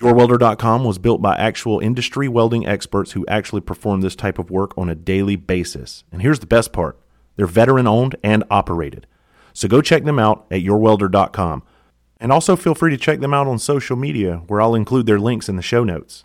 YourWelder.com 0.00 0.84
was 0.84 0.98
built 0.98 1.20
by 1.20 1.36
actual 1.36 1.80
industry 1.80 2.28
welding 2.28 2.66
experts 2.66 3.12
who 3.12 3.26
actually 3.26 3.60
perform 3.60 4.00
this 4.00 4.14
type 4.14 4.38
of 4.38 4.50
work 4.50 4.76
on 4.78 4.88
a 4.88 4.94
daily 4.94 5.34
basis. 5.34 6.04
And 6.12 6.22
here's 6.22 6.38
the 6.38 6.46
best 6.46 6.72
part 6.72 6.98
they're 7.36 7.46
veteran 7.46 7.86
owned 7.86 8.16
and 8.22 8.44
operated. 8.50 9.06
So 9.52 9.66
go 9.66 9.82
check 9.82 10.04
them 10.04 10.18
out 10.18 10.46
at 10.50 10.62
YourWelder.com. 10.62 11.62
And 12.20 12.32
also 12.32 12.56
feel 12.56 12.74
free 12.74 12.90
to 12.90 12.96
check 12.96 13.20
them 13.20 13.32
out 13.32 13.46
on 13.46 13.58
social 13.58 13.96
media, 13.96 14.42
where 14.46 14.60
I'll 14.60 14.74
include 14.74 15.06
their 15.06 15.20
links 15.20 15.48
in 15.48 15.56
the 15.56 15.62
show 15.62 15.84
notes. 15.84 16.24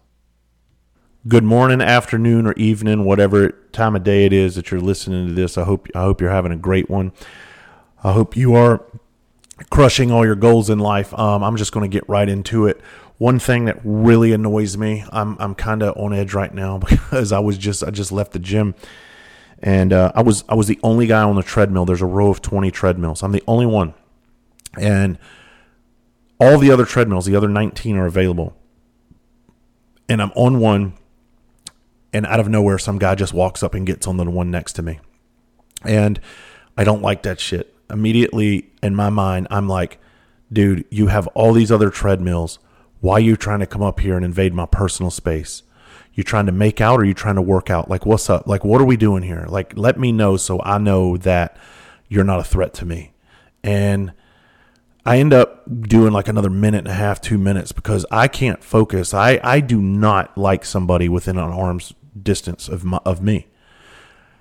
Good 1.28 1.44
morning, 1.44 1.82
afternoon, 1.82 2.46
or 2.48 2.54
evening, 2.54 3.06
whatever 3.06 3.52
time 3.72 3.96
of 3.96 4.04
day 4.04 4.26
it 4.26 4.34
is 4.34 4.56
that 4.56 4.72
you're 4.72 4.82
listening 4.82 5.28
to 5.28 5.34
this. 5.34 5.58
I 5.58 5.64
hope 5.64 5.88
I 5.96 6.02
hope 6.02 6.20
you're 6.20 6.32
having 6.32 6.52
a 6.52 6.58
great 6.58 6.90
one. 6.90 7.12
I 8.04 8.12
hope 8.12 8.36
you 8.36 8.56
are 8.56 8.84
crushing 9.70 10.12
all 10.12 10.26
your 10.26 10.36
goals 10.36 10.70
in 10.70 10.80
life. 10.80 11.18
Um, 11.18 11.44
I'm 11.44 11.56
just 11.56 11.72
going 11.72 11.90
to 11.90 11.94
get 11.94 12.08
right 12.10 12.28
into 12.28 12.68
it. 12.68 12.82
One 13.18 13.40
thing 13.40 13.66
that 13.66 13.80
really 13.84 14.34
annoys 14.34 14.78
me, 14.78 15.06
I'm 15.12 15.38
I'm 15.40 15.56
kind 15.56 15.84
of 15.84 15.96
on 15.98 16.14
edge 16.14 16.34
right 16.34 16.54
now 16.54 16.78
because 16.90 17.32
I 17.32 17.40
was 17.40 17.58
just 17.58 17.84
I 17.84 17.92
just 17.92 18.12
left 18.12 18.32
the 18.32 18.40
gym, 18.40 18.76
and 19.60 19.94
uh, 19.94 20.12
I 20.16 20.22
was 20.22 20.44
I 20.50 20.56
was 20.56 20.68
the 20.68 20.80
only 20.84 21.08
guy 21.08 21.22
on 21.22 21.36
the 21.36 21.44
treadmill. 21.44 21.86
There's 21.86 22.02
a 22.02 22.08
row 22.08 22.30
of 22.30 22.42
20 22.42 22.72
treadmills. 22.72 23.24
I'm 23.24 23.32
the 23.32 23.44
only 23.48 23.66
one, 23.66 23.94
and 24.80 25.18
all 26.40 26.58
the 26.58 26.72
other 26.72 26.86
treadmills, 26.86 27.26
the 27.26 27.36
other 27.36 27.48
19 27.48 27.96
are 27.98 28.06
available, 28.06 28.56
and 30.10 30.22
I'm 30.22 30.32
on 30.36 30.60
one, 30.60 30.94
and 32.12 32.26
out 32.26 32.40
of 32.40 32.50
nowhere, 32.50 32.78
some 32.78 32.98
guy 32.98 33.16
just 33.16 33.34
walks 33.34 33.64
up 33.64 33.74
and 33.74 33.86
gets 33.86 34.08
on 34.08 34.18
the 34.18 34.30
one 34.30 34.50
next 34.50 34.74
to 34.74 34.82
me, 34.82 35.00
and 35.84 36.20
I 36.78 36.84
don't 36.84 37.02
like 37.02 37.24
that 37.24 37.40
shit. 37.40 37.74
Immediately 37.90 38.72
in 38.82 38.96
my 38.96 39.12
mind, 39.12 39.48
I'm 39.52 39.68
like, 39.68 40.00
dude, 40.52 40.86
you 40.90 41.08
have 41.08 41.28
all 41.28 41.54
these 41.54 41.72
other 41.72 41.92
treadmills 41.92 42.58
why 43.04 43.16
are 43.16 43.20
you 43.20 43.36
trying 43.36 43.60
to 43.60 43.66
come 43.66 43.82
up 43.82 44.00
here 44.00 44.16
and 44.16 44.24
invade 44.24 44.54
my 44.54 44.66
personal 44.66 45.12
space? 45.12 45.64
You 46.14 46.24
trying 46.24 46.46
to 46.46 46.54
make 46.54 46.80
out 46.80 47.02
or 47.02 47.04
you 47.04 47.14
trying 47.14 47.36
to 47.36 47.42
work 47.42 47.70
out? 47.70 47.90
Like, 47.90 48.06
what's 48.06 48.30
up? 48.30 48.48
Like, 48.48 48.64
what 48.64 48.80
are 48.80 48.86
we 48.86 48.96
doing 48.96 49.24
here? 49.24 49.46
Like, 49.50 49.74
let 49.76 50.00
me 50.00 50.14
know 50.14 50.38
so 50.38 50.62
I 50.62 50.78
know 50.78 51.18
that 51.18 51.58
you're 52.08 52.24
not 52.24 52.40
a 52.40 52.46
threat 52.46 52.74
to 52.76 52.86
me. 52.86 53.12
And 53.62 54.14
I 55.06 55.18
end 55.18 55.34
up 55.34 55.66
doing 55.82 56.14
like 56.14 56.30
another 56.30 56.50
minute 56.50 56.78
and 56.78 56.88
a 56.88 56.94
half, 56.94 57.20
two 57.20 57.38
minutes 57.38 57.74
because 57.74 58.06
I 58.10 58.30
can't 58.30 58.64
focus. 58.64 59.14
I, 59.14 59.38
I 59.44 59.60
do 59.60 59.82
not 59.82 60.38
like 60.38 60.64
somebody 60.64 61.10
within 61.10 61.38
an 61.38 61.52
arm's 61.52 61.94
distance 62.18 62.70
of 62.70 62.86
my, 62.86 63.02
of 63.04 63.22
me. 63.22 63.48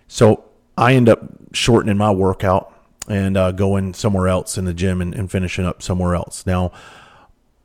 So 0.06 0.44
I 0.78 0.94
end 0.94 1.08
up 1.08 1.20
shortening 1.52 1.96
my 1.96 2.12
workout 2.12 2.72
and 3.08 3.36
uh, 3.36 3.50
going 3.50 3.92
somewhere 3.92 4.28
else 4.28 4.56
in 4.56 4.66
the 4.66 4.74
gym 4.74 5.00
and, 5.00 5.16
and 5.16 5.28
finishing 5.28 5.64
up 5.64 5.82
somewhere 5.82 6.14
else. 6.14 6.46
Now, 6.46 6.70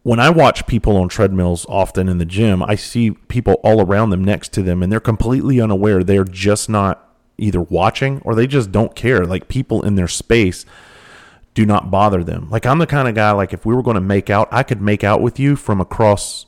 when 0.07 0.21
I 0.21 0.29
watch 0.29 0.67
people 0.67 0.95
on 0.95 1.09
treadmills 1.09 1.65
often 1.67 2.07
in 2.07 2.17
the 2.17 2.23
gym, 2.23 2.63
I 2.63 2.75
see 2.75 3.11
people 3.11 3.55
all 3.55 3.81
around 3.81 4.11
them 4.11 4.23
next 4.23 4.53
to 4.53 4.63
them 4.63 4.81
and 4.81 4.89
they're 4.89 5.01
completely 5.01 5.59
unaware. 5.59 6.01
They're 6.01 6.23
just 6.23 6.69
not 6.69 7.13
either 7.37 7.59
watching 7.59 8.21
or 8.23 8.33
they 8.33 8.47
just 8.47 8.71
don't 8.71 8.95
care. 8.95 9.25
Like 9.25 9.49
people 9.49 9.83
in 9.83 9.95
their 9.95 10.07
space 10.07 10.65
do 11.53 11.65
not 11.65 11.91
bother 11.91 12.23
them. 12.23 12.49
Like 12.49 12.65
I'm 12.65 12.77
the 12.77 12.87
kind 12.87 13.09
of 13.09 13.15
guy 13.15 13.31
like 13.31 13.51
if 13.51 13.65
we 13.65 13.75
were 13.75 13.83
going 13.83 13.95
to 13.95 14.01
make 14.01 14.29
out, 14.29 14.47
I 14.49 14.63
could 14.63 14.81
make 14.81 15.03
out 15.03 15.21
with 15.21 15.41
you 15.41 15.57
from 15.57 15.81
across 15.81 16.45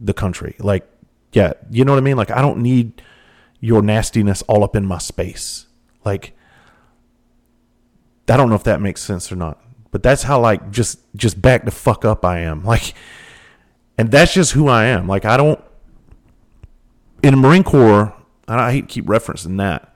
the 0.00 0.12
country. 0.12 0.56
Like 0.58 0.84
yeah, 1.32 1.52
you 1.70 1.84
know 1.84 1.92
what 1.92 1.98
I 1.98 2.02
mean? 2.02 2.16
Like 2.16 2.32
I 2.32 2.42
don't 2.42 2.58
need 2.58 3.02
your 3.60 3.82
nastiness 3.82 4.42
all 4.48 4.64
up 4.64 4.74
in 4.74 4.84
my 4.84 4.98
space. 4.98 5.68
Like 6.04 6.36
I 8.28 8.36
don't 8.36 8.48
know 8.48 8.56
if 8.56 8.64
that 8.64 8.80
makes 8.80 9.00
sense 9.00 9.30
or 9.30 9.36
not. 9.36 9.62
But 9.90 10.02
that's 10.02 10.22
how 10.22 10.40
like 10.40 10.70
just 10.70 11.00
just 11.16 11.40
back 11.40 11.64
the 11.64 11.70
fuck 11.70 12.04
up 12.04 12.24
I 12.24 12.40
am. 12.40 12.64
Like 12.70 12.94
and 13.98 14.10
that's 14.10 14.32
just 14.32 14.52
who 14.52 14.66
I 14.66 14.84
am. 14.86 15.06
Like 15.06 15.24
I 15.24 15.36
don't 15.36 15.62
in 17.22 17.32
the 17.32 17.36
Marine 17.36 17.64
Corps, 17.64 18.14
I 18.48 18.72
hate 18.72 18.88
to 18.88 18.94
keep 18.94 19.04
referencing 19.06 19.58
that. 19.58 19.94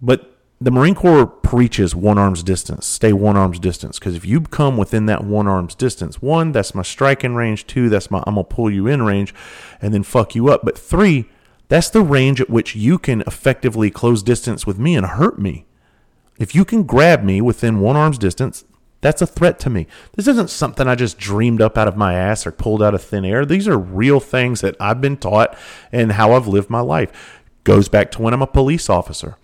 But 0.00 0.36
the 0.60 0.70
Marine 0.70 0.94
Corps 0.94 1.26
preaches 1.26 1.94
one 1.94 2.16
arm's 2.16 2.42
distance, 2.42 2.86
stay 2.86 3.12
one 3.12 3.36
arm's 3.36 3.58
distance. 3.58 3.98
Because 3.98 4.14
if 4.14 4.24
you 4.24 4.40
come 4.40 4.76
within 4.76 5.06
that 5.06 5.24
one 5.24 5.46
arm's 5.46 5.74
distance, 5.74 6.22
one, 6.22 6.52
that's 6.52 6.74
my 6.74 6.82
striking 6.82 7.34
range. 7.34 7.66
Two, 7.66 7.88
that's 7.88 8.10
my 8.10 8.22
I'm 8.26 8.36
gonna 8.36 8.44
pull 8.44 8.70
you 8.70 8.86
in 8.86 9.02
range, 9.02 9.34
and 9.82 9.92
then 9.92 10.02
fuck 10.02 10.34
you 10.34 10.48
up. 10.48 10.62
But 10.64 10.78
three, 10.78 11.28
that's 11.68 11.90
the 11.90 12.02
range 12.02 12.40
at 12.40 12.48
which 12.48 12.74
you 12.74 12.98
can 12.98 13.22
effectively 13.22 13.90
close 13.90 14.22
distance 14.22 14.66
with 14.66 14.78
me 14.78 14.96
and 14.96 15.04
hurt 15.06 15.38
me. 15.38 15.65
If 16.38 16.54
you 16.54 16.64
can 16.64 16.82
grab 16.82 17.22
me 17.22 17.40
within 17.40 17.80
one 17.80 17.96
arm's 17.96 18.18
distance, 18.18 18.64
that's 19.00 19.22
a 19.22 19.26
threat 19.26 19.58
to 19.60 19.70
me. 19.70 19.86
This 20.14 20.26
isn't 20.26 20.50
something 20.50 20.88
I 20.88 20.94
just 20.94 21.18
dreamed 21.18 21.60
up 21.60 21.78
out 21.78 21.88
of 21.88 21.96
my 21.96 22.14
ass 22.14 22.46
or 22.46 22.52
pulled 22.52 22.82
out 22.82 22.94
of 22.94 23.02
thin 23.02 23.24
air. 23.24 23.44
These 23.44 23.68
are 23.68 23.78
real 23.78 24.20
things 24.20 24.60
that 24.62 24.76
I've 24.80 25.00
been 25.00 25.16
taught 25.16 25.56
and 25.92 26.12
how 26.12 26.32
I've 26.32 26.48
lived 26.48 26.70
my 26.70 26.80
life. 26.80 27.40
Goes 27.64 27.88
back 27.88 28.10
to 28.12 28.22
when 28.22 28.34
I'm 28.34 28.42
a 28.42 28.46
police 28.46 28.88
officer. 28.90 29.36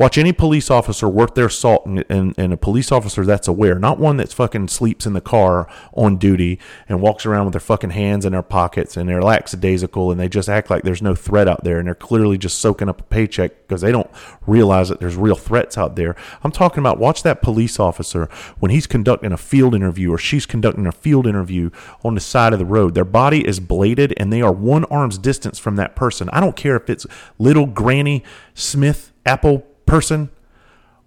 Watch 0.00 0.16
any 0.16 0.32
police 0.32 0.70
officer 0.70 1.06
work 1.10 1.34
their 1.34 1.50
salt 1.50 1.84
and, 1.84 2.02
and, 2.08 2.34
and, 2.38 2.54
a 2.54 2.56
police 2.56 2.90
officer 2.90 3.22
that's 3.26 3.46
aware, 3.46 3.78
not 3.78 3.98
one 3.98 4.16
that's 4.16 4.32
fucking 4.32 4.68
sleeps 4.68 5.04
in 5.04 5.12
the 5.12 5.20
car 5.20 5.68
on 5.92 6.16
duty 6.16 6.58
and 6.88 7.02
walks 7.02 7.26
around 7.26 7.44
with 7.44 7.52
their 7.52 7.60
fucking 7.60 7.90
hands 7.90 8.24
in 8.24 8.32
their 8.32 8.40
pockets 8.40 8.96
and 8.96 9.10
they're 9.10 9.20
lackadaisical 9.20 10.10
and 10.10 10.18
they 10.18 10.26
just 10.26 10.48
act 10.48 10.70
like 10.70 10.84
there's 10.84 11.02
no 11.02 11.14
threat 11.14 11.46
out 11.46 11.64
there 11.64 11.78
and 11.78 11.86
they're 11.86 11.94
clearly 11.94 12.38
just 12.38 12.60
soaking 12.60 12.88
up 12.88 12.98
a 12.98 13.04
paycheck 13.04 13.68
because 13.68 13.82
they 13.82 13.92
don't 13.92 14.10
realize 14.46 14.88
that 14.88 15.00
there's 15.00 15.16
real 15.16 15.36
threats 15.36 15.76
out 15.76 15.96
there. 15.96 16.16
I'm 16.42 16.50
talking 16.50 16.80
about 16.80 16.98
watch 16.98 17.22
that 17.24 17.42
police 17.42 17.78
officer 17.78 18.30
when 18.58 18.70
he's 18.70 18.86
conducting 18.86 19.32
a 19.32 19.36
field 19.36 19.74
interview 19.74 20.10
or 20.10 20.16
she's 20.16 20.46
conducting 20.46 20.86
a 20.86 20.92
field 20.92 21.26
interview 21.26 21.68
on 22.02 22.14
the 22.14 22.22
side 22.22 22.54
of 22.54 22.58
the 22.58 22.64
road. 22.64 22.94
Their 22.94 23.04
body 23.04 23.46
is 23.46 23.60
bladed 23.60 24.14
and 24.16 24.32
they 24.32 24.40
are 24.40 24.50
one 24.50 24.86
arm's 24.86 25.18
distance 25.18 25.58
from 25.58 25.76
that 25.76 25.94
person. 25.94 26.30
I 26.32 26.40
don't 26.40 26.56
care 26.56 26.76
if 26.76 26.88
it's 26.88 27.06
little 27.38 27.66
Granny 27.66 28.24
Smith 28.54 29.12
Apple 29.26 29.66
person, 29.90 30.30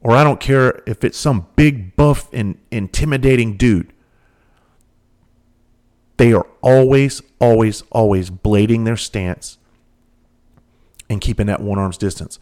or 0.02 0.16
I 0.16 0.24
don't 0.24 0.42
care 0.42 0.84
if 0.86 1.04
it's 1.06 1.18
some 1.18 1.48
big, 1.56 1.96
buff, 1.96 2.28
and 2.34 2.58
intimidating 2.70 3.56
dude. 3.56 3.94
They 6.18 6.34
are 6.34 6.46
always, 6.62 7.22
always, 7.40 7.84
always 7.92 8.30
blading 8.30 8.84
their 8.84 8.98
stance 8.98 9.58
and 11.10 11.22
keeping 11.22 11.48
that 11.48 11.62
one 11.62 11.80
arm's 11.80 11.98
distance. 11.98 12.40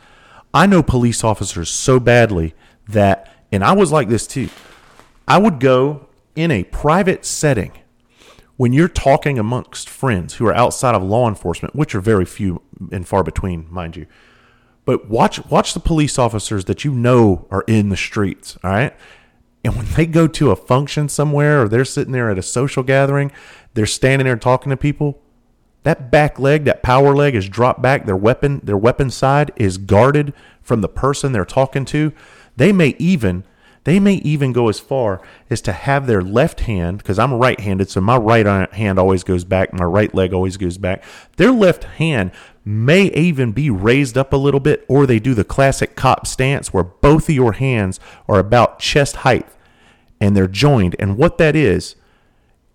I 0.53 0.65
know 0.65 0.81
police 0.81 1.23
officers 1.23 1.69
so 1.69 1.99
badly 1.99 2.55
that, 2.89 3.31
and 3.51 3.63
I 3.63 3.73
was 3.73 3.91
like 3.91 4.09
this 4.09 4.25
too, 4.25 4.49
I 5.27 5.37
would 5.37 5.59
go 5.59 6.07
in 6.35 6.49
a 6.49 6.63
private 6.65 7.23
setting 7.23 7.71
when 8.57 8.73
you're 8.73 8.87
talking 8.87 9.37
amongst 9.37 9.87
friends 9.87 10.35
who 10.35 10.47
are 10.47 10.55
outside 10.55 10.95
of 10.95 11.03
law 11.03 11.29
enforcement, 11.29 11.75
which 11.75 11.93
are 11.93 12.01
very 12.01 12.25
few 12.25 12.61
and 12.91 13.07
far 13.07 13.23
between, 13.23 13.67
mind 13.71 13.95
you 13.95 14.07
but 14.91 15.09
watch 15.09 15.39
watch 15.45 15.73
the 15.73 15.79
police 15.79 16.19
officers 16.19 16.65
that 16.65 16.83
you 16.83 16.91
know 16.93 17.47
are 17.49 17.63
in 17.65 17.87
the 17.87 17.95
streets, 17.95 18.57
all 18.61 18.71
right? 18.71 18.93
And 19.63 19.73
when 19.77 19.85
they 19.95 20.05
go 20.05 20.27
to 20.27 20.51
a 20.51 20.55
function 20.57 21.07
somewhere 21.07 21.61
or 21.61 21.69
they're 21.69 21.85
sitting 21.85 22.11
there 22.11 22.29
at 22.29 22.37
a 22.37 22.43
social 22.43 22.83
gathering, 22.83 23.31
they're 23.73 23.85
standing 23.85 24.25
there 24.25 24.35
talking 24.35 24.69
to 24.69 24.75
people, 24.75 25.21
that 25.83 26.11
back 26.11 26.39
leg, 26.39 26.65
that 26.65 26.83
power 26.83 27.15
leg 27.15 27.35
is 27.35 27.47
dropped 27.47 27.81
back, 27.81 28.05
their 28.05 28.17
weapon, 28.17 28.59
their 28.65 28.75
weapon 28.77 29.09
side 29.09 29.53
is 29.55 29.77
guarded 29.77 30.33
from 30.61 30.81
the 30.81 30.89
person 30.89 31.31
they're 31.31 31.45
talking 31.45 31.85
to. 31.85 32.11
They 32.57 32.73
may 32.73 32.95
even 32.99 33.45
They 33.83 33.99
may 33.99 34.15
even 34.15 34.53
go 34.53 34.69
as 34.69 34.79
far 34.79 35.21
as 35.49 35.61
to 35.61 35.71
have 35.71 36.05
their 36.05 36.21
left 36.21 36.61
hand, 36.61 36.99
because 36.99 37.17
I'm 37.17 37.33
right 37.33 37.59
handed, 37.59 37.89
so 37.89 37.99
my 37.99 38.17
right 38.17 38.45
hand 38.73 38.99
always 38.99 39.23
goes 39.23 39.43
back, 39.43 39.73
my 39.73 39.85
right 39.85 40.13
leg 40.13 40.33
always 40.33 40.57
goes 40.57 40.77
back. 40.77 41.03
Their 41.37 41.51
left 41.51 41.85
hand 41.85 42.31
may 42.63 43.05
even 43.11 43.51
be 43.51 43.69
raised 43.69 44.17
up 44.17 44.33
a 44.33 44.37
little 44.37 44.59
bit, 44.59 44.85
or 44.87 45.05
they 45.05 45.19
do 45.19 45.33
the 45.33 45.43
classic 45.43 45.95
cop 45.95 46.27
stance 46.27 46.73
where 46.73 46.83
both 46.83 47.27
of 47.27 47.35
your 47.35 47.53
hands 47.53 47.99
are 48.27 48.39
about 48.39 48.79
chest 48.79 49.17
height 49.17 49.47
and 50.19 50.35
they're 50.35 50.47
joined. 50.47 50.95
And 50.99 51.17
what 51.17 51.37
that 51.39 51.55
is, 51.55 51.95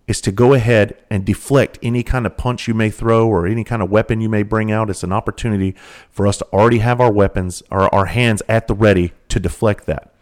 is 0.07 0.21
to 0.21 0.31
go 0.31 0.53
ahead 0.53 0.97
and 1.09 1.25
deflect 1.25 1.77
any 1.83 2.01
kind 2.01 2.25
of 2.25 2.37
punch 2.37 2.67
you 2.67 2.73
may 2.73 2.89
throw 2.89 3.27
or 3.27 3.45
any 3.45 3.63
kind 3.63 3.81
of 3.81 3.91
weapon 3.91 4.21
you 4.21 4.29
may 4.29 4.41
bring 4.41 4.71
out. 4.71 4.89
It's 4.89 5.03
an 5.03 5.11
opportunity 5.11 5.75
for 6.09 6.25
us 6.25 6.37
to 6.37 6.45
already 6.45 6.79
have 6.79 7.01
our 7.01 7.11
weapons 7.11 7.61
or 7.69 7.93
our 7.93 8.05
hands 8.05 8.41
at 8.47 8.67
the 8.67 8.73
ready 8.73 9.11
to 9.27 9.39
deflect 9.39 9.85
that. 9.85 10.13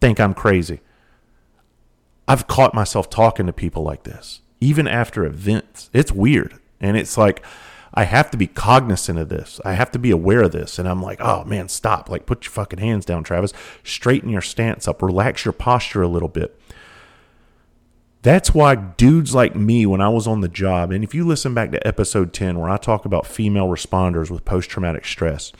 Think 0.00 0.18
I'm 0.18 0.34
crazy. 0.34 0.80
I've 2.26 2.48
caught 2.48 2.74
myself 2.74 3.08
talking 3.08 3.46
to 3.46 3.52
people 3.52 3.84
like 3.84 4.02
this, 4.02 4.40
even 4.60 4.88
after 4.88 5.24
events. 5.24 5.88
It's 5.92 6.12
weird. 6.12 6.58
And 6.80 6.96
it's 6.96 7.16
like, 7.16 7.44
I 7.94 8.04
have 8.04 8.30
to 8.30 8.36
be 8.36 8.46
cognizant 8.46 9.18
of 9.18 9.28
this. 9.28 9.60
I 9.64 9.72
have 9.74 9.90
to 9.92 9.98
be 9.98 10.10
aware 10.10 10.42
of 10.42 10.52
this. 10.52 10.78
And 10.78 10.88
I'm 10.88 11.02
like, 11.02 11.20
oh 11.20 11.44
man, 11.44 11.68
stop. 11.68 12.08
Like, 12.08 12.26
put 12.26 12.44
your 12.44 12.52
fucking 12.52 12.78
hands 12.78 13.04
down, 13.04 13.24
Travis. 13.24 13.52
Straighten 13.82 14.30
your 14.30 14.42
stance 14.42 14.86
up. 14.86 15.02
Relax 15.02 15.44
your 15.44 15.52
posture 15.52 16.02
a 16.02 16.08
little 16.08 16.28
bit. 16.28 16.58
That's 18.22 18.52
why 18.52 18.74
dudes 18.74 19.34
like 19.34 19.54
me, 19.54 19.86
when 19.86 20.00
I 20.00 20.08
was 20.08 20.26
on 20.26 20.40
the 20.40 20.48
job, 20.48 20.90
and 20.90 21.04
if 21.04 21.14
you 21.14 21.24
listen 21.24 21.54
back 21.54 21.70
to 21.70 21.86
episode 21.86 22.32
10, 22.32 22.58
where 22.58 22.68
I 22.68 22.76
talk 22.76 23.04
about 23.04 23.26
female 23.26 23.68
responders 23.68 24.28
with 24.28 24.44
post 24.44 24.68
traumatic 24.68 25.04
stress, 25.04 25.52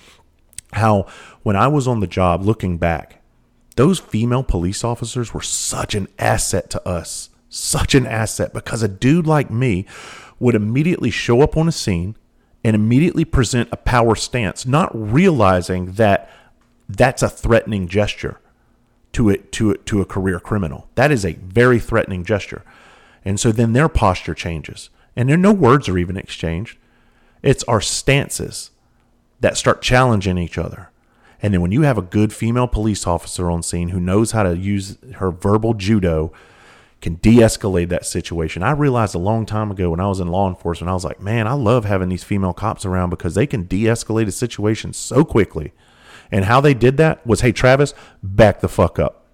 how 0.72 1.06
when 1.44 1.54
I 1.56 1.68
was 1.68 1.86
on 1.86 2.00
the 2.00 2.06
job 2.06 2.44
looking 2.44 2.76
back, 2.76 3.22
those 3.76 4.00
female 4.00 4.42
police 4.42 4.82
officers 4.82 5.32
were 5.32 5.40
such 5.40 5.94
an 5.94 6.08
asset 6.18 6.68
to 6.70 6.86
us. 6.86 7.30
Such 7.48 7.94
an 7.94 8.06
asset 8.06 8.52
because 8.52 8.82
a 8.82 8.88
dude 8.88 9.26
like 9.26 9.50
me 9.50 9.86
would 10.38 10.54
immediately 10.54 11.10
show 11.10 11.40
up 11.40 11.56
on 11.56 11.68
a 11.68 11.72
scene 11.72 12.16
and 12.64 12.74
immediately 12.74 13.24
present 13.24 13.68
a 13.72 13.76
power 13.76 14.14
stance, 14.14 14.66
not 14.66 14.90
realizing 14.94 15.92
that 15.92 16.30
that's 16.88 17.22
a 17.22 17.28
threatening 17.28 17.88
gesture 17.88 18.40
to 19.12 19.28
it 19.28 19.52
to 19.52 19.70
it 19.70 19.86
to 19.86 20.00
a 20.00 20.06
career 20.06 20.40
criminal. 20.40 20.88
That 20.94 21.10
is 21.10 21.24
a 21.24 21.34
very 21.34 21.78
threatening 21.78 22.24
gesture. 22.24 22.62
And 23.24 23.38
so 23.38 23.52
then 23.52 23.72
their 23.72 23.88
posture 23.88 24.34
changes. 24.34 24.90
And 25.16 25.28
there 25.28 25.36
no 25.36 25.52
words 25.52 25.88
are 25.88 25.98
even 25.98 26.16
exchanged. 26.16 26.78
It's 27.42 27.64
our 27.64 27.80
stances 27.80 28.70
that 29.40 29.56
start 29.56 29.82
challenging 29.82 30.38
each 30.38 30.58
other. 30.58 30.90
And 31.40 31.54
then 31.54 31.60
when 31.60 31.72
you 31.72 31.82
have 31.82 31.98
a 31.98 32.02
good 32.02 32.32
female 32.32 32.66
police 32.66 33.06
officer 33.06 33.50
on 33.50 33.62
scene 33.62 33.90
who 33.90 34.00
knows 34.00 34.32
how 34.32 34.42
to 34.42 34.56
use 34.56 34.98
her 35.16 35.30
verbal 35.30 35.74
judo, 35.74 36.32
can 37.00 37.14
de 37.16 37.36
escalate 37.36 37.88
that 37.90 38.04
situation. 38.04 38.62
I 38.62 38.72
realized 38.72 39.14
a 39.14 39.18
long 39.18 39.46
time 39.46 39.70
ago 39.70 39.90
when 39.90 40.00
I 40.00 40.08
was 40.08 40.20
in 40.20 40.28
law 40.28 40.48
enforcement, 40.48 40.90
I 40.90 40.94
was 40.94 41.04
like, 41.04 41.20
man, 41.20 41.46
I 41.46 41.52
love 41.52 41.84
having 41.84 42.08
these 42.08 42.24
female 42.24 42.52
cops 42.52 42.84
around 42.84 43.10
because 43.10 43.34
they 43.34 43.46
can 43.46 43.66
de 43.66 43.84
escalate 43.84 44.26
a 44.26 44.32
situation 44.32 44.92
so 44.92 45.24
quickly. 45.24 45.72
And 46.30 46.44
how 46.44 46.60
they 46.60 46.74
did 46.74 46.96
that 46.96 47.24
was, 47.26 47.40
hey, 47.40 47.52
Travis, 47.52 47.94
back 48.22 48.60
the 48.60 48.68
fuck 48.68 48.98
up. 48.98 49.26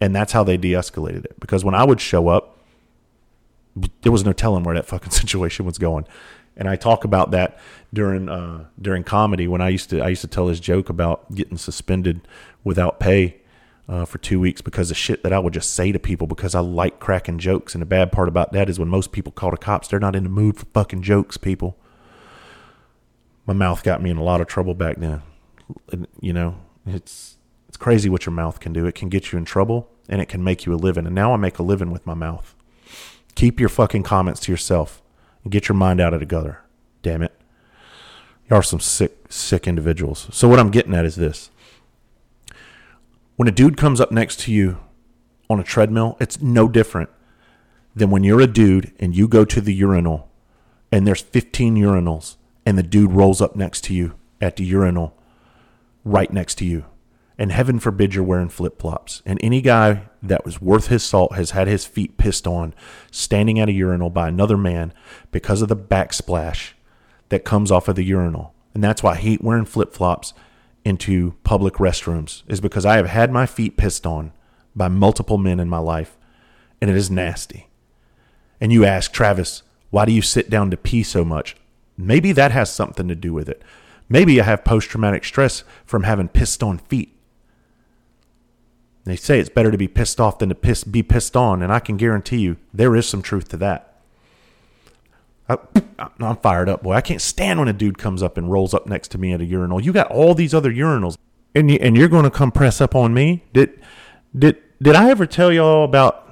And 0.00 0.14
that's 0.14 0.32
how 0.32 0.44
they 0.44 0.56
de 0.56 0.72
escalated 0.72 1.24
it. 1.24 1.38
Because 1.40 1.64
when 1.64 1.74
I 1.74 1.84
would 1.84 2.00
show 2.00 2.28
up, 2.28 2.58
there 4.02 4.12
was 4.12 4.24
no 4.24 4.32
telling 4.32 4.62
where 4.64 4.74
that 4.74 4.86
fucking 4.86 5.10
situation 5.12 5.66
was 5.66 5.78
going. 5.78 6.06
And 6.56 6.68
I 6.68 6.76
talk 6.76 7.04
about 7.04 7.30
that 7.30 7.58
during 7.92 8.28
uh, 8.28 8.66
during 8.80 9.04
comedy 9.04 9.48
when 9.48 9.60
I 9.60 9.70
used 9.70 9.90
to 9.90 10.00
I 10.02 10.08
used 10.08 10.20
to 10.20 10.28
tell 10.28 10.46
this 10.46 10.60
joke 10.60 10.90
about 10.90 11.34
getting 11.34 11.56
suspended 11.56 12.28
without 12.62 13.00
pay 13.00 13.41
uh, 13.88 14.04
for 14.04 14.18
two 14.18 14.40
weeks 14.40 14.60
because 14.60 14.90
of 14.90 14.96
shit 14.96 15.22
that 15.22 15.32
I 15.32 15.38
would 15.38 15.52
just 15.52 15.74
say 15.74 15.92
to 15.92 15.98
people 15.98 16.26
because 16.26 16.54
I 16.54 16.60
like 16.60 17.00
cracking 17.00 17.38
jokes. 17.38 17.74
And 17.74 17.82
the 17.82 17.86
bad 17.86 18.12
part 18.12 18.28
about 18.28 18.52
that 18.52 18.68
is 18.68 18.78
when 18.78 18.88
most 18.88 19.12
people 19.12 19.32
call 19.32 19.50
the 19.50 19.56
cops, 19.56 19.88
they're 19.88 19.98
not 19.98 20.16
in 20.16 20.22
the 20.22 20.30
mood 20.30 20.56
for 20.56 20.66
fucking 20.66 21.02
jokes, 21.02 21.36
people. 21.36 21.76
My 23.46 23.54
mouth 23.54 23.82
got 23.82 24.00
me 24.00 24.10
in 24.10 24.16
a 24.16 24.22
lot 24.22 24.40
of 24.40 24.46
trouble 24.46 24.74
back 24.74 24.98
then 24.98 25.22
you 26.20 26.32
know, 26.32 26.56
it's 26.86 27.36
it's 27.68 27.76
crazy 27.76 28.08
what 28.08 28.26
your 28.26 28.32
mouth 28.32 28.60
can 28.60 28.72
do. 28.72 28.86
It 28.86 28.94
can 28.94 29.08
get 29.08 29.32
you 29.32 29.38
in 29.38 29.44
trouble 29.44 29.88
and 30.08 30.20
it 30.20 30.28
can 30.28 30.44
make 30.44 30.66
you 30.66 30.74
a 30.74 30.76
living. 30.76 31.06
And 31.06 31.14
now 31.14 31.32
I 31.32 31.36
make 31.36 31.58
a 31.58 31.62
living 31.62 31.90
with 31.90 32.06
my 32.06 32.14
mouth. 32.14 32.54
Keep 33.34 33.58
your 33.58 33.68
fucking 33.68 34.02
comments 34.02 34.40
to 34.40 34.52
yourself 34.52 35.02
and 35.42 35.52
get 35.52 35.68
your 35.68 35.76
mind 35.76 36.00
out 36.00 36.12
of 36.12 36.20
the 36.20 36.26
gutter. 36.26 36.60
Damn 37.02 37.22
it. 37.22 37.32
You 38.50 38.56
are 38.56 38.62
some 38.62 38.80
sick, 38.80 39.16
sick 39.30 39.66
individuals. 39.66 40.28
So 40.32 40.48
what 40.48 40.58
I'm 40.58 40.70
getting 40.70 40.94
at 40.94 41.06
is 41.06 41.16
this. 41.16 41.50
When 43.36 43.48
a 43.48 43.52
dude 43.52 43.76
comes 43.76 44.00
up 44.00 44.12
next 44.12 44.40
to 44.40 44.52
you 44.52 44.78
on 45.48 45.58
a 45.58 45.64
treadmill, 45.64 46.16
it's 46.20 46.40
no 46.42 46.68
different 46.68 47.10
than 47.94 48.10
when 48.10 48.24
you're 48.24 48.40
a 48.40 48.46
dude 48.46 48.92
and 48.98 49.16
you 49.16 49.26
go 49.26 49.44
to 49.44 49.60
the 49.60 49.74
urinal 49.74 50.30
and 50.90 51.06
there's 51.06 51.22
15 51.22 51.76
urinals 51.76 52.36
and 52.66 52.76
the 52.76 52.82
dude 52.82 53.12
rolls 53.12 53.40
up 53.40 53.56
next 53.56 53.84
to 53.84 53.94
you 53.94 54.14
at 54.40 54.56
the 54.56 54.64
urinal 54.64 55.16
right 56.04 56.32
next 56.32 56.56
to 56.56 56.64
you. 56.66 56.84
And 57.38 57.50
heaven 57.50 57.78
forbid 57.78 58.14
you're 58.14 58.22
wearing 58.22 58.50
flip 58.50 58.78
flops. 58.78 59.22
And 59.24 59.38
any 59.42 59.62
guy 59.62 60.08
that 60.22 60.44
was 60.44 60.60
worth 60.60 60.88
his 60.88 61.02
salt 61.02 61.34
has 61.34 61.52
had 61.52 61.66
his 61.66 61.86
feet 61.86 62.18
pissed 62.18 62.46
on 62.46 62.74
standing 63.10 63.58
at 63.58 63.70
a 63.70 63.72
urinal 63.72 64.10
by 64.10 64.28
another 64.28 64.58
man 64.58 64.92
because 65.30 65.62
of 65.62 65.68
the 65.68 65.76
backsplash 65.76 66.72
that 67.30 67.44
comes 67.44 67.70
off 67.70 67.88
of 67.88 67.96
the 67.96 68.04
urinal. 68.04 68.54
And 68.74 68.84
that's 68.84 69.02
why 69.02 69.12
I 69.12 69.16
hate 69.16 69.42
wearing 69.42 69.64
flip 69.64 69.94
flops 69.94 70.34
into 70.84 71.34
public 71.44 71.74
restrooms, 71.74 72.42
is 72.48 72.60
because 72.60 72.84
I 72.84 72.96
have 72.96 73.06
had 73.06 73.32
my 73.32 73.46
feet 73.46 73.76
pissed 73.76 74.06
on 74.06 74.32
by 74.74 74.88
multiple 74.88 75.38
men 75.38 75.60
in 75.60 75.68
my 75.68 75.78
life, 75.78 76.16
and 76.80 76.90
it 76.90 76.96
is 76.96 77.10
nasty. 77.10 77.68
And 78.60 78.72
you 78.72 78.84
ask, 78.84 79.12
Travis, 79.12 79.62
why 79.90 80.04
do 80.04 80.12
you 80.12 80.22
sit 80.22 80.50
down 80.50 80.70
to 80.70 80.76
pee 80.76 81.02
so 81.02 81.24
much? 81.24 81.56
Maybe 81.96 82.32
that 82.32 82.52
has 82.52 82.72
something 82.72 83.08
to 83.08 83.14
do 83.14 83.32
with 83.32 83.48
it. 83.48 83.62
Maybe 84.08 84.40
I 84.40 84.44
have 84.44 84.64
post 84.64 84.90
traumatic 84.90 85.24
stress 85.24 85.64
from 85.84 86.02
having 86.02 86.28
pissed 86.28 86.62
on 86.62 86.78
feet. 86.78 87.16
They 89.04 89.16
say 89.16 89.40
it's 89.40 89.48
better 89.48 89.70
to 89.70 89.78
be 89.78 89.88
pissed 89.88 90.20
off 90.20 90.38
than 90.38 90.48
to 90.48 90.54
piss, 90.54 90.84
be 90.84 91.02
pissed 91.02 91.36
on, 91.36 91.62
and 91.62 91.72
I 91.72 91.80
can 91.80 91.96
guarantee 91.96 92.38
you 92.38 92.56
there 92.72 92.94
is 92.94 93.08
some 93.08 93.22
truth 93.22 93.48
to 93.48 93.56
that. 93.58 93.91
I, 95.48 95.58
am 96.20 96.36
fired 96.36 96.68
up, 96.68 96.82
boy. 96.82 96.92
I 96.92 97.00
can't 97.00 97.20
stand 97.20 97.58
when 97.58 97.68
a 97.68 97.72
dude 97.72 97.98
comes 97.98 98.22
up 98.22 98.36
and 98.36 98.50
rolls 98.50 98.74
up 98.74 98.86
next 98.86 99.08
to 99.08 99.18
me 99.18 99.32
at 99.32 99.40
a 99.40 99.44
urinal. 99.44 99.80
You 99.80 99.92
got 99.92 100.10
all 100.10 100.34
these 100.34 100.54
other 100.54 100.72
urinals, 100.72 101.16
and 101.54 101.70
you, 101.70 101.78
and 101.80 101.96
you're 101.96 102.08
going 102.08 102.24
to 102.24 102.30
come 102.30 102.52
press 102.52 102.80
up 102.80 102.94
on 102.94 103.14
me. 103.14 103.44
Did 103.52 103.80
did 104.36 104.58
did 104.80 104.96
I 104.96 105.10
ever 105.10 105.26
tell 105.26 105.52
y'all 105.52 105.84
about 105.84 106.22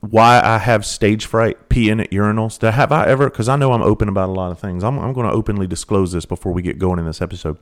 why 0.00 0.40
I 0.42 0.58
have 0.58 0.86
stage 0.86 1.26
fright 1.26 1.68
peeing 1.68 2.00
at 2.00 2.10
urinals. 2.10 2.60
Have 2.68 2.92
I 2.92 3.06
ever? 3.06 3.28
Because 3.28 3.48
I 3.48 3.56
know 3.56 3.72
I'm 3.72 3.82
open 3.82 4.08
about 4.08 4.30
a 4.30 4.32
lot 4.32 4.50
of 4.50 4.58
things. 4.58 4.82
I'm, 4.82 4.98
I'm 4.98 5.12
going 5.12 5.26
to 5.26 5.32
openly 5.32 5.66
disclose 5.66 6.12
this 6.12 6.24
before 6.24 6.52
we 6.52 6.62
get 6.62 6.78
going 6.78 6.98
in 6.98 7.04
this 7.04 7.20
episode. 7.20 7.58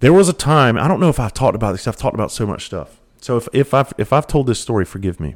There 0.00 0.12
was 0.12 0.28
a 0.28 0.32
time 0.32 0.78
I 0.78 0.86
don't 0.86 1.00
know 1.00 1.08
if 1.08 1.18
I've 1.18 1.34
talked 1.34 1.56
about 1.56 1.72
this. 1.72 1.88
I've 1.88 1.96
talked 1.96 2.14
about 2.14 2.30
so 2.30 2.46
much 2.46 2.66
stuff. 2.66 3.00
So 3.20 3.36
if 3.36 3.48
if 3.52 3.74
I've 3.74 3.92
if 3.98 4.12
I've 4.12 4.26
told 4.26 4.46
this 4.46 4.60
story, 4.60 4.84
forgive 4.84 5.18
me. 5.18 5.34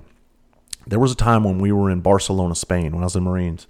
There 0.87 0.99
was 0.99 1.13
a 1.13 1.17
time 1.17 1.45
when 1.45 1.59
we 1.59 1.73
were 1.73 1.91
in 1.91 2.01
Barcelona, 2.01 2.55
Spain, 2.55 2.93
when 2.93 3.03
I 3.03 3.07
was 3.07 3.17
in 3.17 3.25
Marines, 3.25 3.67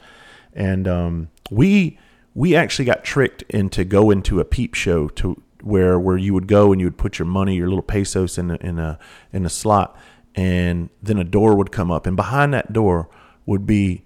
and 0.58 0.86
um, 0.86 1.28
we 1.50 1.98
we 2.34 2.54
actually 2.54 2.84
got 2.84 3.02
tricked 3.02 3.42
into 3.48 3.84
going 3.84 4.22
to 4.24 4.40
a 4.40 4.44
peep 4.44 4.74
show 4.74 5.08
to 5.08 5.40
where 5.62 5.98
where 5.98 6.18
you 6.18 6.34
would 6.34 6.46
go 6.46 6.70
and 6.72 6.80
you 6.80 6.86
would 6.86 6.98
put 6.98 7.18
your 7.18 7.26
money, 7.26 7.56
your 7.56 7.68
little 7.68 7.82
pesos 7.82 8.36
in 8.36 8.50
a, 8.50 8.56
in 8.56 8.78
a 8.78 8.98
in 9.32 9.46
a 9.46 9.48
slot 9.48 9.96
and 10.38 10.88
then 11.02 11.18
a 11.18 11.24
door 11.24 11.56
would 11.56 11.72
come 11.72 11.90
up, 11.90 12.06
and 12.06 12.16
behind 12.16 12.54
that 12.54 12.72
door 12.72 13.08
would 13.44 13.66
be, 13.66 14.04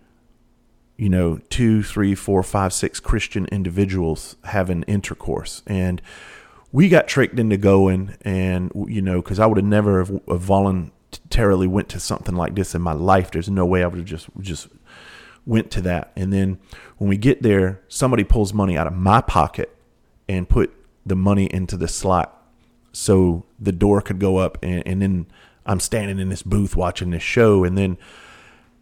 you 0.96 1.10
know, 1.10 1.38
two, 1.50 1.82
three, 1.82 2.14
four, 2.14 2.42
five, 2.42 2.72
six 2.72 3.00
Christian 3.00 3.44
individuals 3.52 4.36
having 4.44 4.82
intercourse, 4.84 5.62
and 5.66 6.00
we 6.72 6.88
got 6.88 7.06
tricked 7.06 7.38
into 7.38 7.58
going, 7.58 8.16
and 8.22 8.72
you 8.88 9.02
know, 9.02 9.20
because 9.20 9.38
I 9.38 9.46
would 9.46 9.58
have 9.58 9.66
never 9.66 9.98
have 9.98 10.22
voluntarily 10.26 11.66
went 11.66 11.90
to 11.90 12.00
something 12.00 12.34
like 12.34 12.54
this 12.54 12.74
in 12.74 12.80
my 12.80 12.94
life. 12.94 13.30
There's 13.30 13.50
no 13.50 13.66
way 13.66 13.82
I 13.82 13.86
would 13.88 13.98
have 13.98 14.06
just 14.06 14.28
just 14.40 14.68
went 15.46 15.70
to 15.72 15.80
that, 15.82 16.12
and 16.16 16.32
then 16.32 16.58
when 16.98 17.08
we 17.08 17.16
get 17.16 17.42
there, 17.42 17.80
somebody 17.88 18.24
pulls 18.24 18.54
money 18.54 18.76
out 18.76 18.86
of 18.86 18.92
my 18.92 19.20
pocket 19.20 19.76
and 20.28 20.48
put 20.48 20.72
the 21.04 21.16
money 21.16 21.46
into 21.52 21.76
the 21.76 21.88
slot 21.88 22.40
so 22.92 23.44
the 23.58 23.72
door 23.72 24.00
could 24.00 24.20
go 24.20 24.36
up 24.36 24.56
and, 24.62 24.86
and 24.86 25.02
then 25.02 25.26
I'm 25.64 25.80
standing 25.80 26.18
in 26.18 26.28
this 26.28 26.42
booth 26.42 26.76
watching 26.76 27.10
this 27.10 27.22
show, 27.22 27.64
and 27.64 27.76
then 27.78 27.98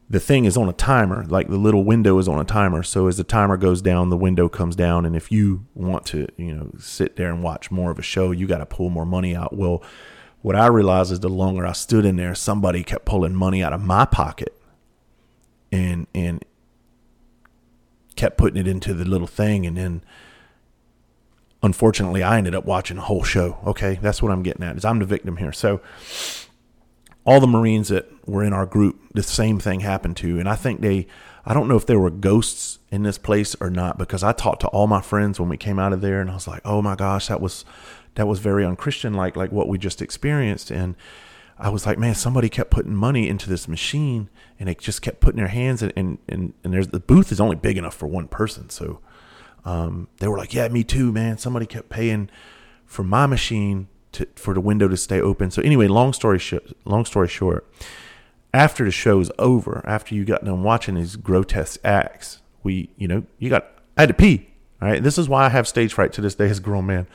the 0.09 0.21
thing 0.21 0.45
is 0.45 0.57
on 0.57 0.69
a 0.69 0.73
timer. 0.73 1.25
Like 1.29 1.49
the 1.49 1.57
little 1.57 1.85
window 1.85 2.19
is 2.19 2.27
on 2.27 2.41
a 2.41 2.45
timer. 2.45 2.83
So 2.83 3.07
as 3.07 3.17
the 3.17 3.25
timer 3.25 3.57
goes 3.57 3.81
down, 3.83 4.11
the 4.11 4.17
window 4.17 4.49
comes 4.49 4.77
down, 4.77 5.05
and 5.05 5.15
if 5.15 5.31
you 5.31 5.67
want 5.75 6.07
to, 6.07 6.27
you 6.37 6.55
know, 6.55 6.71
sit 6.79 7.17
there 7.17 7.33
and 7.33 7.43
watch 7.43 7.71
more 7.71 7.91
of 7.91 7.99
a 7.99 8.03
show, 8.03 8.31
you 8.31 8.47
got 8.47 8.59
to 8.59 8.67
pull 8.67 8.91
more 8.91 9.07
money 9.07 9.37
out. 9.37 9.57
Well, 9.57 9.83
what 10.43 10.57
I 10.57 10.67
realized 10.69 11.13
is 11.13 11.21
the 11.21 11.29
longer 11.29 11.67
I 11.67 11.73
stood 11.73 12.07
in 12.07 12.17
there, 12.17 12.35
somebody 12.35 12.83
kept 12.83 13.05
pulling 13.05 13.35
money 13.35 13.63
out 13.63 13.73
of 13.73 13.83
my 13.83 14.07
pocket, 14.07 14.59
and 15.71 16.07
and 16.15 16.45
kept 18.21 18.37
putting 18.37 18.61
it 18.61 18.69
into 18.69 18.93
the 18.93 19.07
little 19.07 19.27
thing, 19.27 19.65
and 19.65 19.79
then 19.79 20.03
unfortunately, 21.63 22.23
I 22.23 22.37
ended 22.37 22.55
up 22.55 22.67
watching 22.67 22.99
a 22.99 23.01
whole 23.01 23.23
show. 23.23 23.59
Okay, 23.67 23.99
that's 24.03 24.23
what 24.23 24.31
I'm 24.31 24.43
getting 24.43 24.63
at. 24.63 24.77
Is 24.77 24.85
I'm 24.85 24.99
the 24.99 25.07
victim 25.07 25.39
here. 25.39 25.53
So 25.53 25.81
all 27.25 27.41
the 27.41 27.47
Marines 27.47 27.89
that 27.89 28.07
were 28.29 28.45
in 28.45 28.53
our 28.53 28.67
group, 28.67 29.01
the 29.15 29.23
same 29.23 29.59
thing 29.59 29.81
happened 29.81 30.19
to. 30.19 30.39
And 30.39 30.49
I 30.49 30.55
think 30.55 30.83
they, 30.83 31.07
I 31.47 31.55
don't 31.55 31.67
know 31.67 31.77
if 31.77 31.87
there 31.87 31.99
were 31.99 32.11
ghosts 32.11 32.79
in 32.91 33.05
this 33.05 33.17
place 33.17 33.57
or 33.59 33.71
not, 33.71 33.97
because 33.97 34.23
I 34.23 34.33
talked 34.33 34.61
to 34.61 34.69
all 34.69 34.87
my 34.87 35.01
friends 35.01 35.41
when 35.41 35.49
we 35.49 35.57
came 35.57 35.79
out 35.79 35.95
of 35.95 36.03
there, 36.03 36.21
and 36.21 36.31
I 36.31 36.35
was 36.35 36.47
like, 36.47 36.61
oh 36.65 36.83
my 36.83 36.97
gosh, 36.97 37.29
that 37.29 37.41
was 37.41 37.65
that 38.17 38.27
was 38.27 38.39
very 38.41 38.67
unchristian, 38.67 39.15
like 39.15 39.35
like 39.35 39.51
what 39.51 39.67
we 39.67 39.79
just 39.79 40.03
experienced. 40.03 40.71
And 40.71 40.95
I 41.61 41.69
was 41.69 41.85
like, 41.85 41.99
man, 41.99 42.15
somebody 42.15 42.49
kept 42.49 42.71
putting 42.71 42.95
money 42.95 43.29
into 43.29 43.49
this 43.49 43.69
machine, 43.69 44.31
and 44.59 44.69
they 44.69 44.75
just 44.75 45.03
kept 45.03 45.21
putting 45.21 45.39
their 45.39 45.49
hands 45.49 45.83
in, 45.83 45.93
and 45.95 46.19
and 46.29 46.55
and 46.65 46.73
there's 46.73 46.89
the 46.89 47.01
booth 47.01 47.31
is 47.31 47.41
only 47.41 47.57
big 47.57 47.77
enough 47.77 47.95
for 47.95 48.07
one 48.07 48.29
person, 48.29 48.71
so 48.71 49.01
um, 49.65 50.09
they 50.19 50.29
were 50.29 50.39
like, 50.39 50.55
yeah, 50.55 50.67
me 50.69 50.85
too, 50.85 51.13
man. 51.13 51.39
Somebody 51.39 51.67
kept 51.67 51.91
paying 51.91 52.31
for 52.87 53.05
my 53.05 53.27
machine 53.27 53.89
to, 54.13 54.27
for 54.35 54.55
the 54.55 54.61
window 54.61 54.89
to 54.89 54.97
stay 54.97 55.21
open. 55.21 55.51
So 55.51 55.63
anyway, 55.63 55.87
long 55.87 56.13
story 56.13 56.39
sh- 56.39 56.55
long 56.85 57.05
story 57.05 57.29
short, 57.29 57.71
after 58.55 58.85
the 58.85 58.91
show's 58.91 59.31
over, 59.39 59.83
after 59.87 60.15
you 60.15 60.25
got 60.25 60.45
done 60.45 60.63
watching 60.63 60.95
these 60.95 61.17
grotesque 61.17 61.81
acts, 61.85 62.41
we, 62.63 62.91
you 62.97 63.07
know, 63.07 63.25
you 63.39 63.51
got 63.51 63.67
I 63.97 64.03
had 64.03 64.09
to 64.09 64.15
pee. 64.15 64.49
All 64.81 64.89
right, 64.89 65.03
this 65.03 65.19
is 65.19 65.29
why 65.29 65.45
I 65.45 65.51
have 65.51 65.69
stage 65.69 65.93
fright 65.93 66.13
to 66.15 66.23
this 66.23 66.35
day 66.35 66.49
as 66.49 66.59
a 66.59 66.63
grown 66.63 66.87
man. 66.87 67.07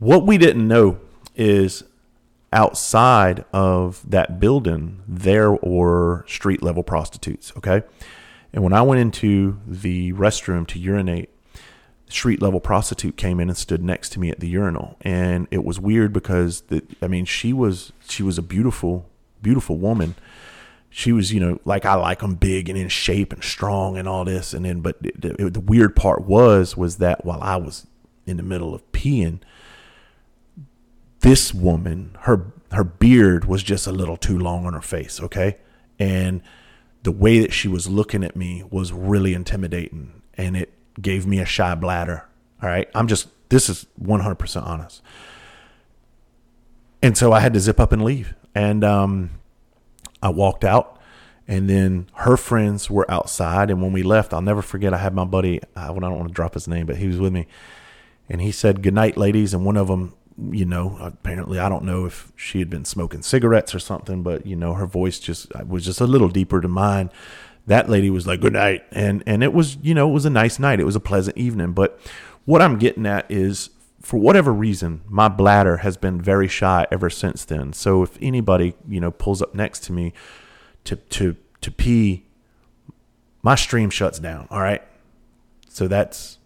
What 0.00 0.26
we 0.26 0.38
didn't 0.38 0.66
know 0.66 0.98
is 1.36 1.84
outside 2.54 3.44
of 3.52 4.08
that 4.08 4.40
building 4.40 5.02
there 5.06 5.52
were 5.52 6.24
street 6.26 6.62
level 6.62 6.82
prostitutes. 6.82 7.52
Okay, 7.58 7.82
and 8.52 8.62
when 8.62 8.72
I 8.72 8.82
went 8.82 9.00
into 9.00 9.58
the 9.66 10.12
restroom 10.12 10.66
to 10.68 10.78
urinate, 10.78 11.28
street 12.08 12.40
level 12.40 12.60
prostitute 12.60 13.16
came 13.16 13.40
in 13.40 13.48
and 13.48 13.58
stood 13.58 13.82
next 13.82 14.10
to 14.10 14.20
me 14.20 14.30
at 14.30 14.40
the 14.40 14.48
urinal. 14.48 14.96
And 15.00 15.48
it 15.50 15.64
was 15.64 15.80
weird 15.80 16.12
because 16.12 16.62
the, 16.62 16.82
i 17.02 17.08
mean 17.08 17.24
she 17.24 17.52
was 17.52 17.92
she 18.08 18.22
was 18.22 18.38
a 18.38 18.42
beautiful 18.42 19.10
beautiful 19.42 19.76
woman. 19.76 20.14
She 20.88 21.10
was 21.10 21.32
you 21.32 21.40
know 21.40 21.58
like 21.64 21.84
i 21.84 21.94
like 21.94 22.20
them 22.20 22.36
big 22.36 22.68
and 22.68 22.78
in 22.78 22.88
shape 22.88 23.32
and 23.32 23.42
strong 23.42 23.98
and 23.98 24.08
all 24.08 24.24
this. 24.24 24.54
And 24.54 24.64
then 24.64 24.80
but 24.80 25.02
the, 25.02 25.50
the 25.50 25.60
weird 25.60 25.96
part 25.96 26.22
was 26.22 26.76
was 26.76 26.98
that 26.98 27.24
while 27.24 27.42
i 27.42 27.56
was 27.56 27.86
in 28.26 28.36
the 28.36 28.42
middle 28.42 28.74
of 28.74 28.90
peeing 28.92 29.40
this 31.24 31.52
woman 31.52 32.16
her 32.20 32.52
her 32.72 32.84
beard 32.84 33.44
was 33.44 33.62
just 33.62 33.86
a 33.86 33.92
little 33.92 34.16
too 34.16 34.38
long 34.38 34.66
on 34.66 34.72
her 34.72 34.82
face 34.82 35.20
okay 35.20 35.56
and 35.98 36.42
the 37.04 37.12
way 37.12 37.38
that 37.38 37.52
she 37.52 37.68
was 37.68 37.88
looking 37.88 38.24
at 38.24 38.34
me 38.34 38.64
was 38.70 38.92
really 38.92 39.34
intimidating 39.34 40.22
and 40.36 40.56
it 40.56 40.72
gave 41.00 41.26
me 41.26 41.38
a 41.38 41.44
shy 41.44 41.74
bladder. 41.74 42.26
All 42.62 42.68
right. 42.68 42.88
I'm 42.94 43.06
just, 43.06 43.28
this 43.48 43.68
is 43.68 43.86
100% 44.02 44.62
honest. 44.66 45.02
And 47.02 47.16
so 47.16 47.32
I 47.32 47.40
had 47.40 47.52
to 47.54 47.60
zip 47.60 47.78
up 47.78 47.92
and 47.92 48.02
leave. 48.02 48.34
And 48.54 48.84
um, 48.84 49.30
I 50.22 50.30
walked 50.30 50.64
out, 50.64 50.98
and 51.46 51.68
then 51.68 52.08
her 52.14 52.36
friends 52.36 52.88
were 52.88 53.10
outside. 53.10 53.68
And 53.70 53.82
when 53.82 53.92
we 53.92 54.02
left, 54.02 54.32
I'll 54.32 54.40
never 54.40 54.62
forget, 54.62 54.94
I 54.94 54.98
had 54.98 55.12
my 55.12 55.24
buddy, 55.24 55.60
I 55.76 55.88
don't 55.88 56.00
want 56.00 56.28
to 56.28 56.34
drop 56.34 56.54
his 56.54 56.68
name, 56.68 56.86
but 56.86 56.96
he 56.96 57.08
was 57.08 57.18
with 57.18 57.32
me. 57.32 57.46
And 58.28 58.40
he 58.40 58.52
said, 58.52 58.82
Good 58.82 58.94
night, 58.94 59.18
ladies. 59.18 59.52
And 59.52 59.66
one 59.66 59.76
of 59.76 59.88
them, 59.88 60.14
you 60.50 60.64
know, 60.64 60.96
apparently, 61.00 61.58
I 61.58 61.68
don't 61.68 61.84
know 61.84 62.06
if 62.06 62.32
she 62.36 62.58
had 62.58 62.68
been 62.68 62.84
smoking 62.84 63.22
cigarettes 63.22 63.74
or 63.74 63.78
something, 63.78 64.22
but, 64.22 64.46
you 64.46 64.56
know, 64.56 64.74
her 64.74 64.86
voice 64.86 65.18
just 65.20 65.54
uh, 65.54 65.64
was 65.66 65.84
just 65.84 66.00
a 66.00 66.06
little 66.06 66.28
deeper 66.28 66.60
to 66.60 66.68
mine. 66.68 67.10
That 67.66 67.88
lady 67.88 68.10
was 68.10 68.26
like 68.26 68.40
good 68.40 68.52
night. 68.52 68.84
And 68.90 69.22
and 69.26 69.42
it 69.42 69.52
was 69.52 69.78
you 69.82 69.94
know 69.94 70.08
it 70.08 70.12
was 70.12 70.26
a 70.26 70.30
nice 70.30 70.58
night. 70.58 70.80
It 70.80 70.84
was 70.84 70.96
a 70.96 71.00
pleasant 71.00 71.38
evening. 71.38 71.72
But 71.72 71.98
what 72.44 72.60
i'm 72.60 72.78
getting 72.78 73.06
at 73.06 73.30
is 73.30 73.70
for 74.02 74.18
whatever 74.18 74.52
reason 74.52 75.00
my 75.08 75.28
bladder 75.28 75.78
has 75.78 75.96
been 75.96 76.20
very 76.20 76.48
shy 76.48 76.86
ever 76.90 77.08
since 77.08 77.44
then. 77.44 77.72
So 77.72 78.02
if 78.02 78.18
anybody 78.20 78.74
you 78.86 79.00
know 79.00 79.10
pulls 79.10 79.40
up 79.40 79.54
next 79.54 79.82
to 79.84 79.92
me 79.92 80.12
to 80.84 80.96
to 80.96 81.36
to 81.62 81.70
pee 81.70 82.26
my 83.42 83.54
stream 83.54 83.88
shuts 83.88 84.18
down 84.18 84.46
all 84.50 84.60
right? 84.60 84.82
So 85.70 85.88
that's 85.88 86.38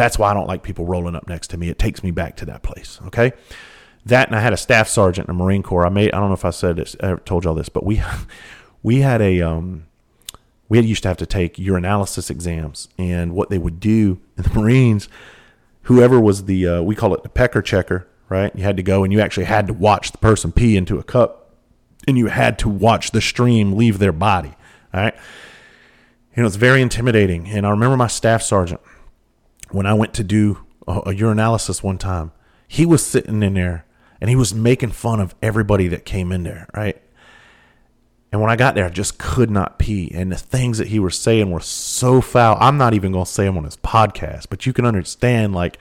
that's 0.00 0.18
why 0.18 0.30
i 0.30 0.34
don't 0.34 0.48
like 0.48 0.62
people 0.62 0.86
rolling 0.86 1.14
up 1.14 1.28
next 1.28 1.48
to 1.48 1.56
me 1.56 1.68
it 1.68 1.78
takes 1.78 2.02
me 2.02 2.10
back 2.10 2.36
to 2.36 2.44
that 2.46 2.62
place 2.62 2.98
okay 3.06 3.32
that 4.06 4.28
and 4.28 4.36
i 4.36 4.40
had 4.40 4.52
a 4.52 4.56
staff 4.56 4.88
sergeant 4.88 5.28
in 5.28 5.36
the 5.36 5.42
marine 5.42 5.62
corps 5.62 5.86
i 5.86 5.88
made 5.90 6.10
i 6.12 6.18
don't 6.18 6.28
know 6.28 6.34
if 6.34 6.44
i 6.44 6.50
said 6.50 6.76
this 6.76 6.96
i 7.02 7.14
told 7.16 7.44
y'all 7.44 7.54
this 7.54 7.68
but 7.68 7.84
we 7.84 8.02
we 8.82 9.00
had 9.00 9.20
a 9.20 9.40
um 9.40 9.84
we 10.70 10.80
used 10.80 11.02
to 11.02 11.08
have 11.08 11.16
to 11.18 11.26
take 11.26 11.56
urinalysis 11.56 12.30
exams, 12.30 12.88
and 12.96 13.34
what 13.34 13.50
they 13.50 13.58
would 13.58 13.80
do 13.80 14.20
in 14.38 14.44
the 14.44 14.58
Marines, 14.58 15.08
whoever 15.82 16.18
was 16.18 16.46
the 16.46 16.66
uh, 16.66 16.82
we 16.82 16.94
call 16.94 17.12
it 17.12 17.22
the 17.22 17.28
pecker 17.28 17.60
checker, 17.60 18.06
right? 18.30 18.54
You 18.56 18.62
had 18.62 18.78
to 18.78 18.82
go 18.82 19.04
and 19.04 19.12
you 19.12 19.20
actually 19.20 19.44
had 19.44 19.66
to 19.66 19.74
watch 19.74 20.12
the 20.12 20.18
person 20.18 20.52
pee 20.52 20.76
into 20.76 20.98
a 20.98 21.02
cup, 21.02 21.52
and 22.06 22.16
you 22.16 22.28
had 22.28 22.58
to 22.60 22.68
watch 22.68 23.10
the 23.10 23.20
stream 23.20 23.76
leave 23.76 23.98
their 23.98 24.12
body, 24.12 24.54
all 24.94 25.02
right? 25.02 25.14
you 26.36 26.44
know 26.44 26.46
it's 26.46 26.56
very 26.56 26.80
intimidating. 26.80 27.48
And 27.48 27.66
I 27.66 27.70
remember 27.70 27.96
my 27.96 28.06
staff 28.06 28.40
sergeant 28.40 28.80
when 29.72 29.86
I 29.86 29.94
went 29.94 30.14
to 30.14 30.24
do 30.24 30.64
a, 30.86 30.92
a 30.92 31.14
urinalysis 31.14 31.82
one 31.82 31.98
time. 31.98 32.32
He 32.66 32.86
was 32.86 33.04
sitting 33.04 33.42
in 33.42 33.54
there 33.54 33.84
and 34.20 34.30
he 34.30 34.36
was 34.36 34.54
making 34.54 34.90
fun 34.90 35.20
of 35.20 35.34
everybody 35.42 35.88
that 35.88 36.04
came 36.04 36.30
in 36.32 36.42
there, 36.42 36.68
right? 36.74 37.00
And 38.32 38.40
when 38.40 38.50
I 38.50 38.56
got 38.56 38.74
there, 38.76 38.84
I 38.84 38.90
just 38.90 39.18
could 39.18 39.50
not 39.50 39.78
pee. 39.78 40.10
And 40.14 40.30
the 40.30 40.36
things 40.36 40.78
that 40.78 40.88
he 40.88 41.00
was 41.00 41.18
saying 41.18 41.50
were 41.50 41.60
so 41.60 42.20
foul. 42.20 42.56
I'm 42.60 42.78
not 42.78 42.94
even 42.94 43.10
going 43.10 43.24
to 43.24 43.30
say 43.30 43.44
them 43.44 43.58
on 43.58 43.64
his 43.64 43.76
podcast, 43.76 44.46
but 44.50 44.66
you 44.66 44.72
can 44.72 44.84
understand 44.84 45.52
like 45.52 45.78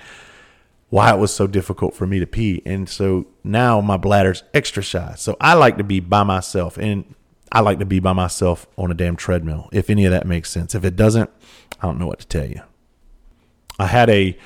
why 0.90 1.14
it 1.14 1.20
was 1.20 1.32
so 1.32 1.46
difficult 1.46 1.94
for 1.94 2.08
me 2.08 2.20
to 2.20 2.26
pee. 2.26 2.64
And 2.66 2.90
so 2.90 3.28
now 3.44 3.82
my 3.82 3.98
bladder's 3.98 4.42
extra 4.54 4.82
shy. 4.82 5.14
So 5.16 5.38
I 5.40 5.54
like 5.54 5.78
to 5.78 5.84
be 5.84 6.00
by 6.00 6.24
myself. 6.24 6.78
And 6.78 7.14
I 7.52 7.60
like 7.60 7.78
to 7.80 7.86
be 7.86 8.00
by 8.00 8.14
myself 8.14 8.66
on 8.78 8.90
a 8.90 8.96
damn 8.96 9.16
treadmill, 9.16 9.70
if 9.72 9.92
any 9.92 10.06
of 10.06 10.12
that 10.12 10.26
makes 10.26 10.50
sense. 10.50 10.74
If 10.74 10.84
it 10.84 10.96
doesn't, 10.96 11.30
I 11.82 11.86
don't 11.86 12.00
know 12.00 12.08
what 12.08 12.20
to 12.20 12.28
tell 12.28 12.48
you. 12.48 12.62
I 13.80 13.88
had 13.88 14.10
a 14.10 14.38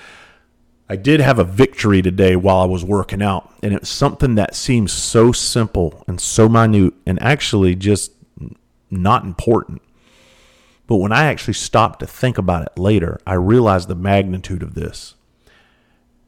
I 0.90 0.96
did 0.96 1.22
have 1.22 1.40
a 1.40 1.44
victory 1.44 2.02
today 2.02 2.36
while 2.36 2.58
I 2.58 2.66
was 2.66 2.84
working 2.84 3.22
out, 3.22 3.52
and 3.64 3.74
it's 3.74 3.90
something 3.90 4.36
that 4.36 4.54
seems 4.54 4.92
so 4.92 5.32
simple 5.32 6.04
and 6.08 6.22
so 6.22 6.48
minute 6.48 6.94
and 7.06 7.22
actually 7.22 7.76
just 7.76 8.12
not 8.92 9.24
important. 9.24 9.82
But 10.86 10.98
when 10.98 11.12
I 11.12 11.26
actually 11.26 11.56
stopped 11.56 12.02
to 12.02 12.08
think 12.08 12.38
about 12.38 12.64
it 12.64 12.78
later, 12.78 13.20
I 13.26 13.34
realized 13.34 13.88
the 13.88 13.96
magnitude 13.96 14.62
of 14.62 14.76
this. 14.76 15.16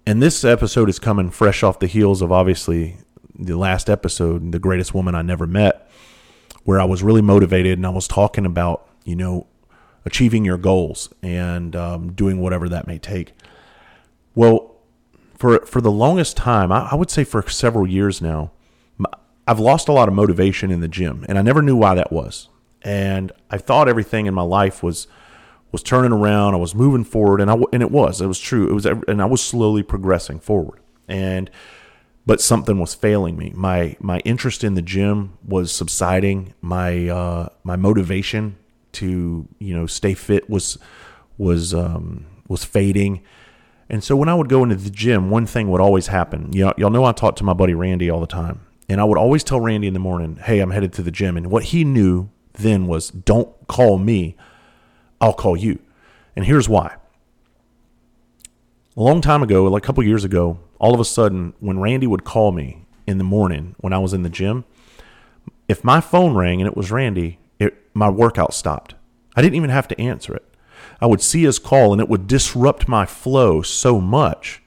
And 0.08 0.22
this 0.22 0.44
episode 0.44 0.90
is 0.90 1.00
coming 1.00 1.30
fresh 1.30 1.62
off 1.62 1.80
the 1.80 1.88
heels 1.88 2.22
of 2.22 2.32
obviously 2.32 2.98
the 3.38 3.58
last 3.58 3.90
episode, 3.90 4.52
The 4.52 4.60
Greatest 4.60 4.94
Woman 4.94 5.16
I 5.16 5.22
Never 5.22 5.46
Met, 5.46 5.90
where 6.64 6.80
I 6.80 6.86
was 6.86 7.04
really 7.04 7.22
motivated 7.22 7.78
and 7.78 7.86
I 7.86 7.90
was 7.90 8.08
talking 8.08 8.46
about, 8.46 8.88
you 9.04 9.16
know, 9.16 9.48
achieving 10.06 10.46
your 10.46 10.58
goals 10.58 11.10
and 11.22 11.76
um, 11.76 12.14
doing 12.14 12.40
whatever 12.40 12.70
that 12.70 12.88
may 12.88 12.98
take. 12.98 13.34
Well, 14.36 14.76
for 15.36 15.66
for 15.66 15.82
the 15.82 15.92
longest 15.92 16.38
time, 16.38 16.72
I, 16.72 16.90
I 16.92 16.96
would 16.96 17.10
say 17.10 17.24
for 17.24 17.48
several 17.50 17.88
years 17.88 18.22
now, 18.22 18.52
I've 19.48 19.60
lost 19.60 19.88
a 19.88 19.92
lot 19.92 20.08
of 20.08 20.14
motivation 20.14 20.72
in 20.72 20.80
the 20.80 20.88
gym, 20.88 21.26
and 21.28 21.38
I 21.38 21.42
never 21.42 21.62
knew 21.62 21.76
why 21.76 21.96
that 21.96 22.12
was. 22.12 22.50
And 22.82 23.32
I 23.50 23.58
thought 23.58 23.88
everything 23.88 24.26
in 24.26 24.34
my 24.34 24.44
life 24.44 24.82
was 24.82 25.08
was 25.72 25.84
turning 25.84 26.12
around. 26.12 26.54
I 26.54 26.58
was 26.58 26.74
moving 26.76 27.04
forward, 27.04 27.42
and 27.42 27.52
I 27.52 27.58
and 27.74 27.82
it 27.82 27.92
was. 27.92 28.22
It 28.22 28.28
was 28.28 28.40
true. 28.40 28.70
It 28.70 28.74
was, 28.74 28.86
and 28.86 29.22
I 29.22 29.26
was 29.26 29.44
slowly 29.44 29.84
progressing 29.84 30.40
forward. 30.40 30.80
And 31.08 31.50
but 32.26 32.42
something 32.42 32.80
was 32.80 32.96
failing 32.96 33.38
me. 33.38 33.52
My 33.56 33.98
my 34.00 34.20
interest 34.20 34.64
in 34.64 34.76
the 34.76 34.82
gym 34.82 35.38
was 35.44 35.72
subsiding. 35.72 36.54
My 36.62 37.08
uh, 37.08 37.50
my 37.64 37.76
motivation 37.76 38.58
to 38.96 39.48
you 39.60 39.75
know 39.75 39.86
stay 39.86 40.14
fit 40.14 40.50
was 40.50 40.78
was 41.38 41.74
um, 41.74 42.25
was 42.48 42.64
fading. 42.64 43.22
And 43.90 44.04
so 44.04 44.16
when 44.16 44.30
I 44.30 44.34
would 44.34 44.50
go 44.50 44.64
into 44.64 44.75
the 44.75 44.90
gym, 44.90 45.30
one 45.30 45.46
thing 45.46 45.70
would 45.70 45.82
always 45.82 46.08
happen. 46.08 46.52
You 46.52 46.66
know, 46.66 46.74
y'all 46.78 46.90
know 46.90 47.06
I 47.06 47.12
talk 47.12 47.36
to 47.36 47.44
my 47.44 47.54
buddy 47.54 47.75
Randy 47.75 48.10
all 48.10 48.20
the 48.20 48.25
time. 48.25 48.62
And 48.90 49.00
I 49.02 49.04
would 49.04 49.18
always 49.18 49.44
tell 49.44 49.60
Randy 49.60 49.88
in 49.88 49.94
the 49.94 50.00
morning, 50.00 50.38
hey, 50.38 50.60
I'm 50.60 50.72
headed 50.72 50.94
to 50.94 51.04
the 51.04 51.12
gym. 51.12 51.38
And 51.38 51.52
what 51.52 51.66
he 51.66 51.84
knew 51.84 52.30
then 52.54 52.88
was, 52.88 53.10
don't 53.10 53.50
call 53.68 53.98
me, 53.98 54.36
I'll 55.20 55.34
call 55.34 55.58
you. 55.58 55.80
And 56.36 56.46
here's 56.46 56.70
why. 56.70 56.96
A 58.98 59.02
long 59.02 59.22
time 59.22 59.44
ago, 59.44 59.66
like 59.66 59.84
a 59.84 59.86
couple 59.86 60.04
years 60.04 60.24
ago, 60.24 60.60
all 60.80 60.94
of 60.94 61.00
a 61.00 61.06
sudden, 61.06 61.54
when 61.60 61.80
Randy 61.80 62.08
would 62.08 62.24
call 62.24 62.52
me 62.52 62.86
in 63.08 63.18
the 63.18 63.24
morning 63.24 63.75
when 63.80 63.94
I 63.94 63.98
was 63.98 64.14
in 64.14 64.24
the 64.24 64.30
gym, 64.30 64.66
if 65.68 65.84
my 65.84 66.00
phone 66.00 66.36
rang 66.36 66.62
and 66.62 66.68
it 66.68 66.78
was 66.78 66.92
Randy, 66.92 67.40
it, 67.60 67.90
my 67.94 68.10
workout 68.10 68.54
stopped. 68.54 68.96
I 69.36 69.42
didn't 69.42 69.56
even 69.56 69.70
have 69.70 69.88
to 69.90 70.00
answer 70.02 70.34
it. 70.36 70.46
I 71.02 71.08
would 71.08 71.22
see 71.22 71.44
his 71.44 71.60
call 71.60 71.92
and 71.92 72.02
it 72.02 72.10
would 72.10 72.28
disrupt 72.28 72.88
my 72.88 73.06
flow 73.06 73.62
so 73.62 74.00
much 74.00 74.62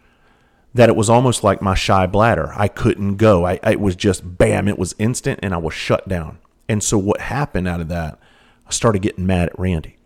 that 0.75 0.89
it 0.89 0.97
was 0.97 1.09
almost 1.09 1.43
like 1.43 1.63
my 1.63 1.75
shy 1.75 2.07
bladder. 2.07 2.53
I 2.55 2.69
couldn't 2.69 3.17
go. 3.17 3.47
I, 3.47 3.59
it 3.65 3.81
was 3.81 3.97
just 3.97 4.39
bam, 4.39 4.69
it 4.69 4.79
was 4.79 4.95
instant 4.99 5.41
and 5.43 5.55
I 5.55 5.59
was 5.59 5.75
shut 5.75 6.09
down. 6.09 6.39
And 6.69 6.83
so 6.83 6.99
what 6.99 7.21
happened 7.23 7.67
out 7.67 7.81
of 7.81 7.89
that, 7.89 8.19
I 8.67 8.71
started 8.71 9.03
getting 9.03 9.27
mad 9.27 9.49
at 9.49 9.59
Randy. 9.59 9.97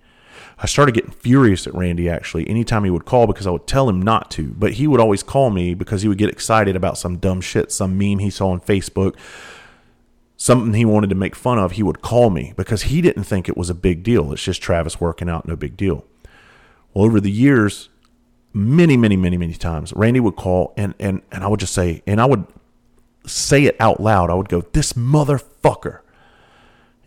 I 0.58 0.66
started 0.66 0.94
getting 0.94 1.10
furious 1.10 1.66
at 1.66 1.74
Randy 1.74 2.08
actually 2.08 2.48
anytime 2.48 2.84
he 2.84 2.90
would 2.90 3.04
call 3.04 3.26
because 3.26 3.48
I 3.48 3.50
would 3.50 3.66
tell 3.66 3.88
him 3.88 4.00
not 4.00 4.30
to, 4.32 4.54
but 4.56 4.74
he 4.74 4.86
would 4.86 5.00
always 5.00 5.24
call 5.24 5.50
me 5.50 5.74
because 5.74 6.02
he 6.02 6.08
would 6.08 6.18
get 6.18 6.30
excited 6.30 6.76
about 6.76 6.96
some 6.96 7.16
dumb 7.16 7.40
shit, 7.40 7.72
some 7.72 7.98
meme 7.98 8.20
he 8.20 8.30
saw 8.30 8.50
on 8.50 8.60
Facebook, 8.60 9.16
something 10.42 10.74
he 10.74 10.84
wanted 10.84 11.08
to 11.08 11.14
make 11.14 11.36
fun 11.36 11.56
of, 11.56 11.72
he 11.72 11.84
would 11.84 12.02
call 12.02 12.28
me 12.28 12.52
because 12.56 12.82
he 12.82 13.00
didn't 13.00 13.22
think 13.22 13.48
it 13.48 13.56
was 13.56 13.70
a 13.70 13.74
big 13.74 14.02
deal. 14.02 14.32
It's 14.32 14.42
just 14.42 14.60
Travis 14.60 15.00
working 15.00 15.28
out, 15.28 15.46
no 15.46 15.54
big 15.54 15.76
deal. 15.76 16.04
Well, 16.92 17.04
over 17.04 17.20
the 17.20 17.30
years, 17.30 17.90
many, 18.52 18.96
many, 18.96 19.16
many, 19.16 19.36
many 19.36 19.54
times, 19.54 19.92
Randy 19.92 20.18
would 20.18 20.34
call 20.34 20.74
and 20.76 20.94
and 20.98 21.22
and 21.30 21.44
I 21.44 21.46
would 21.46 21.60
just 21.60 21.72
say, 21.72 22.02
and 22.08 22.20
I 22.20 22.24
would 22.26 22.44
say 23.24 23.66
it 23.66 23.76
out 23.78 24.00
loud. 24.00 24.30
I 24.30 24.34
would 24.34 24.48
go, 24.48 24.62
"This 24.72 24.94
motherfucker," 24.94 26.00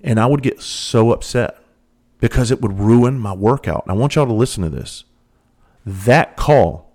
and 0.01 0.17
I 0.17 0.27
would 0.27 0.41
get 0.41 0.61
so 0.61 1.11
upset 1.11 1.61
because 2.21 2.51
it 2.51 2.61
would 2.61 2.79
ruin 2.79 3.19
my 3.19 3.33
workout. 3.33 3.83
And 3.83 3.91
I 3.91 3.95
want 3.95 4.15
y'all 4.15 4.25
to 4.27 4.33
listen 4.33 4.63
to 4.63 4.69
this. 4.69 5.03
That 5.85 6.37
call 6.37 6.89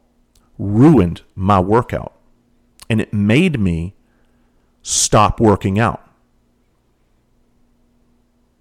ruined 0.58 1.20
my 1.36 1.60
workout, 1.60 2.14
and 2.88 2.98
it 2.98 3.12
made 3.12 3.60
me 3.60 3.94
stop 4.82 5.38
working 5.38 5.78
out. 5.78 6.09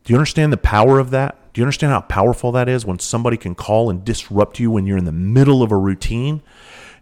Do 0.09 0.13
you 0.13 0.17
understand 0.17 0.51
the 0.51 0.57
power 0.57 0.97
of 0.97 1.11
that? 1.11 1.37
Do 1.53 1.61
you 1.61 1.65
understand 1.65 1.91
how 1.91 2.01
powerful 2.01 2.51
that 2.53 2.67
is 2.67 2.83
when 2.83 2.97
somebody 2.97 3.37
can 3.37 3.53
call 3.53 3.91
and 3.91 4.03
disrupt 4.03 4.59
you 4.59 4.71
when 4.71 4.87
you're 4.87 4.97
in 4.97 5.05
the 5.05 5.11
middle 5.11 5.61
of 5.61 5.71
a 5.71 5.77
routine 5.77 6.41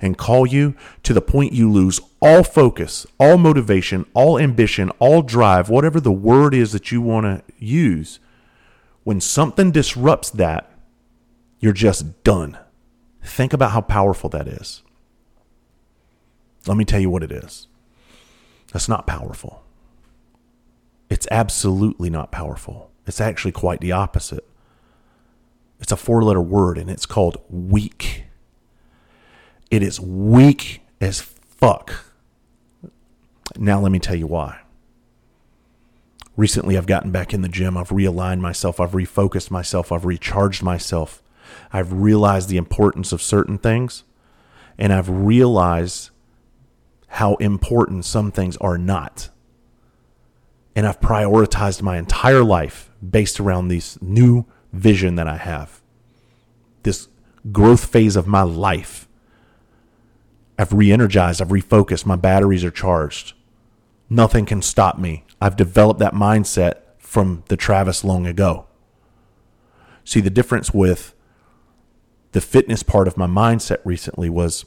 and 0.01 0.17
call 0.17 0.45
you 0.45 0.75
to 1.03 1.13
the 1.13 1.21
point 1.21 1.53
you 1.53 1.71
lose 1.71 2.01
all 2.21 2.43
focus, 2.43 3.07
all 3.17 3.37
motivation, 3.37 4.05
all 4.13 4.37
ambition, 4.37 4.89
all 4.99 5.21
drive, 5.21 5.69
whatever 5.69 6.01
the 6.01 6.11
word 6.11 6.53
is 6.53 6.73
that 6.73 6.91
you 6.91 6.99
want 6.99 7.23
to 7.25 7.41
use? 7.57 8.19
When 9.05 9.21
something 9.21 9.71
disrupts 9.71 10.29
that, 10.31 10.69
you're 11.61 11.71
just 11.71 12.25
done. 12.25 12.57
Think 13.23 13.53
about 13.53 13.71
how 13.71 13.79
powerful 13.79 14.29
that 14.31 14.49
is. 14.49 14.83
Let 16.65 16.75
me 16.75 16.83
tell 16.83 16.99
you 16.99 17.09
what 17.09 17.23
it 17.23 17.31
is. 17.31 17.69
That's 18.73 18.89
not 18.89 19.07
powerful. 19.07 19.63
It's 21.09 21.27
absolutely 21.31 22.09
not 22.09 22.33
powerful. 22.33 22.91
It's 23.07 23.21
actually 23.21 23.53
quite 23.53 23.79
the 23.79 23.91
opposite. 23.91 24.45
It's 25.79 25.91
a 25.91 25.97
four 25.97 26.23
letter 26.23 26.41
word 26.41 26.77
and 26.77 26.89
it's 26.89 27.05
called 27.05 27.37
weak. 27.49 28.25
It 29.71 29.81
is 29.81 29.99
weak 29.99 30.81
as 31.01 31.21
fuck. 31.21 32.05
Now, 33.57 33.79
let 33.79 33.91
me 33.91 33.99
tell 33.99 34.15
you 34.15 34.27
why. 34.27 34.59
Recently, 36.35 36.77
I've 36.77 36.85
gotten 36.85 37.11
back 37.11 37.33
in 37.33 37.41
the 37.41 37.49
gym. 37.49 37.77
I've 37.77 37.89
realigned 37.89 38.41
myself. 38.41 38.79
I've 38.79 38.91
refocused 38.91 39.49
myself. 39.49 39.91
I've 39.91 40.05
recharged 40.05 40.61
myself. 40.61 41.23
I've 41.73 41.91
realized 41.93 42.49
the 42.49 42.57
importance 42.57 43.11
of 43.11 43.21
certain 43.21 43.57
things. 43.57 44.03
And 44.77 44.93
I've 44.93 45.09
realized 45.09 46.11
how 47.07 47.35
important 47.35 48.05
some 48.05 48.31
things 48.31 48.57
are 48.57 48.77
not 48.77 49.29
and 50.77 50.85
I've 50.85 50.99
prioritized 50.99 51.81
my 51.81 51.97
entire 51.97 52.43
life 52.43 52.86
based 53.07 53.39
around 53.39 53.67
this 53.67 54.01
new 54.01 54.45
vision 54.73 55.15
that 55.15 55.27
I 55.27 55.37
have. 55.37 55.81
This 56.83 57.07
growth 57.51 57.85
phase 57.85 58.15
of 58.15 58.27
my 58.27 58.41
life. 58.41 59.07
I've 60.57 60.73
re 60.73 60.91
energized, 60.91 61.41
I've 61.41 61.49
refocused, 61.49 62.05
my 62.05 62.15
batteries 62.15 62.63
are 62.63 62.71
charged. 62.71 63.33
Nothing 64.09 64.45
can 64.45 64.61
stop 64.61 64.97
me. 64.97 65.25
I've 65.41 65.55
developed 65.55 65.99
that 65.99 66.13
mindset 66.13 66.75
from 66.97 67.43
the 67.47 67.57
Travis 67.57 68.03
long 68.03 68.25
ago. 68.25 68.65
See, 70.03 70.21
the 70.21 70.29
difference 70.29 70.73
with 70.73 71.13
the 72.31 72.41
fitness 72.41 72.83
part 72.83 73.07
of 73.07 73.17
my 73.17 73.27
mindset 73.27 73.79
recently 73.83 74.29
was 74.29 74.65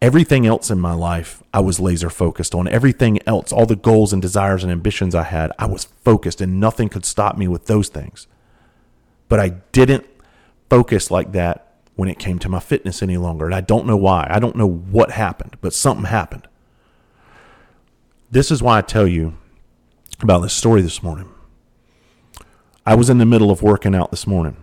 everything 0.00 0.46
else 0.46 0.70
in 0.70 0.80
my 0.80 0.92
life 0.92 1.42
I 1.52 1.60
was 1.60 1.80
laser 1.80 2.10
focused 2.10 2.54
on. 2.54 2.68
Everything 2.68 3.18
else, 3.26 3.52
all 3.52 3.66
the 3.66 3.76
goals 3.76 4.12
and 4.12 4.20
desires 4.20 4.62
and 4.62 4.72
ambitions 4.72 5.14
I 5.14 5.24
had, 5.24 5.52
I 5.58 5.66
was 5.66 5.84
focused 6.04 6.40
and 6.40 6.60
nothing 6.60 6.88
could 6.88 7.04
stop 7.04 7.36
me 7.36 7.48
with 7.48 7.66
those 7.66 7.88
things. 7.88 8.26
But 9.28 9.40
I 9.40 9.50
didn't 9.72 10.06
focus 10.68 11.10
like 11.10 11.32
that 11.32 11.74
when 11.94 12.08
it 12.08 12.18
came 12.18 12.38
to 12.40 12.48
my 12.48 12.60
fitness 12.60 13.02
any 13.02 13.16
longer. 13.16 13.46
And 13.46 13.54
I 13.54 13.60
don't 13.60 13.86
know 13.86 13.96
why. 13.96 14.26
I 14.30 14.38
don't 14.38 14.56
know 14.56 14.68
what 14.68 15.12
happened, 15.12 15.56
but 15.60 15.72
something 15.72 16.06
happened. 16.06 16.46
This 18.30 18.50
is 18.50 18.62
why 18.62 18.78
I 18.78 18.82
tell 18.82 19.06
you 19.06 19.36
about 20.20 20.40
this 20.40 20.52
story 20.52 20.82
this 20.82 21.02
morning. 21.02 21.28
I 22.84 22.94
was 22.94 23.10
in 23.10 23.18
the 23.18 23.26
middle 23.26 23.50
of 23.50 23.62
working 23.62 23.94
out 23.94 24.10
this 24.10 24.26
morning 24.26 24.56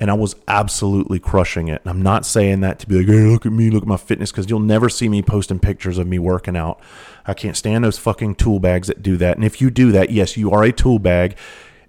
and 0.00 0.10
I 0.10 0.14
was 0.14 0.36
absolutely 0.46 1.18
crushing 1.18 1.68
it. 1.68 1.82
And 1.82 1.90
I'm 1.90 2.02
not 2.02 2.24
saying 2.24 2.60
that 2.60 2.78
to 2.80 2.86
be 2.86 2.98
like, 2.98 3.06
hey, 3.06 3.24
look 3.24 3.46
at 3.46 3.52
me, 3.52 3.70
look 3.70 3.82
at 3.82 3.88
my 3.88 3.96
fitness, 3.96 4.30
because 4.30 4.48
you'll 4.48 4.60
never 4.60 4.88
see 4.88 5.08
me 5.08 5.22
posting 5.22 5.58
pictures 5.58 5.98
of 5.98 6.06
me 6.06 6.18
working 6.18 6.56
out. 6.56 6.80
I 7.26 7.34
can't 7.34 7.56
stand 7.56 7.84
those 7.84 7.98
fucking 7.98 8.36
tool 8.36 8.60
bags 8.60 8.86
that 8.86 9.02
do 9.02 9.16
that. 9.16 9.36
And 9.36 9.44
if 9.44 9.60
you 9.60 9.70
do 9.70 9.90
that, 9.92 10.10
yes, 10.10 10.36
you 10.36 10.52
are 10.52 10.62
a 10.62 10.72
tool 10.72 10.98
bag. 10.98 11.36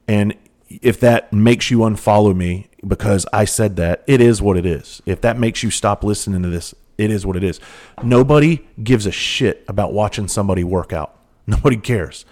And 0.08 0.36
if 0.70 1.00
that 1.02 1.32
makes 1.32 1.70
you 1.70 1.80
unfollow 1.80 2.36
me 2.36 2.68
because 2.86 3.28
I 3.32 3.46
said 3.46 3.76
that, 3.76 4.04
it 4.08 4.22
is 4.22 4.42
what 4.42 4.58
it 4.58 4.66
is. 4.66 5.02
If 5.06 5.22
that 5.22 5.38
makes 5.38 5.62
you 5.62 5.70
stop 5.70 6.04
listening 6.04 6.42
to 6.44 6.50
this, 6.50 6.74
it 6.98 7.12
is 7.12 7.26
what 7.26 7.36
it 7.36 7.44
is. 7.44 7.60
Nobody 8.04 8.68
gives 8.84 9.06
a 9.06 9.12
shit 9.12 9.64
about 9.68 9.94
watching 9.94 10.28
somebody 10.28 10.64
work 10.64 10.92
out. 10.94 11.16
Nobody 11.48 11.78
cares. 11.78 12.26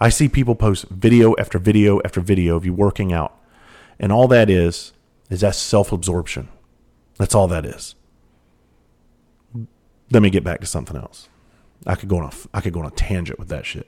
I 0.00 0.08
see 0.08 0.28
people 0.28 0.54
post 0.54 0.86
video 0.88 1.34
after 1.38 1.58
video 1.58 2.00
after 2.04 2.20
video 2.20 2.56
of 2.56 2.64
you 2.64 2.72
working 2.72 3.12
out. 3.12 3.36
And 3.98 4.10
all 4.10 4.28
that 4.28 4.48
is 4.48 4.92
is 5.30 5.40
that 5.40 5.54
self 5.54 5.92
absorption. 5.92 6.48
That's 7.16 7.34
all 7.34 7.48
that 7.48 7.64
is. 7.64 7.94
Let 10.10 10.22
me 10.22 10.30
get 10.30 10.44
back 10.44 10.60
to 10.60 10.66
something 10.66 10.96
else. 10.96 11.28
I 11.86 11.94
could 11.94 12.08
go 12.08 12.18
on 12.18 12.24
a 12.24 12.32
I 12.52 12.60
could 12.60 12.72
go 12.72 12.80
on 12.80 12.86
a 12.86 12.90
tangent 12.90 13.38
with 13.38 13.48
that 13.48 13.64
shit. 13.64 13.86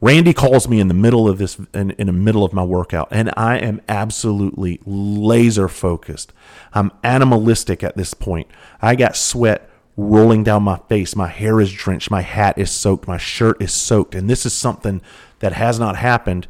Randy 0.00 0.32
calls 0.32 0.66
me 0.66 0.80
in 0.80 0.88
the 0.88 0.94
middle 0.94 1.28
of 1.28 1.38
this 1.38 1.60
in, 1.72 1.92
in 1.92 2.08
the 2.08 2.12
middle 2.12 2.44
of 2.44 2.52
my 2.52 2.64
workout, 2.64 3.06
and 3.12 3.32
I 3.36 3.58
am 3.58 3.80
absolutely 3.88 4.80
laser 4.84 5.68
focused. 5.68 6.32
I'm 6.72 6.90
animalistic 7.04 7.84
at 7.84 7.96
this 7.96 8.12
point. 8.12 8.48
I 8.80 8.96
got 8.96 9.14
sweat 9.14 9.70
rolling 9.96 10.42
down 10.42 10.62
my 10.62 10.78
face. 10.88 11.14
My 11.14 11.28
hair 11.28 11.60
is 11.60 11.72
drenched. 11.72 12.10
My 12.10 12.22
hat 12.22 12.58
is 12.58 12.70
soaked. 12.70 13.06
My 13.06 13.18
shirt 13.18 13.60
is 13.60 13.72
soaked. 13.72 14.14
And 14.14 14.28
this 14.28 14.46
is 14.46 14.52
something 14.52 15.02
that 15.40 15.52
has 15.52 15.78
not 15.78 15.96
happened 15.96 16.48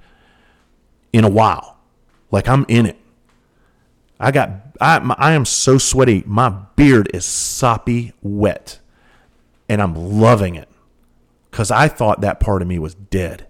in 1.12 1.24
a 1.24 1.28
while. 1.28 1.78
Like 2.30 2.48
I'm 2.48 2.64
in 2.68 2.86
it. 2.86 2.96
I 4.22 4.30
got 4.30 4.52
I 4.80 5.00
my, 5.00 5.16
I 5.18 5.32
am 5.32 5.44
so 5.44 5.78
sweaty. 5.78 6.22
My 6.26 6.48
beard 6.76 7.10
is 7.12 7.24
soppy 7.24 8.12
wet, 8.22 8.78
and 9.68 9.82
I'm 9.82 9.96
loving 9.96 10.54
it 10.54 10.68
because 11.50 11.72
I 11.72 11.88
thought 11.88 12.20
that 12.20 12.38
part 12.38 12.62
of 12.62 12.68
me 12.68 12.78
was 12.78 12.94
dead, 12.94 13.48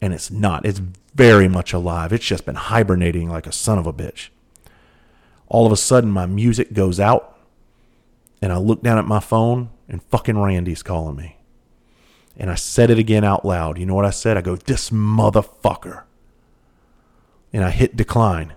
and 0.00 0.14
it's 0.14 0.30
not. 0.30 0.64
It's 0.64 0.80
very 1.16 1.48
much 1.48 1.72
alive. 1.72 2.12
It's 2.12 2.24
just 2.24 2.46
been 2.46 2.54
hibernating 2.54 3.28
like 3.28 3.48
a 3.48 3.52
son 3.52 3.76
of 3.76 3.88
a 3.88 3.92
bitch. 3.92 4.28
All 5.48 5.66
of 5.66 5.72
a 5.72 5.76
sudden, 5.76 6.10
my 6.10 6.26
music 6.26 6.72
goes 6.72 7.00
out, 7.00 7.36
and 8.40 8.52
I 8.52 8.58
look 8.58 8.82
down 8.84 8.98
at 8.98 9.04
my 9.04 9.20
phone, 9.20 9.70
and 9.88 10.00
fucking 10.04 10.38
Randy's 10.38 10.84
calling 10.84 11.16
me. 11.16 11.38
And 12.36 12.50
I 12.50 12.54
said 12.54 12.90
it 12.90 13.00
again 13.00 13.24
out 13.24 13.44
loud. 13.44 13.78
You 13.78 13.86
know 13.86 13.94
what 13.94 14.04
I 14.04 14.10
said? 14.10 14.36
I 14.36 14.42
go, 14.42 14.54
This 14.54 14.90
motherfucker. 14.90 16.04
And 17.52 17.64
I 17.64 17.70
hit 17.70 17.96
decline. 17.96 18.52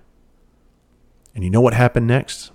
And 1.34 1.44
you 1.44 1.50
know 1.50 1.62
what 1.62 1.74
happened 1.74 2.08
next? 2.08 2.52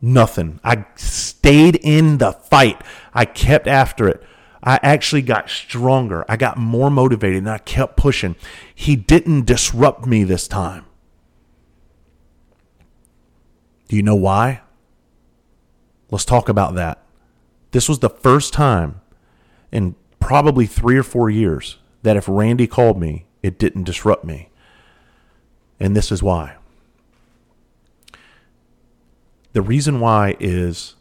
Nothing. 0.00 0.60
I 0.62 0.86
stayed 0.94 1.76
in 1.76 2.18
the 2.18 2.32
fight. 2.32 2.80
I 3.12 3.24
kept 3.24 3.66
after 3.66 4.08
it. 4.08 4.22
I 4.62 4.78
actually 4.82 5.22
got 5.22 5.50
stronger. 5.50 6.24
I 6.28 6.36
got 6.36 6.56
more 6.56 6.90
motivated 6.90 7.38
and 7.38 7.50
I 7.50 7.58
kept 7.58 7.96
pushing. 7.96 8.36
He 8.74 8.96
didn't 8.96 9.46
disrupt 9.46 10.06
me 10.06 10.24
this 10.24 10.48
time. 10.48 10.84
Do 13.88 13.96
you 13.96 14.02
know 14.02 14.16
why? 14.16 14.60
Let's 16.10 16.24
talk 16.24 16.48
about 16.48 16.74
that. 16.74 17.02
This 17.70 17.88
was 17.88 17.98
the 17.98 18.10
first 18.10 18.52
time 18.52 19.00
in 19.70 19.94
probably 20.20 20.66
three 20.66 20.96
or 20.96 21.02
four 21.02 21.30
years 21.30 21.78
that 22.02 22.16
if 22.16 22.28
Randy 22.28 22.66
called 22.66 23.00
me, 23.00 23.26
it 23.42 23.58
didn't 23.58 23.84
disrupt 23.84 24.24
me. 24.24 24.50
And 25.80 25.96
this 25.96 26.10
is 26.10 26.22
why. 26.22 26.56
The 29.52 29.62
reason 29.62 30.00
why 30.00 30.36
is 30.38 30.94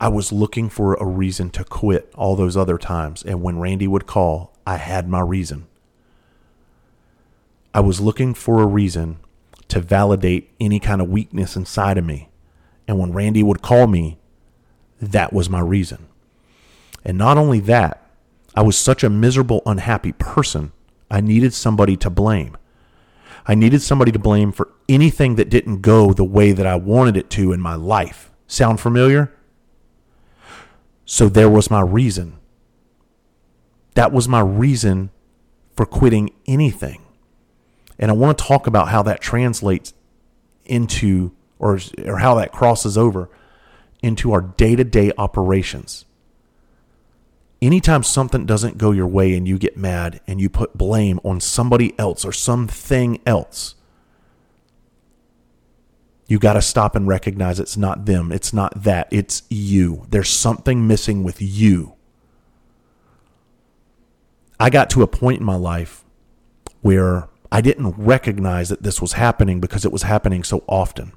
I 0.00 0.08
was 0.08 0.32
looking 0.32 0.68
for 0.68 0.94
a 0.94 1.06
reason 1.06 1.50
to 1.50 1.64
quit 1.64 2.12
all 2.16 2.34
those 2.34 2.56
other 2.56 2.76
times. 2.76 3.22
And 3.22 3.42
when 3.42 3.60
Randy 3.60 3.86
would 3.86 4.06
call, 4.06 4.52
I 4.66 4.76
had 4.76 5.08
my 5.08 5.20
reason. 5.20 5.66
I 7.72 7.80
was 7.80 8.00
looking 8.00 8.34
for 8.34 8.60
a 8.60 8.66
reason 8.66 9.18
to 9.68 9.80
validate 9.80 10.50
any 10.60 10.80
kind 10.80 11.00
of 11.00 11.08
weakness 11.08 11.56
inside 11.56 11.98
of 11.98 12.04
me. 12.04 12.28
And 12.86 12.98
when 12.98 13.12
Randy 13.12 13.42
would 13.42 13.62
call 13.62 13.86
me, 13.86 14.18
that 15.00 15.32
was 15.32 15.48
my 15.48 15.60
reason. 15.60 16.08
And 17.04 17.16
not 17.16 17.38
only 17.38 17.60
that, 17.60 18.04
I 18.54 18.62
was 18.62 18.76
such 18.76 19.02
a 19.02 19.08
miserable, 19.10 19.62
unhappy 19.64 20.12
person, 20.12 20.72
I 21.10 21.20
needed 21.20 21.54
somebody 21.54 21.96
to 21.98 22.10
blame. 22.10 22.56
I 23.46 23.54
needed 23.54 23.82
somebody 23.82 24.12
to 24.12 24.18
blame 24.18 24.52
for 24.52 24.68
anything 24.88 25.34
that 25.36 25.50
didn't 25.50 25.80
go 25.80 26.12
the 26.12 26.24
way 26.24 26.52
that 26.52 26.66
I 26.66 26.76
wanted 26.76 27.16
it 27.16 27.30
to 27.30 27.52
in 27.52 27.60
my 27.60 27.74
life. 27.74 28.30
Sound 28.46 28.80
familiar? 28.80 29.32
So 31.04 31.28
there 31.28 31.50
was 31.50 31.70
my 31.70 31.80
reason. 31.80 32.38
That 33.94 34.12
was 34.12 34.28
my 34.28 34.40
reason 34.40 35.10
for 35.76 35.86
quitting 35.86 36.30
anything. 36.46 37.02
And 37.98 38.10
I 38.10 38.14
want 38.14 38.38
to 38.38 38.44
talk 38.44 38.66
about 38.66 38.88
how 38.88 39.02
that 39.02 39.20
translates 39.20 39.92
into 40.64 41.32
or 41.58 41.78
or 42.04 42.18
how 42.18 42.34
that 42.36 42.52
crosses 42.52 42.96
over 42.96 43.28
into 44.02 44.32
our 44.32 44.40
day-to-day 44.40 45.12
operations. 45.16 46.04
Anytime 47.62 48.02
something 48.02 48.44
doesn't 48.44 48.76
go 48.76 48.90
your 48.90 49.06
way 49.06 49.34
and 49.34 49.46
you 49.46 49.56
get 49.56 49.76
mad 49.76 50.20
and 50.26 50.40
you 50.40 50.50
put 50.50 50.76
blame 50.76 51.20
on 51.22 51.40
somebody 51.40 51.96
else 51.96 52.24
or 52.24 52.32
something 52.32 53.20
else, 53.24 53.76
you 56.26 56.40
got 56.40 56.54
to 56.54 56.62
stop 56.62 56.96
and 56.96 57.06
recognize 57.06 57.60
it's 57.60 57.76
not 57.76 58.04
them, 58.04 58.32
it's 58.32 58.52
not 58.52 58.82
that, 58.82 59.06
it's 59.12 59.44
you. 59.48 60.06
There's 60.10 60.28
something 60.28 60.88
missing 60.88 61.22
with 61.22 61.40
you. 61.40 61.94
I 64.58 64.68
got 64.68 64.90
to 64.90 65.02
a 65.02 65.06
point 65.06 65.38
in 65.38 65.46
my 65.46 65.56
life 65.56 66.04
where 66.80 67.28
I 67.52 67.60
didn't 67.60 67.94
recognize 67.96 68.70
that 68.70 68.82
this 68.82 69.00
was 69.00 69.12
happening 69.12 69.60
because 69.60 69.84
it 69.84 69.92
was 69.92 70.02
happening 70.02 70.42
so 70.42 70.64
often. 70.66 71.12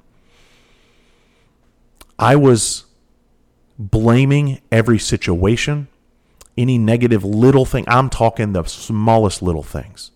I 2.20 2.36
was 2.36 2.84
blaming 3.78 4.60
every 4.70 4.98
situation, 5.00 5.88
any 6.56 6.78
negative 6.78 7.24
little 7.24 7.64
thing. 7.64 7.84
I'm 7.86 8.10
talking 8.10 8.52
the 8.52 8.64
smallest 8.64 9.42
little 9.42 9.62
things. 9.62 10.10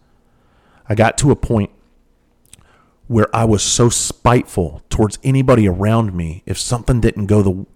I 0.88 0.94
got 0.94 1.18
to 1.18 1.30
a 1.30 1.36
point 1.36 1.70
where 3.06 3.34
I 3.34 3.44
was 3.44 3.62
so 3.62 3.88
spiteful 3.88 4.82
towards 4.88 5.18
anybody 5.24 5.68
around 5.68 6.14
me 6.14 6.42
if 6.46 6.58
something 6.58 7.00
didn't 7.00 7.26
go 7.26 7.42
the 7.42 7.66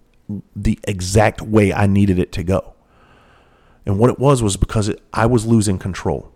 the 0.55 0.79
exact 0.87 1.41
way 1.41 1.71
I 1.71 1.85
needed 1.85 2.17
it 2.17 2.31
to 2.31 2.43
go. 2.43 2.73
And 3.85 3.99
what 3.99 4.09
it 4.09 4.17
was 4.17 4.41
was 4.41 4.57
because 4.57 4.89
it, 4.89 5.01
I 5.13 5.27
was 5.27 5.45
losing 5.45 5.77
control. 5.77 6.31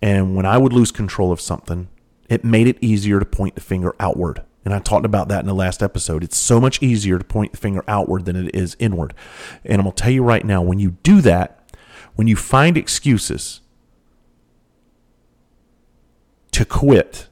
And 0.00 0.34
when 0.34 0.46
I 0.46 0.56
would 0.58 0.72
lose 0.72 0.90
control 0.90 1.32
of 1.32 1.40
something, 1.40 1.88
it 2.28 2.44
made 2.44 2.66
it 2.66 2.78
easier 2.80 3.18
to 3.18 3.26
point 3.26 3.56
the 3.56 3.60
finger 3.60 3.94
outward. 4.00 4.42
And 4.64 4.74
I 4.74 4.80
talked 4.80 5.06
about 5.06 5.28
that 5.28 5.40
in 5.40 5.46
the 5.46 5.54
last 5.54 5.82
episode. 5.82 6.22
It's 6.22 6.36
so 6.36 6.60
much 6.60 6.82
easier 6.82 7.18
to 7.18 7.24
point 7.24 7.52
the 7.52 7.58
finger 7.58 7.82
outward 7.88 8.24
than 8.24 8.36
it 8.36 8.54
is 8.54 8.76
inward. 8.78 9.14
And 9.64 9.74
I'm 9.74 9.84
going 9.84 9.94
to 9.94 10.02
tell 10.02 10.12
you 10.12 10.22
right 10.22 10.44
now 10.44 10.60
when 10.60 10.78
you 10.78 10.96
do 11.02 11.20
that, 11.22 11.72
when 12.16 12.26
you 12.26 12.36
find 12.36 12.76
excuses 12.76 13.60
to 16.50 16.64
quit, 16.64 17.28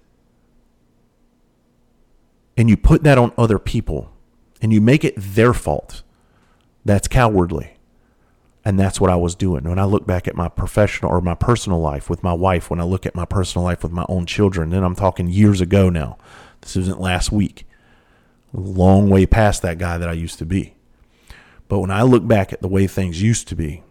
and 2.56 2.70
you 2.70 2.76
put 2.76 3.02
that 3.02 3.18
on 3.18 3.32
other 3.36 3.58
people, 3.58 4.12
and 4.62 4.72
you 4.72 4.80
make 4.80 5.04
it 5.04 5.14
their 5.16 5.52
fault, 5.52 6.02
that's 6.84 7.08
cowardly. 7.08 7.72
And 8.64 8.80
that's 8.80 9.00
what 9.00 9.10
I 9.10 9.16
was 9.16 9.34
doing. 9.34 9.64
When 9.64 9.78
I 9.78 9.84
look 9.84 10.06
back 10.06 10.26
at 10.26 10.34
my 10.34 10.48
professional 10.48 11.12
or 11.12 11.20
my 11.20 11.34
personal 11.34 11.80
life 11.80 12.08
with 12.08 12.22
my 12.22 12.32
wife, 12.32 12.70
when 12.70 12.80
I 12.80 12.84
look 12.84 13.06
at 13.06 13.14
my 13.14 13.24
personal 13.24 13.64
life 13.64 13.82
with 13.82 13.92
my 13.92 14.04
own 14.08 14.26
children, 14.26 14.70
then 14.70 14.82
I'm 14.82 14.96
talking 14.96 15.28
years 15.28 15.60
ago 15.60 15.88
now. 15.88 16.18
This 16.66 16.76
isn't 16.76 17.00
last 17.00 17.30
week. 17.30 17.64
Long 18.52 19.08
way 19.08 19.24
past 19.24 19.62
that 19.62 19.78
guy 19.78 19.98
that 19.98 20.08
I 20.08 20.14
used 20.14 20.40
to 20.40 20.44
be. 20.44 20.74
But 21.68 21.78
when 21.78 21.92
I 21.92 22.02
look 22.02 22.26
back 22.26 22.52
at 22.52 22.60
the 22.60 22.66
way 22.66 22.88
things 22.88 23.22
used 23.22 23.46
to 23.48 23.54
be, 23.54 23.84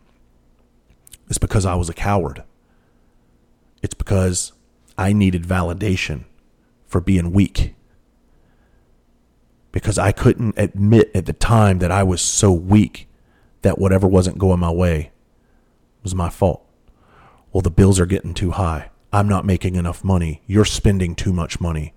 it's 1.29 1.37
because 1.37 1.65
I 1.65 1.75
was 1.75 1.87
a 1.87 1.93
coward. 1.93 2.43
It's 3.81 3.93
because 3.93 4.51
I 4.97 5.13
needed 5.13 5.43
validation 5.43 6.25
for 6.85 6.99
being 6.99 7.31
weak. 7.31 7.75
Because 9.71 9.97
I 9.97 10.11
couldn't 10.11 10.55
admit 10.57 11.11
at 11.15 11.27
the 11.27 11.33
time 11.33 11.79
that 11.79 11.91
I 11.91 12.03
was 12.03 12.21
so 12.21 12.51
weak 12.51 13.07
that 13.61 13.79
whatever 13.79 14.05
wasn't 14.05 14.37
going 14.37 14.59
my 14.59 14.71
way 14.71 15.11
was 16.03 16.13
my 16.13 16.29
fault. 16.29 16.61
Well, 17.53 17.61
the 17.61 17.71
bills 17.71 18.01
are 18.01 18.05
getting 18.05 18.33
too 18.33 18.51
high. 18.51 18.89
I'm 19.13 19.29
not 19.29 19.45
making 19.45 19.75
enough 19.75 20.03
money. 20.03 20.41
You're 20.45 20.65
spending 20.65 21.15
too 21.15 21.31
much 21.31 21.61
money. 21.61 21.93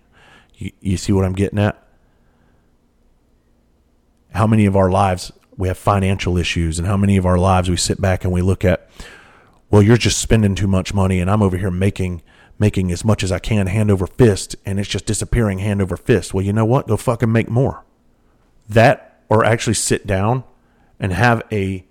You, 0.58 0.72
you 0.80 0.96
see 0.96 1.12
what 1.12 1.24
I'm 1.24 1.32
getting 1.32 1.58
at? 1.58 1.82
How 4.32 4.46
many 4.46 4.66
of 4.66 4.76
our 4.76 4.90
lives 4.90 5.32
we 5.56 5.68
have 5.68 5.78
financial 5.78 6.36
issues, 6.36 6.78
and 6.78 6.86
how 6.86 6.96
many 6.96 7.16
of 7.16 7.26
our 7.26 7.38
lives 7.38 7.68
we 7.68 7.76
sit 7.76 8.00
back 8.00 8.22
and 8.22 8.32
we 8.32 8.42
look 8.42 8.64
at, 8.64 8.88
well, 9.70 9.82
you're 9.82 9.96
just 9.96 10.18
spending 10.18 10.54
too 10.54 10.68
much 10.68 10.94
money, 10.94 11.18
and 11.18 11.30
I'm 11.30 11.42
over 11.42 11.56
here 11.56 11.70
making 11.70 12.22
making 12.60 12.90
as 12.90 13.04
much 13.04 13.22
as 13.22 13.30
I 13.30 13.38
can 13.38 13.68
hand 13.68 13.90
over 13.90 14.06
fist, 14.06 14.56
and 14.66 14.80
it's 14.80 14.88
just 14.88 15.06
disappearing 15.06 15.60
hand 15.60 15.80
over 15.80 15.96
fist. 15.96 16.34
Well, 16.34 16.44
you 16.44 16.52
know 16.52 16.64
what? 16.64 16.88
Go 16.88 16.96
fucking 16.96 17.30
make 17.30 17.48
more. 17.48 17.84
That 18.68 19.22
or 19.28 19.44
actually 19.44 19.74
sit 19.74 20.06
down 20.06 20.44
and 20.98 21.12
have 21.12 21.42
a 21.52 21.84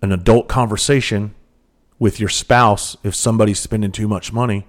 an 0.00 0.12
adult 0.12 0.48
conversation 0.48 1.34
with 1.98 2.20
your 2.20 2.28
spouse 2.28 2.96
if 3.02 3.14
somebody's 3.14 3.58
spending 3.58 3.92
too 3.92 4.08
much 4.08 4.32
money 4.32 4.66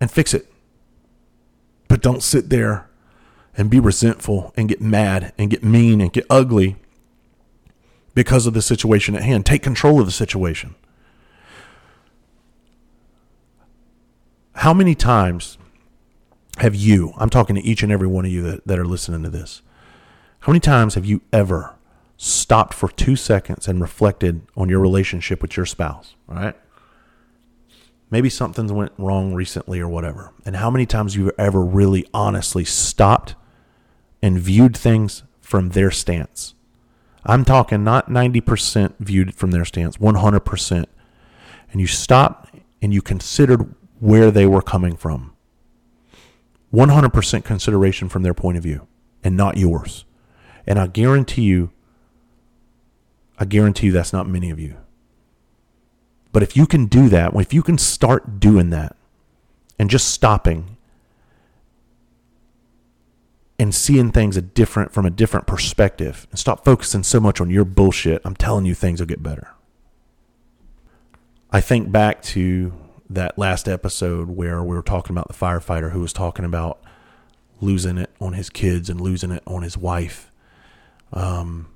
and 0.00 0.10
fix 0.10 0.34
it. 0.34 0.52
But 1.88 2.02
don't 2.02 2.22
sit 2.22 2.50
there 2.50 2.88
and 3.56 3.70
be 3.70 3.80
resentful 3.80 4.52
and 4.56 4.68
get 4.68 4.80
mad 4.80 5.32
and 5.38 5.50
get 5.50 5.64
mean 5.64 6.00
and 6.00 6.12
get 6.12 6.26
ugly 6.28 6.76
because 8.14 8.46
of 8.46 8.54
the 8.54 8.62
situation 8.62 9.14
at 9.14 9.22
hand. 9.22 9.46
Take 9.46 9.62
control 9.62 10.00
of 10.00 10.06
the 10.06 10.12
situation. 10.12 10.74
How 14.54 14.72
many 14.72 14.94
times 14.94 15.58
have 16.58 16.74
you, 16.74 17.12
I'm 17.18 17.30
talking 17.30 17.56
to 17.56 17.62
each 17.62 17.82
and 17.82 17.92
every 17.92 18.06
one 18.06 18.24
of 18.24 18.30
you 18.30 18.42
that, 18.42 18.66
that 18.66 18.78
are 18.78 18.86
listening 18.86 19.22
to 19.22 19.28
this, 19.28 19.60
how 20.40 20.52
many 20.52 20.60
times 20.60 20.94
have 20.94 21.04
you 21.04 21.20
ever 21.32 21.74
stopped 22.16 22.72
for 22.72 22.88
two 22.88 23.16
seconds 23.16 23.68
and 23.68 23.80
reflected 23.80 24.40
on 24.56 24.68
your 24.68 24.80
relationship 24.80 25.42
with 25.42 25.56
your 25.56 25.66
spouse, 25.66 26.14
all 26.28 26.36
right? 26.36 26.56
Maybe 28.10 28.30
something's 28.30 28.72
went 28.72 28.92
wrong 28.98 29.34
recently 29.34 29.80
or 29.80 29.88
whatever. 29.88 30.32
And 30.44 30.56
how 30.56 30.70
many 30.70 30.86
times 30.86 31.16
you've 31.16 31.32
ever 31.38 31.62
really 31.62 32.06
honestly 32.14 32.64
stopped 32.64 33.34
and 34.22 34.38
viewed 34.38 34.76
things 34.76 35.24
from 35.40 35.70
their 35.70 35.90
stance? 35.90 36.54
I'm 37.24 37.44
talking 37.44 37.82
not 37.82 38.08
90% 38.08 38.94
viewed 39.00 39.34
from 39.34 39.50
their 39.50 39.64
stance, 39.64 39.96
100%. 39.96 40.86
And 41.72 41.80
you 41.80 41.88
stopped 41.88 42.54
and 42.80 42.94
you 42.94 43.02
considered 43.02 43.74
where 43.98 44.30
they 44.30 44.46
were 44.46 44.62
coming 44.62 44.96
from. 44.96 45.34
100% 46.72 47.44
consideration 47.44 48.08
from 48.08 48.22
their 48.22 48.34
point 48.34 48.56
of 48.56 48.62
view 48.62 48.86
and 49.24 49.36
not 49.36 49.56
yours. 49.56 50.04
And 50.66 50.78
I 50.78 50.86
guarantee 50.86 51.42
you 51.42 51.70
I 53.38 53.44
guarantee 53.44 53.88
you 53.88 53.92
that's 53.92 54.12
not 54.12 54.26
many 54.26 54.50
of 54.50 54.58
you. 54.58 54.76
But 56.36 56.42
if 56.42 56.54
you 56.54 56.66
can 56.66 56.84
do 56.84 57.08
that, 57.08 57.34
if 57.36 57.54
you 57.54 57.62
can 57.62 57.78
start 57.78 58.38
doing 58.38 58.68
that 58.68 58.94
and 59.78 59.88
just 59.88 60.10
stopping 60.10 60.76
and 63.58 63.74
seeing 63.74 64.12
things 64.12 64.36
a 64.36 64.42
different 64.42 64.92
from 64.92 65.06
a 65.06 65.10
different 65.10 65.46
perspective 65.46 66.26
and 66.30 66.38
stop 66.38 66.62
focusing 66.62 67.04
so 67.04 67.20
much 67.20 67.40
on 67.40 67.48
your 67.48 67.64
bullshit, 67.64 68.20
I'm 68.22 68.36
telling 68.36 68.66
you 68.66 68.74
things 68.74 69.00
will 69.00 69.06
get 69.06 69.22
better. 69.22 69.54
I 71.50 71.62
think 71.62 71.90
back 71.90 72.20
to 72.24 72.74
that 73.08 73.38
last 73.38 73.66
episode 73.66 74.28
where 74.28 74.62
we 74.62 74.76
were 74.76 74.82
talking 74.82 75.16
about 75.16 75.28
the 75.28 75.32
firefighter 75.32 75.92
who 75.92 76.00
was 76.00 76.12
talking 76.12 76.44
about 76.44 76.82
losing 77.62 77.96
it 77.96 78.10
on 78.20 78.34
his 78.34 78.50
kids 78.50 78.90
and 78.90 79.00
losing 79.00 79.30
it 79.30 79.42
on 79.46 79.62
his 79.62 79.78
wife. 79.78 80.30
Um, 81.14 81.70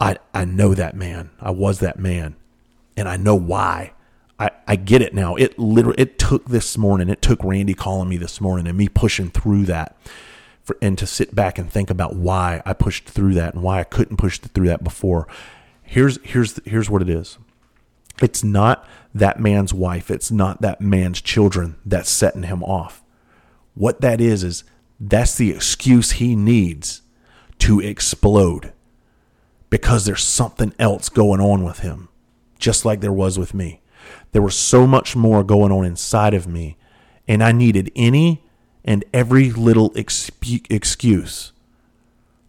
I, 0.00 0.18
I 0.32 0.44
know 0.44 0.72
that 0.72 0.94
man. 0.94 1.30
I 1.40 1.50
was 1.50 1.80
that 1.80 1.98
man. 1.98 2.36
And 2.96 3.08
I 3.08 3.16
know 3.16 3.34
why. 3.34 3.92
I, 4.38 4.50
I 4.66 4.76
get 4.76 5.00
it 5.02 5.14
now. 5.14 5.36
It 5.36 5.58
literally 5.58 6.00
it 6.00 6.18
took 6.18 6.46
this 6.46 6.76
morning. 6.76 7.08
It 7.08 7.22
took 7.22 7.42
Randy 7.42 7.74
calling 7.74 8.08
me 8.08 8.16
this 8.16 8.40
morning 8.40 8.66
and 8.66 8.76
me 8.76 8.88
pushing 8.88 9.30
through 9.30 9.64
that 9.64 9.96
for, 10.62 10.76
and 10.82 10.98
to 10.98 11.06
sit 11.06 11.34
back 11.34 11.58
and 11.58 11.70
think 11.70 11.88
about 11.88 12.16
why 12.16 12.60
I 12.66 12.72
pushed 12.74 13.04
through 13.04 13.34
that 13.34 13.54
and 13.54 13.62
why 13.62 13.80
I 13.80 13.84
couldn't 13.84 14.18
push 14.18 14.38
through 14.38 14.66
that 14.66 14.84
before. 14.84 15.26
Here's 15.82 16.18
here's 16.22 16.60
here's 16.66 16.90
what 16.90 17.02
it 17.02 17.08
is. 17.08 17.38
It's 18.20 18.42
not 18.42 18.86
that 19.14 19.40
man's 19.40 19.72
wife. 19.72 20.10
It's 20.10 20.30
not 20.30 20.60
that 20.62 20.80
man's 20.80 21.20
children 21.20 21.76
that's 21.84 22.10
setting 22.10 22.44
him 22.44 22.62
off. 22.62 23.02
What 23.74 24.00
that 24.00 24.20
is 24.20 24.42
is 24.42 24.64
that's 24.98 25.36
the 25.36 25.50
excuse 25.50 26.12
he 26.12 26.34
needs 26.34 27.02
to 27.58 27.80
explode 27.80 28.72
because 29.70 30.04
there's 30.04 30.24
something 30.24 30.74
else 30.78 31.08
going 31.08 31.40
on 31.40 31.62
with 31.62 31.80
him, 31.80 32.08
just 32.58 32.84
like 32.84 33.00
there 33.00 33.12
was 33.12 33.38
with 33.38 33.54
me. 33.54 33.80
There 34.32 34.42
was 34.42 34.56
so 34.56 34.86
much 34.86 35.16
more 35.16 35.42
going 35.42 35.72
on 35.72 35.84
inside 35.84 36.34
of 36.34 36.46
me, 36.46 36.76
and 37.26 37.42
I 37.42 37.52
needed 37.52 37.90
any 37.96 38.44
and 38.84 39.04
every 39.12 39.50
little 39.50 39.92
excuse 39.96 41.52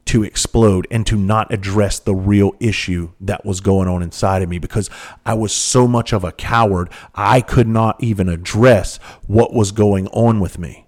to 0.08 0.24
explode 0.24 0.88
and 0.90 1.06
to 1.06 1.18
not 1.18 1.52
address 1.54 2.00
the 2.00 2.16
real 2.16 2.54
issue 2.60 3.12
that 3.20 3.46
was 3.46 3.60
going 3.60 3.88
on 3.88 4.02
inside 4.02 4.42
of 4.42 4.50
me 4.50 4.58
because 4.58 4.90
I 5.26 5.34
was 5.34 5.54
so 5.54 5.88
much 5.88 6.14
of 6.14 6.24
a 6.24 6.32
coward, 6.32 6.90
I 7.14 7.42
could 7.42 7.68
not 7.68 8.02
even 8.02 8.30
address 8.30 8.98
what 9.28 9.54
was 9.54 9.72
going 9.72 10.08
on 10.08 10.40
with 10.40 10.58
me. 10.58 10.88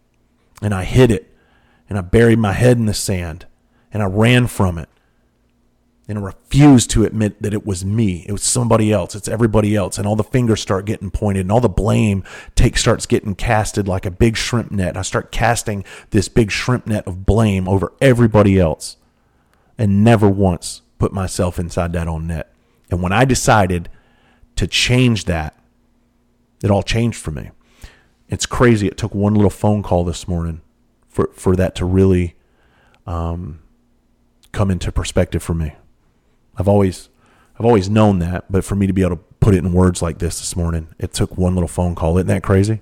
And 0.62 0.74
I 0.74 0.86
hid 0.86 1.12
it 1.12 1.34
and 1.90 1.98
I 1.98 2.02
buried 2.02 2.40
my 2.40 2.54
head 2.54 2.78
in 2.78 2.86
the 2.86 2.94
sand 2.94 3.46
and 3.92 4.02
I 4.02 4.06
ran 4.06 4.48
from 4.48 4.78
it 4.78 4.90
and 6.10 6.24
refuse 6.24 6.88
to 6.88 7.06
admit 7.06 7.40
that 7.40 7.54
it 7.54 7.68
was 7.68 7.86
me. 7.86 8.26
It 8.28 8.32
was 8.32 8.42
somebody 8.42 8.92
else. 8.92 9.14
It's 9.14 9.28
everybody 9.28 9.76
else. 9.76 10.00
And 10.00 10.08
all 10.08 10.16
the 10.16 10.24
fingers 10.24 10.60
start 10.60 10.86
getting 10.86 11.12
pointed 11.12 11.42
and 11.42 11.52
all 11.52 11.62
the 11.62 11.70
blame 11.70 12.24
take 12.56 12.78
starts 12.78 13.06
getting 13.06 13.36
casted 13.36 13.88
like 13.88 14.08
a 14.08 14.12
big 14.12 14.36
shrimp 14.36 14.72
net. 14.72 14.98
I 14.98 15.04
start 15.04 15.32
casting 15.32 15.86
this 16.10 16.28
big 16.28 16.50
shrimp 16.50 16.88
net 16.88 17.06
of 17.08 17.28
blame 17.28 17.70
over 17.70 17.94
everybody 18.02 18.60
else 18.60 18.98
and 19.78 20.04
never 20.04 20.28
once 20.28 20.82
put 20.98 21.14
myself 21.14 21.60
inside 21.60 21.94
that 21.94 22.08
own 22.08 22.26
net. 22.26 22.52
And 22.90 23.04
when 23.04 23.12
I 23.12 23.24
decided 23.24 23.88
to 24.56 24.66
change 24.66 25.26
that, 25.26 25.56
it 26.64 26.72
all 26.72 26.84
changed 26.84 27.20
for 27.20 27.30
me. 27.30 27.52
It's 28.30 28.48
crazy. 28.48 28.88
It 28.88 28.98
took 28.98 29.14
one 29.14 29.36
little 29.36 29.52
phone 29.52 29.84
call 29.84 30.04
this 30.04 30.28
morning 30.28 30.62
for, 31.08 31.30
for 31.34 31.56
that 31.56 31.76
to 31.76 31.86
really 31.86 32.36
um, 33.06 33.60
come 34.52 34.72
into 34.72 34.92
perspective 34.92 35.44
for 35.44 35.54
me. 35.54 35.76
I've 36.60 36.68
always 36.68 37.10
I've 37.58 37.66
always 37.66 37.90
known 37.90 38.20
that, 38.20 38.46
but 38.50 38.64
for 38.64 38.76
me 38.76 38.86
to 38.88 38.94
be 38.94 39.02
able 39.02 39.18
to 39.18 39.24
put 39.40 39.56
it 39.56 39.60
in 39.60 39.74
words 39.74 40.02
like 40.02 40.20
this 40.20 40.40
this 40.40 40.56
morning, 40.56 40.90
it 41.00 41.14
took 41.14 41.38
one 41.38 41.56
little 41.56 41.68
phone 41.68 41.96
call. 41.96 42.18
Isn't 42.18 42.28
that 42.28 42.44
crazy? 42.44 42.82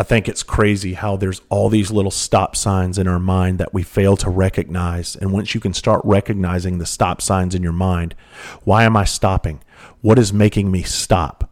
I 0.00 0.04
think 0.04 0.28
it's 0.28 0.44
crazy 0.44 0.94
how 0.94 1.16
there's 1.16 1.42
all 1.48 1.68
these 1.68 1.90
little 1.90 2.12
stop 2.12 2.54
signs 2.54 2.98
in 2.98 3.08
our 3.08 3.18
mind 3.18 3.58
that 3.58 3.74
we 3.74 3.82
fail 3.82 4.16
to 4.18 4.30
recognize. 4.30 5.16
And 5.16 5.32
once 5.32 5.54
you 5.54 5.60
can 5.60 5.74
start 5.74 6.02
recognizing 6.04 6.78
the 6.78 6.86
stop 6.86 7.20
signs 7.20 7.52
in 7.52 7.64
your 7.64 7.72
mind, 7.72 8.14
why 8.62 8.84
am 8.84 8.96
I 8.96 9.04
stopping? 9.04 9.60
What 10.00 10.18
is 10.18 10.32
making 10.32 10.70
me 10.70 10.82
stop? 10.84 11.50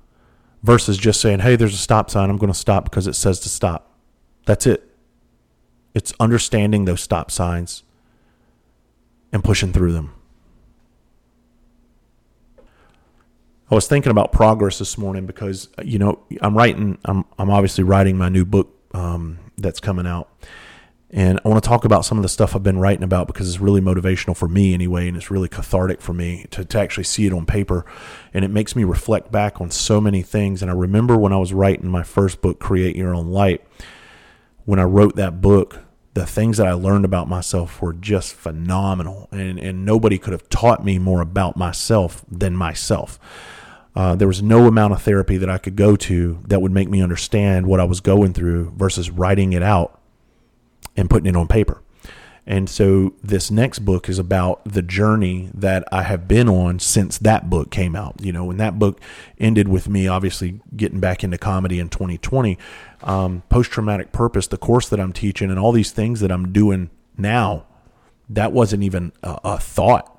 Versus 0.62 0.96
just 0.96 1.20
saying, 1.20 1.40
hey, 1.40 1.56
there's 1.56 1.74
a 1.74 1.78
stop 1.78 2.08
sign. 2.08 2.30
I'm 2.30 2.38
going 2.38 2.52
to 2.52 2.58
stop 2.58 2.84
because 2.84 3.08
it 3.08 3.14
says 3.14 3.40
to 3.40 3.48
stop. 3.48 3.98
That's 4.46 4.64
it. 4.64 4.88
It's 5.92 6.12
understanding 6.20 6.84
those 6.84 7.00
stop 7.00 7.32
signs 7.32 7.82
and 9.32 9.42
pushing 9.42 9.72
through 9.72 9.92
them. 9.92 10.15
I 13.68 13.74
was 13.74 13.88
thinking 13.88 14.10
about 14.10 14.30
progress 14.30 14.78
this 14.78 14.96
morning 14.96 15.26
because 15.26 15.68
you 15.82 15.98
know 15.98 16.20
I'm 16.40 16.56
writing. 16.56 16.98
I'm 17.04 17.24
I'm 17.36 17.50
obviously 17.50 17.82
writing 17.82 18.16
my 18.16 18.28
new 18.28 18.44
book 18.44 18.72
um, 18.94 19.38
that's 19.58 19.80
coming 19.80 20.06
out, 20.06 20.30
and 21.10 21.40
I 21.44 21.48
want 21.48 21.62
to 21.64 21.68
talk 21.68 21.84
about 21.84 22.04
some 22.04 22.16
of 22.16 22.22
the 22.22 22.28
stuff 22.28 22.54
I've 22.54 22.62
been 22.62 22.78
writing 22.78 23.02
about 23.02 23.26
because 23.26 23.48
it's 23.48 23.58
really 23.58 23.80
motivational 23.80 24.36
for 24.36 24.46
me 24.46 24.72
anyway, 24.72 25.08
and 25.08 25.16
it's 25.16 25.32
really 25.32 25.48
cathartic 25.48 26.00
for 26.00 26.12
me 26.12 26.46
to 26.52 26.64
to 26.64 26.78
actually 26.78 27.04
see 27.04 27.26
it 27.26 27.32
on 27.32 27.44
paper, 27.44 27.84
and 28.32 28.44
it 28.44 28.52
makes 28.52 28.76
me 28.76 28.84
reflect 28.84 29.32
back 29.32 29.60
on 29.60 29.72
so 29.72 30.00
many 30.00 30.22
things. 30.22 30.62
And 30.62 30.70
I 30.70 30.74
remember 30.74 31.16
when 31.16 31.32
I 31.32 31.38
was 31.38 31.52
writing 31.52 31.90
my 31.90 32.04
first 32.04 32.40
book, 32.40 32.60
Create 32.60 32.94
Your 32.94 33.12
Own 33.12 33.32
Light, 33.32 33.66
when 34.64 34.78
I 34.78 34.84
wrote 34.84 35.16
that 35.16 35.40
book, 35.40 35.80
the 36.14 36.24
things 36.24 36.58
that 36.58 36.68
I 36.68 36.72
learned 36.72 37.04
about 37.04 37.28
myself 37.28 37.82
were 37.82 37.94
just 37.94 38.32
phenomenal, 38.32 39.28
and 39.32 39.58
and 39.58 39.84
nobody 39.84 40.18
could 40.18 40.34
have 40.34 40.48
taught 40.50 40.84
me 40.84 41.00
more 41.00 41.20
about 41.20 41.56
myself 41.56 42.24
than 42.30 42.54
myself 42.54 43.18
uh, 43.96 44.14
there 44.14 44.28
was 44.28 44.42
no 44.42 44.66
amount 44.66 44.92
of 44.92 45.02
therapy 45.02 45.38
that 45.38 45.48
I 45.48 45.56
could 45.56 45.74
go 45.74 45.96
to 45.96 46.38
that 46.46 46.60
would 46.60 46.70
make 46.70 46.90
me 46.90 47.00
understand 47.00 47.66
what 47.66 47.80
I 47.80 47.84
was 47.84 48.00
going 48.00 48.34
through 48.34 48.72
versus 48.76 49.10
writing 49.10 49.54
it 49.54 49.62
out 49.62 49.98
and 50.96 51.08
putting 51.08 51.26
it 51.26 51.34
on 51.34 51.48
paper. 51.48 51.82
And 52.46 52.68
so 52.70 53.14
this 53.24 53.50
next 53.50 53.80
book 53.80 54.08
is 54.08 54.20
about 54.20 54.62
the 54.64 54.82
journey 54.82 55.50
that 55.52 55.82
I 55.90 56.02
have 56.02 56.28
been 56.28 56.48
on 56.48 56.78
since 56.78 57.18
that 57.18 57.50
book 57.50 57.70
came 57.70 57.96
out. 57.96 58.14
You 58.20 58.32
know, 58.32 58.44
when 58.44 58.58
that 58.58 58.78
book 58.78 59.00
ended 59.40 59.66
with 59.66 59.88
me 59.88 60.06
obviously 60.06 60.60
getting 60.76 61.00
back 61.00 61.24
into 61.24 61.38
comedy 61.38 61.80
in 61.80 61.88
2020, 61.88 62.56
um, 63.02 63.42
post 63.48 63.72
traumatic 63.72 64.12
purpose, 64.12 64.46
the 64.46 64.58
course 64.58 64.88
that 64.90 65.00
I'm 65.00 65.12
teaching, 65.12 65.50
and 65.50 65.58
all 65.58 65.72
these 65.72 65.90
things 65.90 66.20
that 66.20 66.30
I'm 66.30 66.52
doing 66.52 66.90
now, 67.16 67.64
that 68.28 68.52
wasn't 68.52 68.82
even 68.84 69.12
a, 69.22 69.40
a 69.42 69.58
thought 69.58 70.15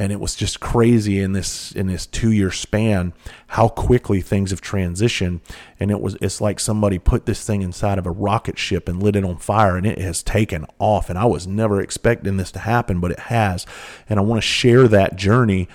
and 0.00 0.12
it 0.12 0.20
was 0.20 0.36
just 0.36 0.60
crazy 0.60 1.20
in 1.20 1.32
this 1.32 1.72
in 1.72 1.88
this 1.88 2.06
two 2.06 2.30
year 2.30 2.52
span 2.52 3.12
how 3.48 3.68
quickly 3.68 4.20
things 4.20 4.50
have 4.50 4.60
transitioned. 4.60 5.40
And 5.80 5.90
it 5.90 6.00
was 6.00 6.16
it's 6.20 6.40
like 6.40 6.60
somebody 6.60 6.98
put 6.98 7.26
this 7.26 7.44
thing 7.44 7.62
inside 7.62 7.98
of 7.98 8.06
a 8.06 8.10
rocket 8.10 8.58
ship 8.58 8.88
and 8.88 9.02
lit 9.02 9.16
it 9.16 9.24
on 9.24 9.38
fire 9.38 9.76
and 9.76 9.86
it 9.86 9.98
has 9.98 10.22
taken 10.22 10.66
off. 10.78 11.10
And 11.10 11.18
I 11.18 11.24
was 11.24 11.46
never 11.46 11.80
expecting 11.80 12.36
this 12.36 12.52
to 12.52 12.60
happen 12.60 13.00
but 13.00 13.10
it 13.10 13.20
has. 13.20 13.66
And 14.08 14.20
I 14.20 14.22
want 14.22 14.40
to 14.40 14.46
share 14.46 14.86
that 14.88 15.16
journey 15.16 15.68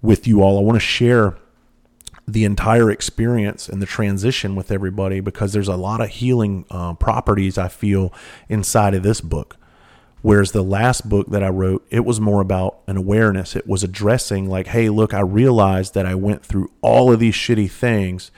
with 0.00 0.26
you 0.26 0.42
all. 0.42 0.58
I 0.58 0.62
want 0.62 0.76
to 0.76 0.80
share 0.80 1.36
the 2.26 2.44
entire 2.44 2.90
experience 2.90 3.68
and 3.68 3.80
the 3.80 3.86
transition 3.86 4.56
with 4.56 4.70
everybody 4.70 5.20
because 5.20 5.52
there's 5.52 5.68
a 5.68 5.76
lot 5.76 6.00
of 6.00 6.08
healing 6.08 6.64
uh, 6.70 6.94
properties 6.94 7.58
I 7.58 7.68
feel 7.68 8.12
inside 8.48 8.94
of 8.94 9.02
this 9.02 9.20
book 9.20 9.56
Whereas 10.22 10.52
the 10.52 10.62
last 10.62 11.08
book 11.08 11.28
that 11.30 11.42
I 11.42 11.48
wrote, 11.48 11.84
it 11.90 12.04
was 12.04 12.20
more 12.20 12.40
about 12.40 12.78
an 12.86 12.96
awareness. 12.96 13.56
It 13.56 13.66
was 13.66 13.82
addressing, 13.82 14.48
like, 14.48 14.68
hey, 14.68 14.88
look, 14.88 15.12
I 15.12 15.20
realized 15.20 15.94
that 15.94 16.06
I 16.06 16.14
went 16.14 16.44
through 16.44 16.70
all 16.80 17.12
of 17.12 17.18
these 17.18 17.34
shitty 17.34 17.70
things 17.70 18.30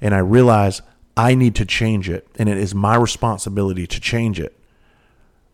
and 0.00 0.14
I 0.14 0.18
realized 0.18 0.82
I 1.16 1.36
need 1.36 1.54
to 1.56 1.64
change 1.64 2.10
it. 2.10 2.26
And 2.36 2.48
it 2.48 2.58
is 2.58 2.74
my 2.74 2.96
responsibility 2.96 3.86
to 3.86 4.00
change 4.00 4.40
it. 4.40 4.58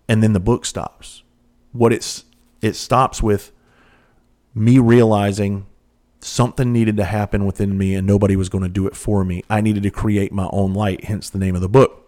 And 0.09 0.23
then 0.23 0.33
the 0.33 0.41
book 0.41 0.65
stops. 0.65 1.23
What 1.73 1.93
it's, 1.93 2.25
it 2.63 2.77
stops 2.77 3.23
with 3.23 3.53
me 4.55 4.79
realizing 4.79 5.67
something 6.21 6.73
needed 6.73 6.97
to 6.97 7.05
happen 7.05 7.45
within 7.45 7.77
me 7.77 7.95
and 7.95 8.07
nobody 8.07 8.37
was 8.37 8.49
going 8.49 8.65
to 8.65 8.71
do 8.71 8.87
it 8.87 8.97
for 8.97 9.23
me. 9.23 9.43
I 9.51 9.61
needed 9.61 9.83
to 9.83 9.91
create 9.91 10.33
my 10.33 10.49
own 10.51 10.73
light, 10.73 11.05
hence 11.05 11.29
the 11.29 11.39
name 11.39 11.55
of 11.55 11.61
the 11.61 11.69
book 11.69 12.01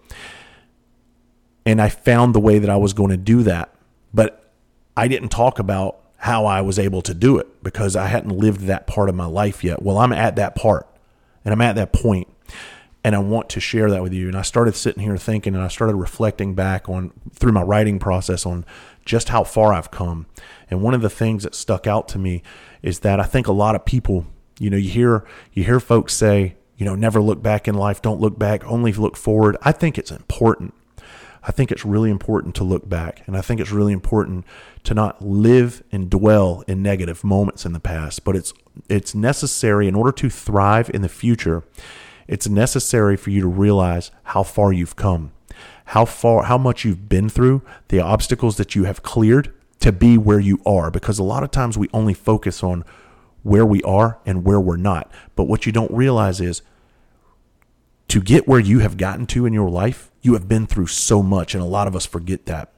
and 1.67 1.83
I 1.83 1.89
found 1.89 2.35
the 2.35 2.41
way 2.41 2.61
that 2.61 2.71
I 2.71 2.77
was 2.77 2.93
going 2.93 3.11
to 3.11 3.17
do 3.17 3.43
that. 3.43 3.75
But 4.15 4.51
I 4.97 5.09
didn't 5.09 5.31
talk 5.31 5.59
about 5.59 5.99
how 6.19 6.47
I 6.47 6.63
was 6.63 6.79
able 6.79 7.03
to 7.03 7.13
do 7.13 7.37
it 7.39 7.63
because 7.63 7.97
I 7.97 8.07
hadn't 8.07 8.39
lived 8.39 8.63
that 8.63 8.87
part 8.87 9.09
of 9.09 9.15
my 9.15 9.27
life 9.27 9.63
yet. 9.63 9.83
Well, 9.83 9.99
I'm 9.99 10.13
at 10.13 10.37
that 10.37 10.55
part 10.55 10.87
and 11.45 11.53
I'm 11.53 11.61
at 11.61 11.75
that 11.75 11.93
point 11.93 12.29
and 13.05 13.15
I 13.15 13.19
want 13.19 13.51
to 13.51 13.61
share 13.61 13.91
that 13.91 14.03
with 14.03 14.13
you. 14.13 14.29
And 14.29 14.37
I 14.37 14.43
started 14.43 14.75
sitting 14.77 15.03
here 15.03 15.19
thinking 15.19 15.55
and 15.55 15.63
I 15.63 15.69
started 15.69 15.97
reflecting 15.97 16.55
back 16.55 16.89
on 16.89 17.13
through 17.35 17.53
my 17.53 17.63
writing 17.63 17.99
process 17.99 18.47
on 18.47 18.65
just 19.05 19.29
how 19.29 19.45
far 19.45 19.75
I've 19.75 19.91
come. 19.91 20.27
And 20.71 20.81
one 20.81 20.95
of 20.95 21.03
the 21.03 21.11
things 21.11 21.43
that 21.43 21.55
stuck 21.55 21.87
out 21.87 22.09
to 22.09 22.19
me 22.19 22.43
is 22.83 23.01
that 23.01 23.21
I 23.21 23.25
think 23.25 23.49
a 23.49 23.53
lot 23.53 23.75
of 23.75 23.85
people, 23.85 24.27
you 24.59 24.71
know, 24.71 24.77
you 24.77 24.91
hear 24.91 25.25
you 25.53 25.65
hear 25.65 25.81
folks 25.81 26.15
say, 26.15 26.57
you 26.77 26.87
know, 26.87 26.95
never 26.95 27.21
look 27.21 27.43
back 27.43 27.69
in 27.69 27.75
life, 27.75 28.01
don't 28.01 28.21
look 28.21 28.39
back, 28.39 28.65
only 28.65 28.93
look 28.93 29.17
forward. 29.17 29.57
I 29.63 29.73
think 29.73 29.99
it's 29.99 30.11
important 30.11 30.73
I 31.47 31.53
think 31.53 31.71
it's 31.71 31.85
really 31.85 32.11
important 32.11 32.57
to 32.57 32.65
look 32.65 32.89
back. 32.89 33.23
And 33.27 33.37
I 33.37 33.41
think 33.41 33.61
it's 33.61 33.71
really 33.71 33.93
important 33.93 34.45
to 34.85 34.95
not 34.95 35.23
live 35.23 35.83
and 35.93 36.11
dwell 36.11 36.65
in 36.67 36.83
negative 36.83 37.23
moments 37.23 37.65
in 37.65 37.73
the 37.73 37.81
past, 37.81 38.25
but 38.25 38.35
it's 38.35 38.53
it's 38.89 39.15
necessary 39.15 39.87
in 39.89 39.95
order 39.95 40.13
to 40.13 40.29
thrive 40.29 40.91
in 40.93 41.03
the 41.03 41.09
future. 41.09 41.63
It's 42.27 42.49
necessary 42.49 43.17
for 43.17 43.31
you 43.31 43.41
to 43.41 43.47
realize 43.47 44.11
how 44.25 44.43
far 44.43 44.73
you've 44.73 44.97
come, 44.97 45.33
how 45.87 46.05
far 46.05 46.45
how 46.45 46.59
much 46.59 46.85
you've 46.85 47.09
been 47.09 47.29
through, 47.29 47.63
the 47.89 48.01
obstacles 48.01 48.57
that 48.57 48.75
you 48.75 48.85
have 48.85 49.05
cleared 49.05 49.55
to 49.81 49.93
be 49.93 50.19
where 50.19 50.41
you 50.41 50.61
are 50.67 50.91
because 50.91 51.19
a 51.21 51.23
lot 51.23 51.45
of 51.45 51.53
times 51.53 51.79
we 51.79 51.89
only 51.93 52.15
focus 52.15 52.65
on 52.65 52.85
where 53.45 53.65
we 53.65 53.81
are 53.83 54.19
and 54.27 54.45
where 54.45 54.61
we're 54.61 54.77
not. 54.77 55.11
But 55.37 55.45
what 55.45 55.65
you 55.65 55.71
don't 55.71 55.93
realize 55.93 56.41
is 56.41 56.63
to 58.09 58.21
get 58.21 58.47
where 58.47 58.61
you 58.61 58.81
have 58.81 58.97
gotten 58.97 59.27
to 59.27 59.47
in 59.47 59.53
your 59.53 59.69
life, 59.69 60.11
you 60.23 60.35
have 60.35 60.49
been 60.49 60.67
through 60.67 60.87
so 60.87 61.23
much. 61.23 61.55
And 61.55 61.63
a 61.63 61.67
lot 61.67 61.87
of 61.87 61.97
us 61.97 62.07
forget 62.07 62.47
that. 62.47 62.73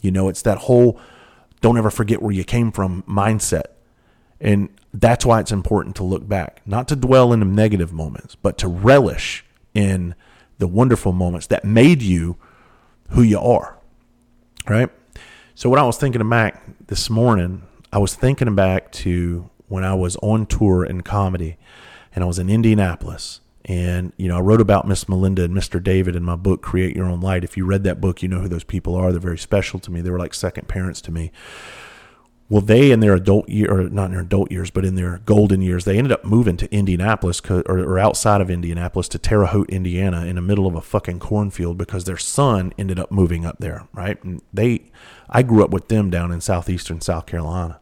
You 0.00 0.10
know, 0.10 0.28
it's 0.28 0.42
that 0.42 0.58
whole 0.58 1.00
don't 1.60 1.78
ever 1.78 1.90
forget 1.90 2.20
where 2.20 2.32
you 2.32 2.44
came 2.44 2.72
from 2.72 3.02
mindset. 3.04 3.66
And 4.40 4.68
that's 4.92 5.24
why 5.24 5.38
it's 5.38 5.52
important 5.52 5.94
to 5.96 6.02
look 6.02 6.28
back, 6.28 6.60
not 6.66 6.88
to 6.88 6.96
dwell 6.96 7.32
in 7.32 7.38
the 7.38 7.46
negative 7.46 7.92
moments, 7.92 8.34
but 8.34 8.58
to 8.58 8.68
relish 8.68 9.44
in 9.72 10.16
the 10.58 10.66
wonderful 10.66 11.12
moments 11.12 11.46
that 11.46 11.64
made 11.64 12.02
you 12.02 12.36
who 13.10 13.22
you 13.22 13.38
are. 13.38 13.78
Right? 14.68 14.90
So, 15.54 15.70
what 15.70 15.78
I 15.78 15.84
was 15.84 15.96
thinking 15.96 16.28
back 16.28 16.62
this 16.88 17.08
morning, 17.08 17.62
I 17.92 17.98
was 17.98 18.14
thinking 18.14 18.54
back 18.56 18.90
to 18.92 19.48
when 19.68 19.84
I 19.84 19.94
was 19.94 20.16
on 20.16 20.46
tour 20.46 20.84
in 20.84 21.02
comedy 21.02 21.56
and 22.14 22.24
I 22.24 22.26
was 22.26 22.38
in 22.38 22.50
Indianapolis 22.50 23.40
and, 23.64 24.12
you 24.16 24.26
know, 24.26 24.38
I 24.38 24.40
wrote 24.40 24.60
about 24.60 24.88
Miss 24.88 25.08
Melinda 25.08 25.44
and 25.44 25.54
Mr. 25.54 25.82
David 25.82 26.16
in 26.16 26.24
my 26.24 26.34
book, 26.34 26.62
Create 26.62 26.96
Your 26.96 27.06
Own 27.06 27.20
Light. 27.20 27.44
If 27.44 27.56
you 27.56 27.64
read 27.64 27.84
that 27.84 28.00
book, 28.00 28.22
you 28.22 28.28
know 28.28 28.40
who 28.40 28.48
those 28.48 28.64
people 28.64 28.96
are. 28.96 29.12
They're 29.12 29.20
very 29.20 29.38
special 29.38 29.78
to 29.80 29.90
me. 29.90 30.00
They 30.00 30.10
were 30.10 30.18
like 30.18 30.34
second 30.34 30.66
parents 30.66 31.00
to 31.02 31.12
me. 31.12 31.30
Well, 32.48 32.60
they 32.60 32.90
in 32.90 33.00
their 33.00 33.14
adult 33.14 33.48
year, 33.48 33.72
or 33.72 33.88
not 33.88 34.06
in 34.06 34.10
their 34.10 34.20
adult 34.20 34.50
years, 34.50 34.70
but 34.70 34.84
in 34.84 34.96
their 34.96 35.18
golden 35.18 35.62
years, 35.62 35.84
they 35.84 35.96
ended 35.96 36.12
up 36.12 36.24
moving 36.24 36.56
to 36.58 36.74
Indianapolis 36.74 37.40
or, 37.48 37.62
or 37.66 37.98
outside 37.98 38.40
of 38.40 38.50
Indianapolis 38.50 39.08
to 39.08 39.18
Terre 39.18 39.46
Haute, 39.46 39.70
Indiana, 39.70 40.26
in 40.26 40.36
the 40.36 40.42
middle 40.42 40.66
of 40.66 40.74
a 40.74 40.82
fucking 40.82 41.20
cornfield 41.20 41.78
because 41.78 42.04
their 42.04 42.18
son 42.18 42.74
ended 42.76 42.98
up 42.98 43.10
moving 43.10 43.46
up 43.46 43.56
there, 43.58 43.86
right? 43.94 44.22
And 44.24 44.42
they, 44.52 44.90
I 45.30 45.42
grew 45.42 45.64
up 45.64 45.70
with 45.70 45.88
them 45.88 46.10
down 46.10 46.32
in 46.32 46.40
southeastern 46.40 47.00
South 47.00 47.26
Carolina. 47.26 47.80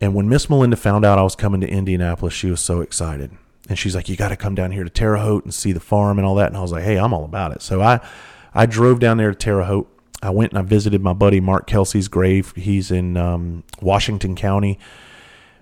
And 0.00 0.14
when 0.14 0.28
Miss 0.28 0.48
Melinda 0.48 0.76
found 0.76 1.04
out 1.04 1.18
I 1.18 1.22
was 1.22 1.36
coming 1.36 1.60
to 1.60 1.68
Indianapolis, 1.68 2.32
she 2.32 2.50
was 2.50 2.60
so 2.60 2.80
excited 2.80 3.36
and 3.68 3.78
she's 3.78 3.94
like, 3.94 4.08
"You 4.08 4.16
got 4.16 4.28
to 4.28 4.36
come 4.36 4.54
down 4.54 4.72
here 4.72 4.84
to 4.84 4.90
Terre 4.90 5.18
Haute 5.18 5.44
and 5.44 5.54
see 5.54 5.72
the 5.72 5.80
farm 5.80 6.18
and 6.18 6.26
all 6.26 6.34
that." 6.36 6.48
And 6.48 6.56
I 6.56 6.60
was 6.60 6.72
like, 6.72 6.84
"Hey, 6.84 6.98
I'm 6.98 7.12
all 7.12 7.24
about 7.24 7.52
it." 7.52 7.62
So 7.62 7.80
I, 7.80 8.00
I 8.54 8.66
drove 8.66 9.00
down 9.00 9.16
there 9.16 9.30
to 9.30 9.36
Terre 9.36 9.64
Haute. 9.64 9.88
I 10.22 10.30
went 10.30 10.52
and 10.52 10.58
I 10.58 10.62
visited 10.62 11.02
my 11.02 11.12
buddy 11.12 11.40
Mark 11.40 11.66
Kelsey's 11.66 12.08
grave. 12.08 12.52
He's 12.54 12.90
in 12.90 13.16
um, 13.16 13.64
Washington 13.80 14.36
County. 14.36 14.78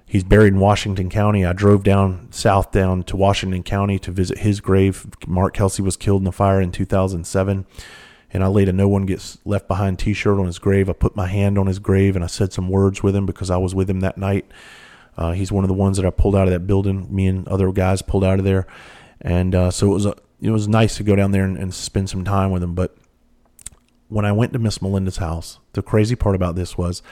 He's 0.05 0.25
buried 0.25 0.55
in 0.55 0.61
Washington 0.61 1.09
County. 1.09 1.47
I 1.47 1.53
drove 1.53 1.85
down 1.85 2.29
south 2.31 2.73
down 2.73 3.05
to 3.05 3.17
Washington 3.17 3.63
County 3.63 3.99
to 4.01 4.11
visit 4.11 4.39
his 4.39 4.61
grave. 4.61 5.07
Mark 5.27 5.55
Kelsey 5.55 5.83
was 5.83 5.97
killed 5.97 6.21
in 6.21 6.25
the 6.25 6.33
fire 6.33 6.61
in 6.61 6.73
2007 6.73 7.65
and 8.33 8.45
I 8.45 8.47
laid 8.47 8.69
a 8.69 8.73
no 8.73 8.89
one 8.89 9.07
gets 9.07 9.39
left 9.45 9.69
behind 9.69 9.99
t-shirt 9.99 10.39
on 10.39 10.47
his 10.47 10.59
grave. 10.59 10.89
I 10.89 10.93
put 10.93 11.17
my 11.17 11.27
hand 11.27 11.59
on 11.59 11.67
his 11.67 11.79
grave 11.79 12.15
and 12.17 12.25
I 12.25 12.29
said 12.29 12.53
some 12.53 12.69
words 12.69 13.03
with 13.03 13.15
him 13.15 13.27
because 13.27 13.51
I 13.51 13.57
was 13.57 13.75
with 13.75 13.91
him 13.91 14.01
that 14.01 14.19
night. 14.19 14.47
Uh, 15.17 15.33
he's 15.33 15.53
one 15.53 15.65
of 15.65 15.69
the 15.69 15.75
ones 15.75 15.97
that 15.97 16.07
I 16.07 16.11
pulled 16.11 16.37
out 16.37 16.47
of 16.47 16.53
that 16.53 16.67
building. 16.67 17.15
Me 17.15 17.27
and 17.27 17.47
other 17.49 17.71
guys 17.73 18.03
pulled 18.03 18.25
out 18.25 18.39
of 18.39 18.45
there, 18.45 18.67
and 19.21 19.55
uh, 19.55 19.71
so 19.71 19.91
it 19.91 19.95
was 19.95 20.07
a, 20.07 20.15
it 20.41 20.51
was 20.51 20.69
nice 20.69 20.97
to 20.97 21.03
go 21.03 21.15
down 21.15 21.33
there 21.33 21.45
and, 21.45 21.57
and 21.57 21.75
spend 21.75 22.09
some 22.09 22.25
time 22.25 22.51
with 22.51 22.63
him. 22.63 22.75
But 22.75 22.97
when 24.09 24.25
I 24.25 24.33
went 24.33 24.53
to 24.55 24.59
Miss 24.59 24.81
Melinda's 24.81 25.19
house, 25.19 25.59
the 25.73 25.83
crazy 25.83 26.17
part 26.17 26.35
about 26.35 26.55
this 26.55 26.79
was 26.79 27.03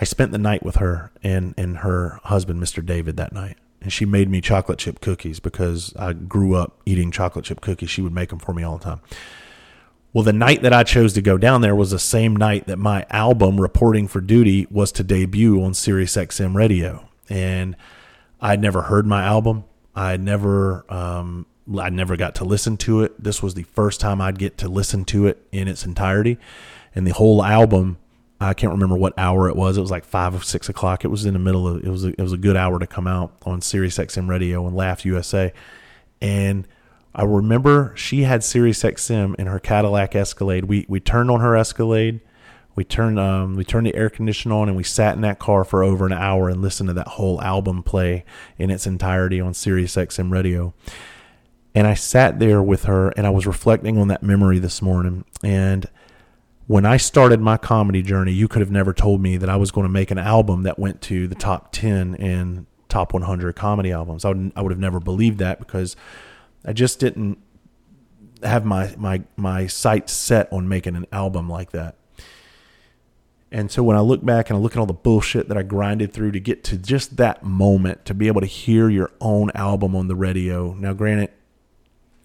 I 0.00 0.04
spent 0.04 0.32
the 0.32 0.38
night 0.38 0.62
with 0.62 0.76
her 0.76 1.12
and 1.22 1.54
and 1.56 1.78
her 1.78 2.20
husband, 2.24 2.62
Mr. 2.62 2.84
David, 2.84 3.16
that 3.16 3.32
night. 3.32 3.56
And 3.80 3.92
she 3.92 4.04
made 4.04 4.28
me 4.28 4.40
chocolate 4.40 4.78
chip 4.78 5.00
cookies 5.00 5.38
because 5.38 5.94
I 5.96 6.12
grew 6.12 6.56
up 6.56 6.80
eating 6.86 7.10
chocolate 7.10 7.44
chip 7.44 7.60
cookies. 7.60 7.90
She 7.90 8.02
would 8.02 8.12
make 8.12 8.30
them 8.30 8.38
for 8.38 8.52
me 8.52 8.62
all 8.62 8.78
the 8.78 8.84
time. 8.84 9.00
Well, 10.12 10.24
the 10.24 10.32
night 10.32 10.62
that 10.62 10.72
I 10.72 10.82
chose 10.82 11.12
to 11.12 11.22
go 11.22 11.36
down 11.36 11.60
there 11.60 11.76
was 11.76 11.90
the 11.90 11.98
same 11.98 12.34
night 12.34 12.66
that 12.68 12.78
my 12.78 13.04
album, 13.10 13.60
Reporting 13.60 14.08
for 14.08 14.22
Duty, 14.22 14.66
was 14.70 14.90
to 14.92 15.04
debut 15.04 15.62
on 15.62 15.74
Sirius 15.74 16.16
XM 16.16 16.54
radio. 16.54 17.06
And 17.28 17.76
I'd 18.40 18.60
never 18.60 18.82
heard 18.82 19.06
my 19.06 19.24
album. 19.24 19.64
I 19.94 20.16
never, 20.16 20.84
um, 20.92 21.46
I 21.78 21.90
never 21.90 22.16
got 22.16 22.34
to 22.36 22.44
listen 22.44 22.76
to 22.78 23.02
it. 23.02 23.22
This 23.22 23.42
was 23.42 23.54
the 23.54 23.64
first 23.64 24.00
time 24.00 24.20
I'd 24.20 24.38
get 24.38 24.58
to 24.58 24.68
listen 24.68 25.04
to 25.06 25.26
it 25.26 25.46
in 25.52 25.68
its 25.68 25.84
entirety. 25.84 26.38
And 26.94 27.06
the 27.06 27.12
whole 27.12 27.42
album, 27.42 27.98
I 28.40 28.54
can't 28.54 28.72
remember 28.72 28.96
what 28.96 29.14
hour 29.18 29.48
it 29.48 29.56
was. 29.56 29.76
It 29.78 29.80
was 29.80 29.90
like 29.90 30.04
five 30.04 30.34
or 30.34 30.42
six 30.42 30.68
o'clock. 30.68 31.04
It 31.04 31.08
was 31.08 31.24
in 31.24 31.32
the 31.32 31.38
middle 31.38 31.66
of, 31.66 31.84
it 31.84 31.88
was, 31.88 32.04
a, 32.04 32.08
it 32.08 32.20
was 32.20 32.32
a 32.32 32.38
good 32.38 32.56
hour 32.56 32.78
to 32.78 32.86
come 32.86 33.06
out 33.06 33.34
on 33.42 33.60
Sirius 33.60 33.98
XM 33.98 34.28
radio 34.28 34.66
and 34.66 34.76
Laugh 34.76 35.04
USA. 35.04 35.52
And 36.20 36.66
I 37.16 37.24
remember 37.24 37.94
she 37.96 38.24
had 38.24 38.44
Sirius 38.44 38.82
XM 38.82 39.34
in 39.36 39.46
her 39.46 39.58
Cadillac 39.58 40.14
Escalade. 40.14 40.66
We 40.66 40.84
we 40.86 41.00
turned 41.00 41.30
on 41.30 41.40
her 41.40 41.56
Escalade. 41.56 42.20
We 42.76 42.84
turned 42.84 43.18
um, 43.18 43.56
we 43.56 43.64
turned 43.64 43.86
the 43.86 43.94
air 43.96 44.10
conditioner 44.10 44.54
on 44.54 44.68
and 44.68 44.76
we 44.76 44.84
sat 44.84 45.16
in 45.16 45.22
that 45.22 45.38
car 45.38 45.64
for 45.64 45.82
over 45.82 46.06
an 46.06 46.12
hour 46.12 46.48
and 46.48 46.62
listened 46.62 46.88
to 46.88 46.92
that 46.92 47.08
whole 47.08 47.40
album 47.42 47.82
play 47.82 48.24
in 48.58 48.70
its 48.70 48.86
entirety 48.86 49.40
on 49.40 49.54
Sirius 49.54 49.96
XM 49.96 50.30
radio. 50.30 50.74
And 51.74 51.86
I 51.86 51.94
sat 51.94 52.38
there 52.38 52.62
with 52.62 52.84
her 52.84 53.08
and 53.10 53.26
I 53.26 53.30
was 53.30 53.46
reflecting 53.46 53.98
on 53.98 54.08
that 54.08 54.22
memory 54.22 54.58
this 54.58 54.80
morning. 54.80 55.24
And 55.42 55.86
when 56.66 56.84
I 56.84 56.96
started 56.96 57.40
my 57.40 57.56
comedy 57.56 58.02
journey, 58.02 58.32
you 58.32 58.48
could 58.48 58.60
have 58.60 58.70
never 58.70 58.92
told 58.92 59.20
me 59.20 59.36
that 59.36 59.48
I 59.48 59.56
was 59.56 59.70
going 59.70 59.86
to 59.86 59.92
make 59.92 60.10
an 60.10 60.18
album 60.18 60.62
that 60.64 60.78
went 60.78 61.00
to 61.02 61.28
the 61.28 61.34
top 61.34 61.72
10 61.72 62.14
in 62.16 62.66
top 62.88 63.12
100 63.12 63.54
comedy 63.56 63.92
albums. 63.92 64.24
I 64.24 64.30
would, 64.30 64.52
I 64.56 64.62
would 64.62 64.72
have 64.72 64.80
never 64.80 65.00
believed 65.00 65.38
that 65.38 65.58
because 65.58 65.96
I 66.64 66.72
just 66.72 66.98
didn't 66.98 67.38
have 68.42 68.64
my 68.64 68.94
my 68.98 69.22
my 69.36 69.66
sights 69.66 70.12
set 70.12 70.52
on 70.52 70.68
making 70.68 70.96
an 70.96 71.06
album 71.12 71.48
like 71.48 71.70
that. 71.72 71.96
And 73.56 73.70
so 73.70 73.82
when 73.82 73.96
I 73.96 74.00
look 74.00 74.22
back 74.22 74.50
and 74.50 74.58
I 74.58 74.60
look 74.60 74.72
at 74.72 74.78
all 74.78 74.84
the 74.84 74.92
bullshit 74.92 75.48
that 75.48 75.56
I 75.56 75.62
grinded 75.62 76.12
through 76.12 76.32
to 76.32 76.40
get 76.40 76.62
to 76.64 76.76
just 76.76 77.16
that 77.16 77.42
moment 77.42 78.04
to 78.04 78.12
be 78.12 78.26
able 78.26 78.42
to 78.42 78.46
hear 78.46 78.90
your 78.90 79.12
own 79.18 79.50
album 79.54 79.96
on 79.96 80.08
the 80.08 80.14
radio. 80.14 80.74
Now, 80.74 80.92
granted, 80.92 81.30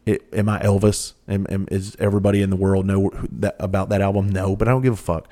it, 0.05 0.27
am 0.33 0.49
I 0.49 0.59
Elvis? 0.59 1.13
Am, 1.29 1.47
am, 1.49 1.69
is 1.71 1.95
everybody 1.99 2.41
in 2.41 2.49
the 2.49 2.57
world 2.57 2.85
know 2.85 3.11
that, 3.31 3.55
about 3.59 3.87
that 3.87 4.01
album? 4.01 4.27
No, 4.27 4.57
but 4.57 4.67
I 4.67 4.71
don't 4.71 4.81
give 4.81 4.91
a 4.91 4.97
fuck. 4.97 5.29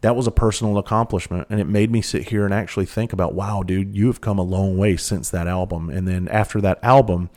That 0.00 0.16
was 0.16 0.26
a 0.26 0.30
personal 0.30 0.78
accomplishment, 0.78 1.48
and 1.50 1.60
it 1.60 1.66
made 1.66 1.90
me 1.90 2.00
sit 2.00 2.30
here 2.30 2.46
and 2.46 2.54
actually 2.54 2.86
think 2.86 3.12
about, 3.12 3.34
wow, 3.34 3.62
dude, 3.62 3.94
you 3.94 4.06
have 4.06 4.22
come 4.22 4.38
a 4.38 4.42
long 4.42 4.78
way 4.78 4.96
since 4.96 5.28
that 5.28 5.46
album. 5.46 5.90
And 5.90 6.08
then 6.08 6.28
after 6.28 6.62
that 6.62 6.82
album, 6.82 7.28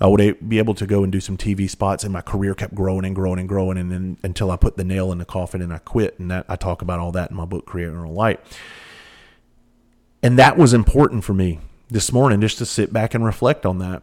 I 0.00 0.08
would 0.08 0.48
be 0.48 0.58
able 0.58 0.74
to 0.74 0.86
go 0.86 1.04
and 1.04 1.12
do 1.12 1.20
some 1.20 1.36
TV 1.36 1.70
spots, 1.70 2.02
and 2.02 2.12
my 2.12 2.20
career 2.20 2.54
kept 2.54 2.74
growing 2.74 3.04
and 3.04 3.14
growing 3.14 3.38
and 3.38 3.48
growing, 3.48 3.78
and 3.78 3.92
then 3.92 4.18
until 4.22 4.50
I 4.50 4.56
put 4.56 4.76
the 4.76 4.84
nail 4.84 5.12
in 5.12 5.18
the 5.18 5.24
coffin 5.24 5.62
and 5.62 5.72
I 5.72 5.78
quit. 5.78 6.18
And 6.18 6.30
that 6.30 6.46
I 6.48 6.56
talk 6.56 6.82
about 6.82 6.98
all 6.98 7.12
that 7.12 7.30
in 7.30 7.36
my 7.36 7.44
book, 7.44 7.64
Creating 7.64 7.94
a 7.94 8.10
Light. 8.10 8.40
And 10.22 10.38
that 10.38 10.56
was 10.56 10.74
important 10.74 11.22
for 11.22 11.32
me 11.32 11.60
this 11.88 12.12
morning, 12.12 12.40
just 12.40 12.58
to 12.58 12.66
sit 12.66 12.92
back 12.92 13.14
and 13.14 13.24
reflect 13.24 13.64
on 13.64 13.78
that. 13.78 14.02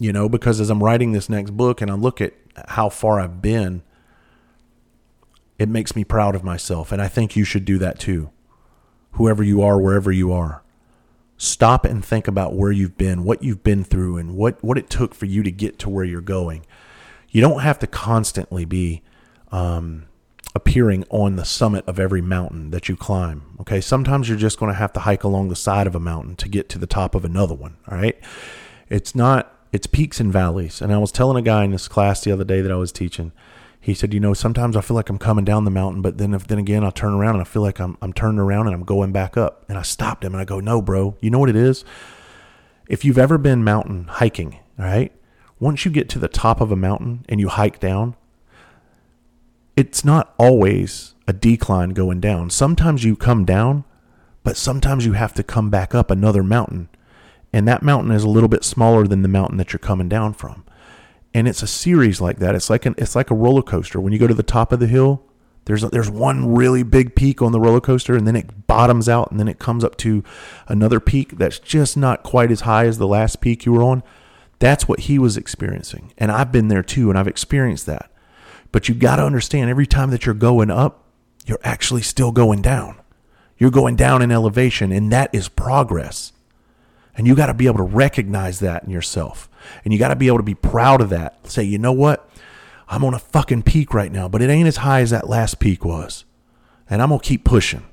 You 0.00 0.12
know, 0.12 0.28
because 0.28 0.60
as 0.60 0.70
I'm 0.70 0.82
writing 0.82 1.12
this 1.12 1.28
next 1.28 1.50
book 1.52 1.80
and 1.80 1.90
I 1.90 1.94
look 1.94 2.20
at 2.20 2.32
how 2.68 2.88
far 2.88 3.20
I've 3.20 3.40
been, 3.40 3.82
it 5.58 5.68
makes 5.68 5.94
me 5.94 6.02
proud 6.04 6.34
of 6.34 6.42
myself, 6.42 6.90
and 6.90 7.00
I 7.00 7.06
think 7.06 7.36
you 7.36 7.44
should 7.44 7.64
do 7.64 7.78
that 7.78 7.98
too. 8.00 8.30
Whoever 9.12 9.44
you 9.44 9.62
are, 9.62 9.78
wherever 9.78 10.10
you 10.10 10.32
are 10.32 10.62
stop 11.42 11.86
and 11.86 12.04
think 12.04 12.28
about 12.28 12.54
where 12.54 12.70
you've 12.70 12.98
been, 12.98 13.24
what 13.24 13.42
you've 13.42 13.62
been 13.62 13.82
through, 13.82 14.18
and 14.18 14.36
what, 14.36 14.62
what 14.62 14.76
it 14.76 14.90
took 14.90 15.14
for 15.14 15.24
you 15.24 15.42
to 15.42 15.50
get 15.50 15.78
to 15.78 15.88
where 15.88 16.04
you're 16.04 16.20
going. 16.20 16.66
You 17.30 17.40
don't 17.40 17.60
have 17.60 17.78
to 17.78 17.86
constantly 17.86 18.66
be 18.66 19.02
um, 19.50 20.04
appearing 20.54 21.06
on 21.08 21.36
the 21.36 21.46
summit 21.46 21.82
of 21.88 21.98
every 21.98 22.20
mountain 22.20 22.72
that 22.72 22.90
you 22.90 22.96
climb. 22.96 23.56
Okay. 23.58 23.80
Sometimes 23.80 24.28
you're 24.28 24.36
just 24.36 24.58
going 24.58 24.70
to 24.70 24.78
have 24.78 24.92
to 24.92 25.00
hike 25.00 25.24
along 25.24 25.48
the 25.48 25.56
side 25.56 25.86
of 25.86 25.94
a 25.94 26.00
mountain 26.00 26.36
to 26.36 26.48
get 26.48 26.68
to 26.68 26.78
the 26.78 26.86
top 26.86 27.14
of 27.14 27.24
another 27.24 27.54
one. 27.54 27.78
All 27.88 27.96
right. 27.96 28.18
It's 28.90 29.14
not, 29.14 29.56
it's 29.72 29.86
peaks 29.86 30.20
and 30.20 30.30
valleys. 30.30 30.82
And 30.82 30.92
I 30.92 30.98
was 30.98 31.10
telling 31.10 31.38
a 31.38 31.42
guy 31.42 31.64
in 31.64 31.70
this 31.70 31.88
class 31.88 32.20
the 32.20 32.32
other 32.32 32.44
day 32.44 32.60
that 32.60 32.70
I 32.70 32.76
was 32.76 32.92
teaching, 32.92 33.32
he 33.80 33.94
said, 33.94 34.12
you 34.12 34.20
know, 34.20 34.34
sometimes 34.34 34.76
I 34.76 34.82
feel 34.82 34.94
like 34.94 35.08
I'm 35.08 35.18
coming 35.18 35.44
down 35.44 35.64
the 35.64 35.70
mountain, 35.70 36.02
but 36.02 36.18
then 36.18 36.34
if 36.34 36.46
then 36.46 36.58
again 36.58 36.84
I 36.84 36.90
turn 36.90 37.14
around 37.14 37.36
and 37.36 37.40
I 37.40 37.44
feel 37.44 37.62
like 37.62 37.80
I'm 37.80 37.96
I'm 38.02 38.12
turning 38.12 38.38
around 38.38 38.66
and 38.66 38.74
I'm 38.74 38.84
going 38.84 39.10
back 39.10 39.38
up. 39.38 39.64
And 39.68 39.78
I 39.78 39.82
stopped 39.82 40.22
him 40.22 40.34
and 40.34 40.40
I 40.40 40.44
go, 40.44 40.60
no, 40.60 40.82
bro, 40.82 41.16
you 41.20 41.30
know 41.30 41.38
what 41.38 41.48
it 41.48 41.56
is? 41.56 41.84
If 42.88 43.04
you've 43.04 43.18
ever 43.18 43.38
been 43.38 43.64
mountain 43.64 44.04
hiking, 44.04 44.58
all 44.78 44.84
right, 44.84 45.12
once 45.58 45.84
you 45.84 45.90
get 45.90 46.10
to 46.10 46.18
the 46.18 46.28
top 46.28 46.60
of 46.60 46.70
a 46.70 46.76
mountain 46.76 47.24
and 47.28 47.40
you 47.40 47.48
hike 47.48 47.80
down, 47.80 48.16
it's 49.76 50.04
not 50.04 50.34
always 50.38 51.14
a 51.26 51.32
decline 51.32 51.90
going 51.90 52.20
down. 52.20 52.50
Sometimes 52.50 53.04
you 53.04 53.16
come 53.16 53.46
down, 53.46 53.84
but 54.44 54.58
sometimes 54.58 55.06
you 55.06 55.14
have 55.14 55.32
to 55.34 55.42
come 55.42 55.70
back 55.70 55.94
up 55.94 56.10
another 56.10 56.42
mountain. 56.42 56.90
And 57.52 57.66
that 57.66 57.82
mountain 57.82 58.12
is 58.12 58.24
a 58.24 58.28
little 58.28 58.48
bit 58.48 58.62
smaller 58.62 59.06
than 59.06 59.22
the 59.22 59.28
mountain 59.28 59.56
that 59.56 59.72
you're 59.72 59.78
coming 59.78 60.08
down 60.08 60.34
from 60.34 60.64
and 61.32 61.46
it's 61.46 61.62
a 61.62 61.66
series 61.66 62.20
like 62.20 62.38
that. 62.38 62.54
It's 62.54 62.70
like 62.70 62.86
an 62.86 62.94
it's 62.98 63.14
like 63.14 63.30
a 63.30 63.34
roller 63.34 63.62
coaster. 63.62 64.00
When 64.00 64.12
you 64.12 64.18
go 64.18 64.26
to 64.26 64.34
the 64.34 64.42
top 64.42 64.72
of 64.72 64.80
the 64.80 64.86
hill, 64.86 65.22
there's 65.64 65.84
a, 65.84 65.88
there's 65.88 66.10
one 66.10 66.54
really 66.54 66.82
big 66.82 67.14
peak 67.14 67.42
on 67.42 67.52
the 67.52 67.60
roller 67.60 67.80
coaster, 67.80 68.16
and 68.16 68.26
then 68.26 68.36
it 68.36 68.66
bottoms 68.66 69.08
out, 69.08 69.30
and 69.30 69.38
then 69.38 69.48
it 69.48 69.58
comes 69.58 69.84
up 69.84 69.96
to 69.98 70.24
another 70.68 71.00
peak 71.00 71.38
that's 71.38 71.58
just 71.58 71.96
not 71.96 72.22
quite 72.22 72.50
as 72.50 72.62
high 72.62 72.86
as 72.86 72.98
the 72.98 73.06
last 73.06 73.40
peak 73.40 73.64
you 73.64 73.72
were 73.72 73.82
on. 73.82 74.02
That's 74.58 74.88
what 74.88 75.00
he 75.00 75.18
was 75.18 75.36
experiencing, 75.36 76.12
and 76.18 76.30
I've 76.30 76.52
been 76.52 76.68
there 76.68 76.82
too, 76.82 77.10
and 77.10 77.18
I've 77.18 77.28
experienced 77.28 77.86
that. 77.86 78.10
But 78.72 78.88
you 78.88 78.94
got 78.94 79.16
to 79.16 79.24
understand, 79.24 79.70
every 79.70 79.86
time 79.86 80.10
that 80.10 80.26
you're 80.26 80.34
going 80.34 80.70
up, 80.70 81.04
you're 81.46 81.60
actually 81.64 82.02
still 82.02 82.30
going 82.32 82.62
down. 82.62 83.00
You're 83.58 83.70
going 83.70 83.96
down 83.96 84.22
in 84.22 84.30
elevation, 84.30 84.92
and 84.92 85.12
that 85.12 85.34
is 85.34 85.48
progress. 85.48 86.32
And 87.16 87.26
you 87.26 87.34
got 87.34 87.46
to 87.46 87.54
be 87.54 87.66
able 87.66 87.78
to 87.78 87.82
recognize 87.82 88.60
that 88.60 88.84
in 88.84 88.90
yourself. 88.90 89.49
And 89.84 89.92
you 89.92 89.98
got 89.98 90.08
to 90.08 90.16
be 90.16 90.26
able 90.26 90.38
to 90.38 90.42
be 90.42 90.54
proud 90.54 91.00
of 91.00 91.10
that. 91.10 91.46
Say, 91.50 91.62
you 91.62 91.78
know 91.78 91.92
what? 91.92 92.28
I'm 92.88 93.04
on 93.04 93.14
a 93.14 93.18
fucking 93.18 93.62
peak 93.62 93.94
right 93.94 94.10
now, 94.10 94.28
but 94.28 94.42
it 94.42 94.50
ain't 94.50 94.66
as 94.66 94.78
high 94.78 95.00
as 95.00 95.10
that 95.10 95.28
last 95.28 95.60
peak 95.60 95.84
was. 95.84 96.24
And 96.88 97.00
I'm 97.00 97.10
going 97.10 97.20
to 97.20 97.26
keep 97.26 97.44
pushing. 97.44 97.86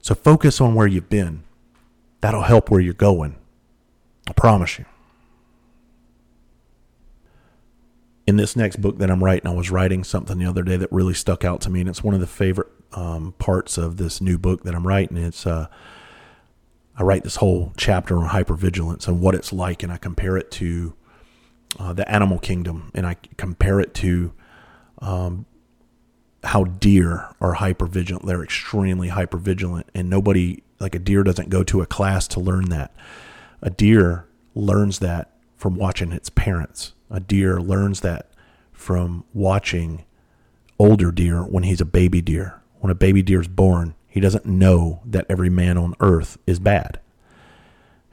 So 0.00 0.14
focus 0.14 0.60
on 0.60 0.74
where 0.74 0.86
you've 0.86 1.08
been. 1.08 1.44
That'll 2.20 2.42
help 2.42 2.70
where 2.70 2.80
you're 2.80 2.94
going. 2.94 3.36
I 4.28 4.32
promise 4.32 4.78
you. 4.78 4.86
In 8.26 8.36
this 8.36 8.56
next 8.56 8.76
book 8.76 8.98
that 8.98 9.10
I'm 9.10 9.22
writing, 9.22 9.46
I 9.46 9.54
was 9.54 9.70
writing 9.70 10.02
something 10.02 10.38
the 10.38 10.46
other 10.46 10.62
day 10.62 10.78
that 10.78 10.90
really 10.90 11.12
stuck 11.12 11.44
out 11.44 11.60
to 11.62 11.70
me, 11.70 11.80
and 11.80 11.88
it's 11.88 12.02
one 12.02 12.14
of 12.14 12.20
the 12.20 12.26
favorite 12.26 12.68
um, 12.94 13.34
parts 13.38 13.76
of 13.76 13.98
this 13.98 14.22
new 14.22 14.38
book 14.38 14.62
that 14.64 14.74
I'm 14.74 14.86
writing. 14.86 15.18
It's 15.18 15.46
uh, 15.46 15.66
I 16.96 17.02
write 17.02 17.24
this 17.24 17.36
whole 17.36 17.72
chapter 17.76 18.16
on 18.18 18.28
hypervigilance 18.28 19.08
and 19.08 19.20
what 19.20 19.34
it's 19.34 19.52
like, 19.52 19.82
and 19.82 19.92
I 19.92 19.96
compare 19.96 20.36
it 20.36 20.50
to 20.52 20.94
uh, 21.78 21.92
the 21.92 22.08
animal 22.10 22.38
kingdom, 22.38 22.92
and 22.94 23.06
I 23.06 23.16
compare 23.36 23.80
it 23.80 23.94
to 23.94 24.32
um, 25.00 25.46
how 26.44 26.64
deer 26.64 27.28
are 27.40 27.56
hypervigilant. 27.56 28.24
They're 28.24 28.44
extremely 28.44 29.08
hypervigilant, 29.08 29.84
and 29.94 30.08
nobody, 30.08 30.62
like 30.78 30.94
a 30.94 31.00
deer, 31.00 31.24
doesn't 31.24 31.50
go 31.50 31.64
to 31.64 31.80
a 31.80 31.86
class 31.86 32.28
to 32.28 32.40
learn 32.40 32.68
that. 32.70 32.94
A 33.60 33.70
deer 33.70 34.26
learns 34.54 35.00
that 35.00 35.32
from 35.56 35.74
watching 35.74 36.12
its 36.12 36.30
parents. 36.30 36.92
A 37.10 37.18
deer 37.18 37.60
learns 37.60 38.00
that 38.00 38.30
from 38.72 39.24
watching 39.32 40.04
older 40.78 41.10
deer 41.10 41.42
when 41.42 41.64
he's 41.64 41.80
a 41.80 41.86
baby 41.86 42.20
deer. 42.20 42.60
When 42.80 42.90
a 42.90 42.94
baby 42.94 43.22
deer 43.22 43.40
is 43.40 43.48
born, 43.48 43.94
he 44.14 44.20
doesn't 44.20 44.46
know 44.46 45.00
that 45.04 45.26
every 45.28 45.50
man 45.50 45.76
on 45.76 45.96
earth 45.98 46.38
is 46.46 46.60
bad. 46.60 47.00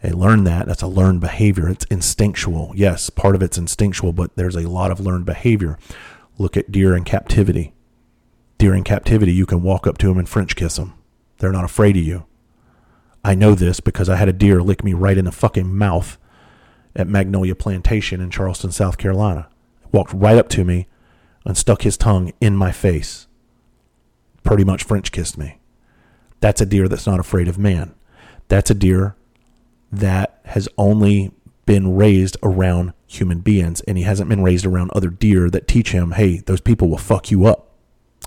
They 0.01 0.09
learn 0.09 0.45
that. 0.45 0.65
That's 0.65 0.81
a 0.81 0.87
learned 0.87 1.21
behavior. 1.21 1.69
It's 1.69 1.85
instinctual. 1.91 2.73
Yes, 2.75 3.11
part 3.11 3.35
of 3.35 3.43
it's 3.43 3.59
instinctual, 3.59 4.11
but 4.11 4.35
there's 4.35 4.55
a 4.55 4.67
lot 4.67 4.89
of 4.89 4.99
learned 4.99 5.27
behavior. 5.27 5.77
Look 6.39 6.57
at 6.57 6.71
deer 6.71 6.95
in 6.95 7.03
captivity. 7.03 7.75
Deer 8.57 8.73
in 8.73 8.83
captivity, 8.83 9.31
you 9.31 9.45
can 9.45 9.61
walk 9.61 9.85
up 9.85 9.99
to 9.99 10.07
them 10.07 10.17
and 10.17 10.27
French 10.27 10.55
kiss 10.55 10.77
them. 10.77 10.95
They're 11.37 11.51
not 11.51 11.65
afraid 11.65 11.95
of 11.95 12.03
you. 12.03 12.25
I 13.23 13.35
know 13.35 13.53
this 13.53 13.79
because 13.79 14.09
I 14.09 14.15
had 14.15 14.27
a 14.27 14.33
deer 14.33 14.63
lick 14.63 14.83
me 14.83 14.93
right 14.93 15.19
in 15.19 15.25
the 15.25 15.31
fucking 15.31 15.71
mouth 15.71 16.17
at 16.95 17.07
Magnolia 17.07 17.53
Plantation 17.53 18.21
in 18.21 18.31
Charleston, 18.31 18.71
South 18.71 18.97
Carolina. 18.97 19.49
Walked 19.91 20.13
right 20.13 20.39
up 20.39 20.49
to 20.49 20.65
me 20.65 20.87
and 21.45 21.55
stuck 21.55 21.83
his 21.83 21.95
tongue 21.95 22.33
in 22.41 22.55
my 22.55 22.71
face. 22.71 23.27
Pretty 24.41 24.63
much 24.63 24.83
French 24.83 25.11
kissed 25.11 25.37
me. 25.37 25.61
That's 26.41 26.59
a 26.59 26.65
deer 26.65 26.87
that's 26.87 27.07
not 27.07 27.19
afraid 27.19 27.47
of 27.47 27.57
man. 27.57 27.95
That's 28.49 28.69
a 28.69 28.75
deer 28.75 29.15
that 29.91 30.41
has 30.45 30.67
only 30.77 31.31
been 31.65 31.95
raised 31.95 32.35
around 32.43 32.93
human 33.07 33.39
beings 33.39 33.81
and 33.81 33.97
he 33.97 34.03
hasn't 34.03 34.29
been 34.29 34.43
raised 34.43 34.65
around 34.65 34.91
other 34.91 35.09
deer 35.09 35.49
that 35.49 35.67
teach 35.67 35.91
him, 35.91 36.11
hey, 36.11 36.37
those 36.39 36.61
people 36.61 36.89
will 36.89 36.97
fuck 36.97 37.31
you 37.31 37.45
up. 37.45 37.69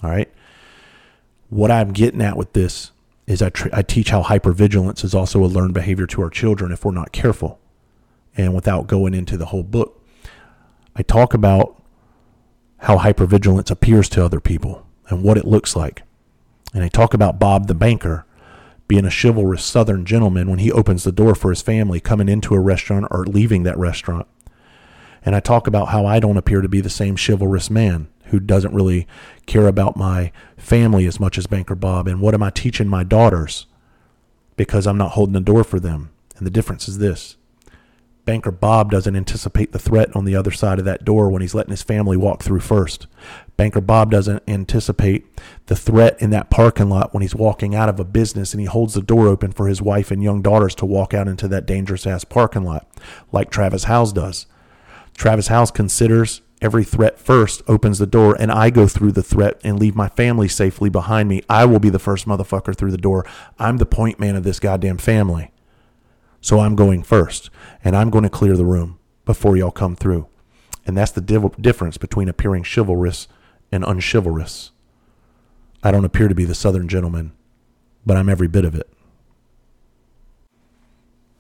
All 0.02 0.10
right. 0.10 0.32
What 1.50 1.70
I'm 1.70 1.92
getting 1.92 2.22
at 2.22 2.36
with 2.36 2.52
this 2.52 2.92
is 3.26 3.42
I, 3.42 3.50
tr- 3.50 3.68
I 3.72 3.82
teach 3.82 4.10
how 4.10 4.22
hypervigilance 4.22 5.04
is 5.04 5.14
also 5.14 5.44
a 5.44 5.46
learned 5.46 5.74
behavior 5.74 6.06
to 6.06 6.22
our 6.22 6.30
children 6.30 6.72
if 6.72 6.84
we're 6.84 6.92
not 6.92 7.12
careful. 7.12 7.58
And 8.36 8.54
without 8.54 8.86
going 8.86 9.14
into 9.14 9.36
the 9.36 9.46
whole 9.46 9.62
book, 9.62 10.02
I 10.96 11.02
talk 11.02 11.34
about 11.34 11.80
how 12.78 12.98
hypervigilance 12.98 13.70
appears 13.70 14.08
to 14.10 14.24
other 14.24 14.40
people 14.40 14.86
and 15.08 15.22
what 15.22 15.38
it 15.38 15.46
looks 15.46 15.74
like. 15.74 16.02
And 16.74 16.82
I 16.82 16.88
talk 16.88 17.14
about 17.14 17.38
Bob 17.38 17.68
the 17.68 17.74
banker 17.74 18.26
being 18.86 19.06
a 19.06 19.10
chivalrous 19.10 19.64
southern 19.64 20.04
gentleman 20.04 20.50
when 20.50 20.58
he 20.58 20.70
opens 20.70 21.04
the 21.04 21.12
door 21.12 21.34
for 21.34 21.50
his 21.50 21.62
family 21.62 22.00
coming 22.00 22.28
into 22.28 22.54
a 22.54 22.60
restaurant 22.60 23.06
or 23.10 23.24
leaving 23.24 23.62
that 23.62 23.78
restaurant. 23.78 24.26
And 25.24 25.34
I 25.34 25.40
talk 25.40 25.66
about 25.66 25.88
how 25.88 26.04
I 26.04 26.20
don't 26.20 26.36
appear 26.36 26.60
to 26.60 26.68
be 26.68 26.82
the 26.82 26.90
same 26.90 27.16
chivalrous 27.16 27.70
man 27.70 28.08
who 28.26 28.40
doesn't 28.40 28.74
really 28.74 29.06
care 29.46 29.68
about 29.68 29.96
my 29.96 30.32
family 30.58 31.06
as 31.06 31.18
much 31.18 31.38
as 31.38 31.46
Banker 31.46 31.74
Bob. 31.74 32.06
And 32.08 32.20
what 32.20 32.34
am 32.34 32.42
I 32.42 32.50
teaching 32.50 32.88
my 32.88 33.04
daughters? 33.04 33.66
Because 34.56 34.86
I'm 34.86 34.98
not 34.98 35.12
holding 35.12 35.32
the 35.32 35.40
door 35.40 35.64
for 35.64 35.80
them. 35.80 36.10
And 36.36 36.46
the 36.46 36.50
difference 36.50 36.88
is 36.88 36.98
this 36.98 37.36
Banker 38.24 38.50
Bob 38.50 38.90
doesn't 38.90 39.16
anticipate 39.16 39.72
the 39.72 39.78
threat 39.78 40.14
on 40.16 40.24
the 40.24 40.36
other 40.36 40.50
side 40.50 40.78
of 40.78 40.84
that 40.86 41.04
door 41.04 41.30
when 41.30 41.42
he's 41.42 41.54
letting 41.54 41.70
his 41.70 41.82
family 41.82 42.16
walk 42.16 42.42
through 42.42 42.60
first. 42.60 43.06
Banker 43.57 43.80
Bob 43.80 44.11
doesn't 44.11 44.42
anticipate 44.48 45.26
the 45.66 45.76
threat 45.76 46.20
in 46.20 46.30
that 46.30 46.50
parking 46.50 46.88
lot 46.88 47.14
when 47.14 47.22
he's 47.22 47.34
walking 47.34 47.74
out 47.74 47.88
of 47.88 48.00
a 48.00 48.05
business 48.05 48.52
and 48.52 48.61
he 48.61 48.66
holds 48.66 48.94
the 48.94 49.02
door 49.02 49.28
open 49.28 49.52
for 49.52 49.68
his 49.68 49.80
wife 49.80 50.11
and 50.11 50.22
young 50.22 50.42
daughters 50.42 50.74
to 50.76 50.86
walk 50.86 51.14
out 51.14 51.28
into 51.28 51.46
that 51.48 51.66
dangerous 51.66 52.07
ass 52.07 52.24
parking 52.24 52.64
lot, 52.64 52.88
like 53.30 53.50
Travis 53.50 53.84
Howze 53.84 54.12
does. 54.12 54.46
Travis 55.16 55.48
Howze 55.48 55.72
considers 55.72 56.42
every 56.61 56.82
threat 56.82 57.20
first, 57.20 57.62
opens 57.68 57.98
the 57.98 58.07
door, 58.07 58.36
and 58.40 58.50
I 58.50 58.70
go 58.70 58.88
through 58.88 59.12
the 59.12 59.22
threat 59.22 59.61
and 59.62 59.78
leave 59.78 59.94
my 59.94 60.09
family 60.09 60.48
safely 60.48 60.90
behind 60.90 61.28
me. 61.28 61.42
I 61.48 61.64
will 61.64 61.78
be 61.78 61.90
the 61.90 61.98
first 61.98 62.26
motherfucker 62.26 62.74
through 62.74 62.90
the 62.90 62.96
door. 62.96 63.24
I'm 63.59 63.76
the 63.76 63.86
point 63.86 64.18
man 64.18 64.34
of 64.34 64.42
this 64.42 64.59
goddamn 64.59 64.98
family. 64.98 65.52
So 66.40 66.61
I'm 66.61 66.74
going 66.74 67.02
first, 67.02 67.50
and 67.84 67.94
I'm 67.96 68.11
going 68.11 68.24
to 68.24 68.30
clear 68.30 68.57
the 68.57 68.64
room 68.64 68.98
before 69.24 69.57
y'all 69.57 69.70
come 69.70 69.94
through. 69.94 70.26
And 70.86 70.96
that's 70.96 71.12
the 71.12 71.20
div- 71.20 71.61
difference 71.61 71.96
between 71.96 72.28
appearing 72.28 72.64
chivalrous 72.64 73.28
and 73.74 73.84
unchivalrous. 73.84 74.70
I 75.82 75.90
don't 75.90 76.04
appear 76.04 76.28
to 76.28 76.34
be 76.34 76.44
the 76.44 76.54
Southern 76.54 76.86
gentleman, 76.86 77.32
but 78.06 78.16
I'm 78.16 78.28
every 78.28 78.46
bit 78.46 78.64
of 78.64 78.74
it. 78.74 78.88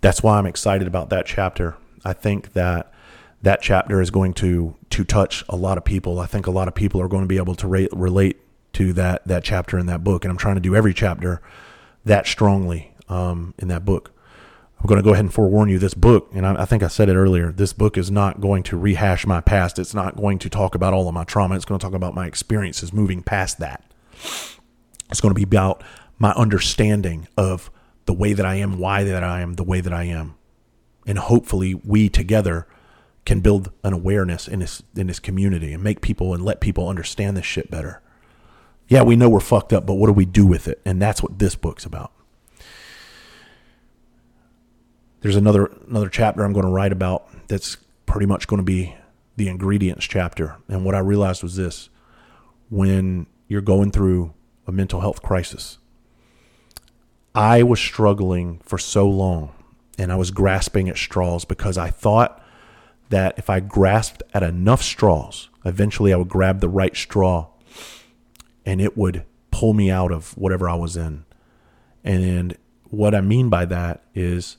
That's 0.00 0.22
why 0.22 0.36
I'm 0.36 0.46
excited 0.46 0.88
about 0.88 1.10
that 1.10 1.26
chapter. 1.26 1.76
I 2.04 2.12
think 2.12 2.52
that 2.52 2.92
that 3.40 3.62
chapter 3.62 4.00
is 4.00 4.10
going 4.10 4.34
to 4.34 4.74
to 4.90 5.04
touch 5.04 5.44
a 5.48 5.56
lot 5.56 5.78
of 5.78 5.84
people. 5.84 6.18
I 6.18 6.26
think 6.26 6.46
a 6.46 6.50
lot 6.50 6.66
of 6.66 6.74
people 6.74 7.00
are 7.00 7.08
going 7.08 7.22
to 7.22 7.28
be 7.28 7.36
able 7.36 7.54
to 7.54 7.68
rate, 7.68 7.90
relate 7.92 8.40
to 8.74 8.92
that 8.94 9.26
that 9.26 9.44
chapter 9.44 9.78
in 9.78 9.86
that 9.86 10.02
book, 10.02 10.24
and 10.24 10.30
I'm 10.30 10.36
trying 10.36 10.56
to 10.56 10.60
do 10.60 10.74
every 10.74 10.92
chapter 10.92 11.40
that 12.04 12.26
strongly 12.26 12.92
um, 13.08 13.54
in 13.58 13.68
that 13.68 13.84
book. 13.84 14.10
I'm 14.84 14.88
going 14.88 14.98
to 15.00 15.02
go 15.02 15.14
ahead 15.14 15.24
and 15.24 15.32
forewarn 15.32 15.70
you 15.70 15.78
this 15.78 15.94
book, 15.94 16.28
and 16.34 16.46
I, 16.46 16.60
I, 16.60 16.64
think 16.66 16.82
I 16.82 16.88
said 16.88 17.08
it 17.08 17.14
earlier, 17.14 17.50
this 17.50 17.72
book 17.72 17.96
is 17.96 18.10
not 18.10 18.42
going 18.42 18.62
to 18.64 18.76
rehash 18.76 19.26
my 19.26 19.40
past. 19.40 19.78
It's 19.78 19.94
not 19.94 20.14
going 20.14 20.38
to 20.40 20.50
talk 20.50 20.74
about 20.74 20.92
all 20.92 21.08
of 21.08 21.14
my 21.14 21.24
trauma. 21.24 21.54
It's 21.54 21.64
going 21.64 21.78
to 21.78 21.82
talk 21.82 21.94
about 21.94 22.14
my 22.14 22.26
experiences 22.26 22.92
moving 22.92 23.22
past 23.22 23.58
that. 23.60 23.82
It's 25.08 25.22
going 25.22 25.30
to 25.30 25.34
be 25.34 25.42
about 25.42 25.82
my 26.18 26.32
understanding 26.32 27.28
of 27.38 27.70
the 28.04 28.12
way 28.12 28.34
that 28.34 28.44
I 28.44 28.56
am, 28.56 28.78
why 28.78 29.04
that 29.04 29.24
I 29.24 29.40
am, 29.40 29.54
the 29.54 29.64
way 29.64 29.80
that 29.80 29.94
I 29.94 30.04
am. 30.04 30.34
And 31.06 31.16
hopefully, 31.18 31.74
we 31.82 32.10
together 32.10 32.66
can 33.24 33.40
build 33.40 33.72
an 33.84 33.94
awareness 33.94 34.46
in 34.46 34.58
this 34.58 34.82
in 34.94 35.06
this 35.06 35.18
community 35.18 35.72
and 35.72 35.82
make 35.82 36.02
people 36.02 36.34
and 36.34 36.44
let 36.44 36.60
people 36.60 36.90
understand 36.90 37.38
this 37.38 37.46
shit 37.46 37.70
better. 37.70 38.02
Yeah, 38.88 39.00
we 39.00 39.16
know 39.16 39.30
we're 39.30 39.40
fucked 39.40 39.72
up, 39.72 39.86
but 39.86 39.94
what 39.94 40.08
do 40.08 40.12
we 40.12 40.26
do 40.26 40.46
with 40.46 40.68
it? 40.68 40.82
And 40.84 41.00
that's 41.00 41.22
what 41.22 41.38
this 41.38 41.56
book's 41.56 41.86
about. 41.86 42.12
There's 45.24 45.36
another 45.36 45.70
another 45.88 46.10
chapter 46.10 46.44
I'm 46.44 46.52
going 46.52 46.66
to 46.66 46.70
write 46.70 46.92
about 46.92 47.26
that's 47.48 47.78
pretty 48.04 48.26
much 48.26 48.46
going 48.46 48.58
to 48.58 48.62
be 48.62 48.94
the 49.36 49.48
ingredients 49.48 50.04
chapter. 50.04 50.56
And 50.68 50.84
what 50.84 50.94
I 50.94 50.98
realized 50.98 51.42
was 51.42 51.56
this: 51.56 51.88
when 52.68 53.24
you're 53.48 53.62
going 53.62 53.90
through 53.90 54.34
a 54.66 54.72
mental 54.72 55.00
health 55.00 55.22
crisis, 55.22 55.78
I 57.34 57.62
was 57.62 57.80
struggling 57.80 58.60
for 58.64 58.76
so 58.76 59.08
long 59.08 59.54
and 59.98 60.12
I 60.12 60.16
was 60.16 60.30
grasping 60.30 60.90
at 60.90 60.98
straws 60.98 61.46
because 61.46 61.78
I 61.78 61.88
thought 61.88 62.44
that 63.08 63.38
if 63.38 63.48
I 63.48 63.60
grasped 63.60 64.22
at 64.34 64.42
enough 64.42 64.82
straws, 64.82 65.48
eventually 65.64 66.12
I 66.12 66.16
would 66.16 66.28
grab 66.28 66.60
the 66.60 66.68
right 66.68 66.94
straw 66.94 67.46
and 68.66 68.78
it 68.78 68.94
would 68.94 69.24
pull 69.50 69.72
me 69.72 69.90
out 69.90 70.12
of 70.12 70.36
whatever 70.36 70.68
I 70.68 70.74
was 70.74 70.98
in. 70.98 71.24
And 72.04 72.58
what 72.90 73.14
I 73.14 73.22
mean 73.22 73.48
by 73.48 73.64
that 73.64 74.02
is 74.14 74.58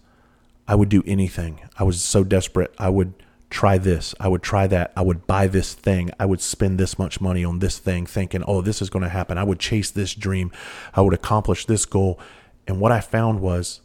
I 0.68 0.76
would 0.76 0.89
do 0.89 1.03
anything. 1.05 1.61
I 1.78 1.84
was 1.84 2.01
so 2.01 2.24
desperate. 2.24 2.74
I 2.78 2.89
would 2.89 3.13
try 3.49 3.78
this. 3.78 4.16
I 4.20 4.28
would 4.28 4.41
try 4.41 4.68
that. 4.68 4.91
I 4.97 5.01
would 5.01 5.28
buy 5.28 5.47
this 5.47 5.74
thing. 5.74 6.11
I 6.20 6.26
would 6.26 6.41
spend 6.41 6.80
this 6.80 6.97
much 6.97 7.22
money 7.22 7.45
on 7.45 7.59
this 7.59 7.78
thing, 7.78 8.05
thinking, 8.05 8.43
oh, 8.47 8.61
this 8.61 8.82
is 8.82 8.89
going 8.89 9.03
to 9.03 9.09
happen. 9.09 9.38
I 9.38 9.43
would 9.43 9.59
chase 9.59 9.91
this 9.91 10.13
dream. 10.13 10.51
I 10.93 11.01
would 11.01 11.13
accomplish 11.13 11.66
this 11.66 11.86
goal. 11.86 12.20
And 12.68 12.80
what 12.80 12.91
I 12.91 12.99
found 12.99 13.41
was 13.41 13.82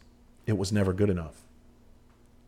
it 0.47 0.57
was 0.57 0.73
never 0.73 0.93
good 0.93 1.11
enough. 1.11 1.43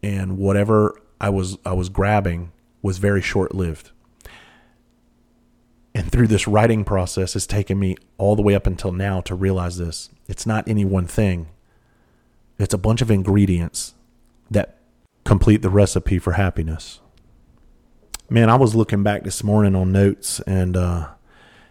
And 0.02 0.38
whatever 0.38 1.00
I 1.20 1.28
was 1.28 1.58
I 1.64 1.74
was 1.74 1.88
grabbing 1.88 2.50
was 2.80 2.98
very 2.98 3.22
short 3.22 3.54
lived. 3.54 3.90
And 5.94 6.10
through 6.10 6.26
this 6.28 6.48
writing 6.48 6.84
process, 6.84 7.36
it's 7.36 7.46
taken 7.46 7.78
me 7.78 7.96
all 8.16 8.34
the 8.34 8.42
way 8.42 8.54
up 8.54 8.66
until 8.66 8.92
now 8.92 9.20
to 9.20 9.34
realize 9.34 9.76
this. 9.76 10.08
It's 10.26 10.46
not 10.46 10.66
any 10.66 10.86
one 10.86 11.06
thing. 11.06 11.48
It's 12.58 12.74
a 12.74 12.78
bunch 12.78 13.02
of 13.02 13.10
ingredients 13.10 13.94
that 14.52 14.78
complete 15.24 15.62
the 15.62 15.70
recipe 15.70 16.18
for 16.18 16.32
happiness. 16.32 17.00
Man, 18.28 18.48
I 18.48 18.56
was 18.56 18.74
looking 18.74 19.02
back 19.02 19.24
this 19.24 19.44
morning 19.44 19.74
on 19.74 19.92
notes 19.92 20.40
and 20.40 20.76
uh, 20.76 21.08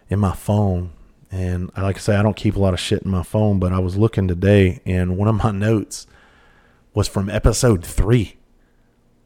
in 0.09 0.19
my 0.19 0.33
phone, 0.33 0.91
and 1.31 1.71
like 1.77 1.95
I 1.95 1.99
say, 1.99 2.15
I 2.15 2.21
don't 2.21 2.35
keep 2.35 2.55
a 2.55 2.59
lot 2.59 2.73
of 2.73 2.79
shit 2.79 3.03
in 3.03 3.09
my 3.09 3.23
phone, 3.23 3.57
but 3.59 3.73
I 3.73 3.79
was 3.79 3.97
looking 3.97 4.27
today, 4.27 4.81
and 4.85 5.17
one 5.17 5.27
of 5.27 5.43
my 5.43 5.51
notes 5.51 6.05
was 6.93 7.07
from 7.07 7.29
episode 7.29 7.83
three, 7.85 8.37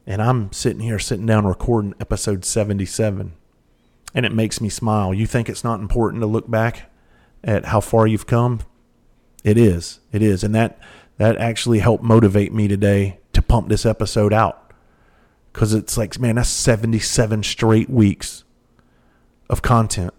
and 0.05 0.21
I'm 0.21 0.51
sitting 0.53 0.81
here, 0.81 0.99
sitting 0.99 1.25
down, 1.25 1.45
recording 1.45 1.95
episode 1.99 2.45
seventy-seven, 2.45 3.33
and 4.13 4.25
it 4.25 4.31
makes 4.31 4.61
me 4.61 4.69
smile. 4.69 5.13
You 5.13 5.25
think 5.25 5.49
it's 5.49 5.63
not 5.63 5.79
important 5.79 6.21
to 6.21 6.27
look 6.27 6.49
back 6.49 6.91
at 7.43 7.65
how 7.65 7.81
far 7.81 8.07
you've 8.07 8.27
come? 8.27 8.61
It 9.43 9.57
is. 9.57 9.99
It 10.11 10.21
is, 10.21 10.43
and 10.43 10.55
that 10.55 10.79
that 11.17 11.37
actually 11.37 11.79
helped 11.79 12.03
motivate 12.03 12.53
me 12.53 12.67
today 12.67 13.19
to 13.24 13.24
pump 13.55 13.69
this 13.69 13.85
episode 13.85 14.33
out. 14.33 14.73
Because 15.53 15.73
it's 15.73 15.97
like, 15.97 16.19
man, 16.19 16.35
that's 16.35 16.49
77 16.49 17.41
straight 17.43 17.89
weeks 17.89 18.43
of 19.49 19.61
content 19.61 20.13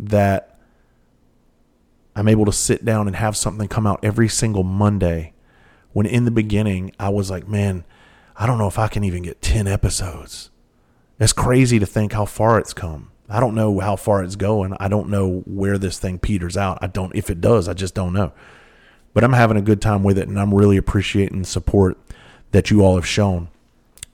that 0.00 0.58
I'm 2.16 2.26
able 2.26 2.44
to 2.46 2.52
sit 2.52 2.84
down 2.84 3.06
and 3.06 3.14
have 3.14 3.36
something 3.36 3.68
come 3.68 3.86
out 3.86 4.00
every 4.02 4.28
single 4.28 4.64
Monday. 4.64 5.32
When 5.92 6.06
in 6.06 6.24
the 6.24 6.32
beginning, 6.32 6.92
I 6.98 7.10
was 7.10 7.30
like, 7.30 7.46
man, 7.46 7.84
I 8.36 8.46
don't 8.46 8.58
know 8.58 8.66
if 8.66 8.80
I 8.80 8.88
can 8.88 9.04
even 9.04 9.22
get 9.22 9.40
10 9.40 9.68
episodes. 9.68 10.50
It's 11.20 11.32
crazy 11.32 11.78
to 11.78 11.86
think 11.86 12.12
how 12.12 12.24
far 12.24 12.58
it's 12.58 12.74
come. 12.74 13.12
I 13.28 13.38
don't 13.38 13.54
know 13.54 13.78
how 13.78 13.94
far 13.94 14.24
it's 14.24 14.34
going. 14.34 14.74
I 14.80 14.88
don't 14.88 15.08
know 15.08 15.44
where 15.46 15.78
this 15.78 16.00
thing 16.00 16.18
peters 16.18 16.56
out. 16.56 16.78
I 16.82 16.88
don't, 16.88 17.14
if 17.14 17.30
it 17.30 17.40
does, 17.40 17.68
I 17.68 17.74
just 17.74 17.94
don't 17.94 18.12
know. 18.12 18.32
But 19.14 19.22
I'm 19.22 19.34
having 19.34 19.56
a 19.56 19.62
good 19.62 19.80
time 19.80 20.02
with 20.02 20.18
it 20.18 20.26
and 20.26 20.40
I'm 20.40 20.52
really 20.52 20.76
appreciating 20.76 21.42
the 21.42 21.48
support 21.48 21.96
that 22.52 22.70
you 22.70 22.82
all 22.82 22.94
have 22.94 23.06
shown. 23.06 23.48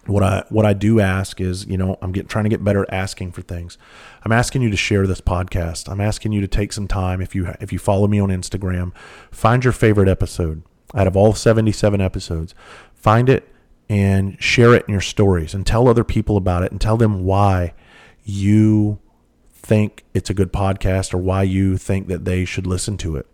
What 0.06 0.22
I 0.22 0.44
what 0.48 0.64
I 0.64 0.72
do 0.72 1.00
ask 1.00 1.38
is, 1.38 1.66
you 1.66 1.76
know, 1.76 1.98
I'm 2.00 2.12
getting 2.12 2.28
trying 2.28 2.44
to 2.44 2.48
get 2.50 2.64
better 2.64 2.82
at 2.82 2.92
asking 2.92 3.32
for 3.32 3.42
things. 3.42 3.76
I'm 4.24 4.32
asking 4.32 4.62
you 4.62 4.70
to 4.70 4.76
share 4.76 5.06
this 5.06 5.20
podcast. 5.20 5.90
I'm 5.90 6.00
asking 6.00 6.32
you 6.32 6.40
to 6.40 6.48
take 6.48 6.72
some 6.72 6.88
time 6.88 7.20
if 7.20 7.34
you 7.34 7.52
if 7.60 7.72
you 7.72 7.78
follow 7.78 8.06
me 8.06 8.18
on 8.18 8.30
Instagram, 8.30 8.94
find 9.30 9.62
your 9.62 9.74
favorite 9.74 10.08
episode 10.08 10.62
out 10.94 11.06
of 11.06 11.14
all 11.14 11.34
77 11.34 12.00
episodes. 12.00 12.54
Find 12.94 13.28
it 13.28 13.52
and 13.90 14.42
share 14.42 14.74
it 14.74 14.86
in 14.86 14.92
your 14.92 15.02
stories 15.02 15.52
and 15.52 15.66
tell 15.66 15.88
other 15.88 16.04
people 16.04 16.38
about 16.38 16.62
it 16.62 16.72
and 16.72 16.80
tell 16.80 16.96
them 16.96 17.24
why 17.24 17.74
you 18.24 18.98
think 19.52 20.04
it's 20.14 20.30
a 20.30 20.34
good 20.34 20.52
podcast 20.52 21.12
or 21.12 21.18
why 21.18 21.42
you 21.42 21.76
think 21.76 22.08
that 22.08 22.24
they 22.24 22.44
should 22.44 22.66
listen 22.66 22.96
to 22.98 23.16
it. 23.16 23.26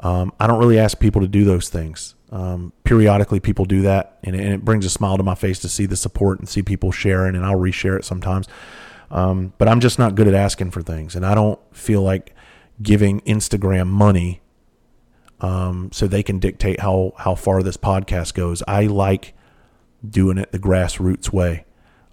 Um, 0.00 0.32
I 0.38 0.46
don't 0.46 0.58
really 0.58 0.78
ask 0.78 0.98
people 0.98 1.22
to 1.22 1.28
do 1.28 1.44
those 1.44 1.68
things. 1.68 2.14
Um, 2.30 2.72
periodically, 2.84 3.40
people 3.40 3.64
do 3.64 3.82
that, 3.82 4.18
and, 4.24 4.34
and, 4.34 4.52
it 4.52 4.64
brings 4.64 4.84
a 4.84 4.90
smile 4.90 5.16
to 5.16 5.22
my 5.22 5.34
face 5.34 5.60
to 5.60 5.68
see 5.68 5.86
the 5.86 5.96
support 5.96 6.38
and 6.40 6.48
see 6.48 6.60
people 6.60 6.90
sharing, 6.90 7.36
and 7.36 7.46
I'll 7.46 7.58
reshare 7.58 7.96
it 7.96 8.04
sometimes. 8.04 8.46
Um, 9.10 9.52
but 9.58 9.68
I'm 9.68 9.80
just 9.80 9.98
not 9.98 10.16
good 10.16 10.26
at 10.26 10.34
asking 10.34 10.72
for 10.72 10.82
things, 10.82 11.14
and 11.14 11.24
I 11.24 11.34
don't 11.34 11.60
feel 11.74 12.02
like 12.02 12.34
giving 12.82 13.20
Instagram 13.20 13.86
money 13.86 14.42
um, 15.40 15.90
so 15.92 16.06
they 16.06 16.22
can 16.22 16.38
dictate 16.38 16.80
how 16.80 17.12
how 17.18 17.34
far 17.34 17.62
this 17.62 17.76
podcast 17.76 18.34
goes. 18.34 18.62
I 18.66 18.86
like 18.86 19.34
doing 20.06 20.38
it 20.38 20.52
the 20.52 20.58
grassroots 20.58 21.32
way. 21.32 21.64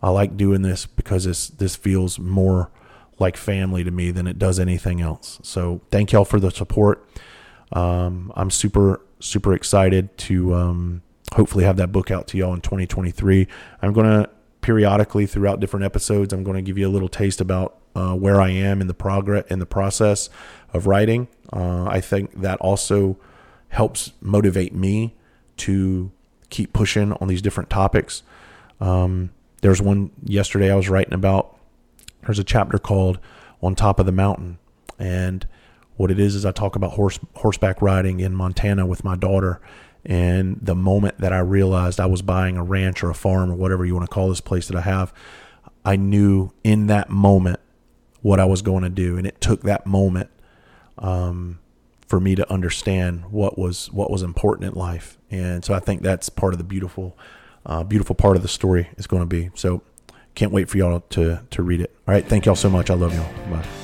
I 0.02 0.10
like 0.10 0.38
doing 0.38 0.62
this 0.62 0.86
because 0.86 1.24
this 1.24 1.48
this 1.48 1.76
feels 1.76 2.20
more 2.20 2.72
like 3.20 3.38
family 3.38 3.84
to 3.84 3.92
me 3.92 4.12
than 4.12 4.28
it 4.28 4.38
does 4.38 4.60
anything 4.60 5.02
else. 5.02 5.40
So 5.44 5.82
thank 5.92 6.12
y'all 6.12 6.26
for 6.26 6.40
the 6.40 6.52
support. 6.52 7.08
Um, 7.72 8.32
I'm 8.36 8.50
super 8.50 9.02
super 9.20 9.54
excited 9.54 10.16
to 10.18 10.54
um, 10.54 11.02
hopefully 11.34 11.64
have 11.64 11.78
that 11.78 11.92
book 11.92 12.12
out 12.12 12.28
to 12.28 12.38
y'all 12.38 12.54
in 12.54 12.62
2023. 12.62 13.48
I'm 13.82 13.94
going 13.94 14.06
to 14.06 14.30
periodically 14.64 15.26
throughout 15.26 15.60
different 15.60 15.86
episodes, 15.86 16.34
I'm 16.34 16.44
going 16.44 16.56
to 16.56 16.62
give 16.62 16.78
you 16.78 16.88
a 16.88 16.90
little 16.90 17.10
taste 17.10 17.42
about 17.42 17.78
uh, 17.96 18.16
where 18.16 18.42
I 18.42 18.50
am 18.50 18.82
in 18.82 18.88
the 18.88 18.94
progress 18.94 19.46
in 19.50 19.60
the 19.60 19.66
process 19.66 20.30
of 20.74 20.88
writing. 20.88 21.28
Uh, 21.52 21.86
I 21.86 22.02
think 22.02 22.42
that 22.42 22.60
also 22.60 23.18
helps 23.70 24.14
motivate 24.22 24.74
me 24.74 25.16
to 25.58 26.12
keep 26.50 26.74
pushing 26.74 27.14
on 27.14 27.28
these 27.28 27.42
different 27.42 27.70
topics. 27.70 28.24
Um, 28.80 29.32
there's 29.62 29.82
one 29.82 30.12
yesterday 30.24 30.72
I 30.72 30.76
was 30.76 30.90
writing 30.90 31.14
about. 31.14 31.58
There's 32.24 32.40
a 32.40 32.44
chapter 32.44 32.78
called 32.78 33.20
"On 33.62 33.76
Top 33.76 34.00
of 34.00 34.06
the 34.06 34.12
Mountain," 34.12 34.58
and 34.98 35.46
what 35.96 36.12
it 36.12 36.20
is 36.20 36.36
is 36.36 36.46
I 36.46 36.52
talk 36.52 36.76
about 36.76 36.94
horse 36.94 37.20
horseback 37.36 37.82
riding 37.82 38.20
in 38.20 38.34
Montana 38.34 38.86
with 38.86 39.04
my 39.04 39.16
daughter. 39.16 39.62
And 40.06 40.60
the 40.62 40.76
moment 40.76 41.20
that 41.20 41.32
I 41.32 41.40
realized 41.40 42.00
I 42.00 42.08
was 42.08 42.22
buying 42.22 42.58
a 42.58 42.64
ranch 42.64 43.04
or 43.04 43.10
a 43.10 43.16
farm 43.16 43.52
or 43.52 43.56
whatever 43.56 43.86
you 43.86 43.96
want 43.96 44.10
to 44.10 44.14
call 44.14 44.28
this 44.30 44.42
place 44.42 44.68
that 44.68 44.76
I 44.76 44.82
have, 44.82 45.14
I 45.86 45.96
knew 45.96 46.52
in 46.64 46.88
that 46.88 47.10
moment 47.10 47.60
what 48.22 48.40
I 48.40 48.46
was 48.46 48.62
going 48.62 48.84
to 48.84 48.90
do, 48.90 49.18
and 49.18 49.28
it 49.28 49.40
took 49.40 49.62
that 49.64 49.86
moment 49.86 50.30
um, 50.98 51.60
for 52.08 52.20
me 52.20 52.36
to 52.36 52.52
understand 52.52 53.32
what 53.32 53.58
was 53.58 53.92
what 53.92 54.10
was 54.10 54.22
important 54.22 54.74
in 54.74 54.80
life. 54.80 55.18
And 55.30 55.64
so 55.64 55.74
I 55.74 55.80
think 55.80 56.02
that's 56.02 56.30
part 56.30 56.54
of 56.54 56.58
the 56.58 56.64
beautiful, 56.64 57.18
uh, 57.66 57.84
beautiful 57.84 58.16
part 58.16 58.36
of 58.36 58.42
the 58.42 58.48
story 58.48 58.90
is 58.98 59.08
going 59.08 59.22
to 59.22 59.28
be. 59.28 59.52
So 59.56 59.84
can't 60.36 60.52
wait 60.52 60.70
for 60.70 60.78
y'all 60.78 61.02
to 61.12 61.42
to 61.50 61.64
read 61.64 61.82
it. 61.82 61.96
All 62.08 62.14
right, 62.14 62.26
thank 62.26 62.46
y'all 62.46 62.56
so 62.56 62.70
much. 62.70 62.90
I 62.90 62.96
love 62.96 63.14
y'all. 63.14 63.52
Bye. 63.52 63.83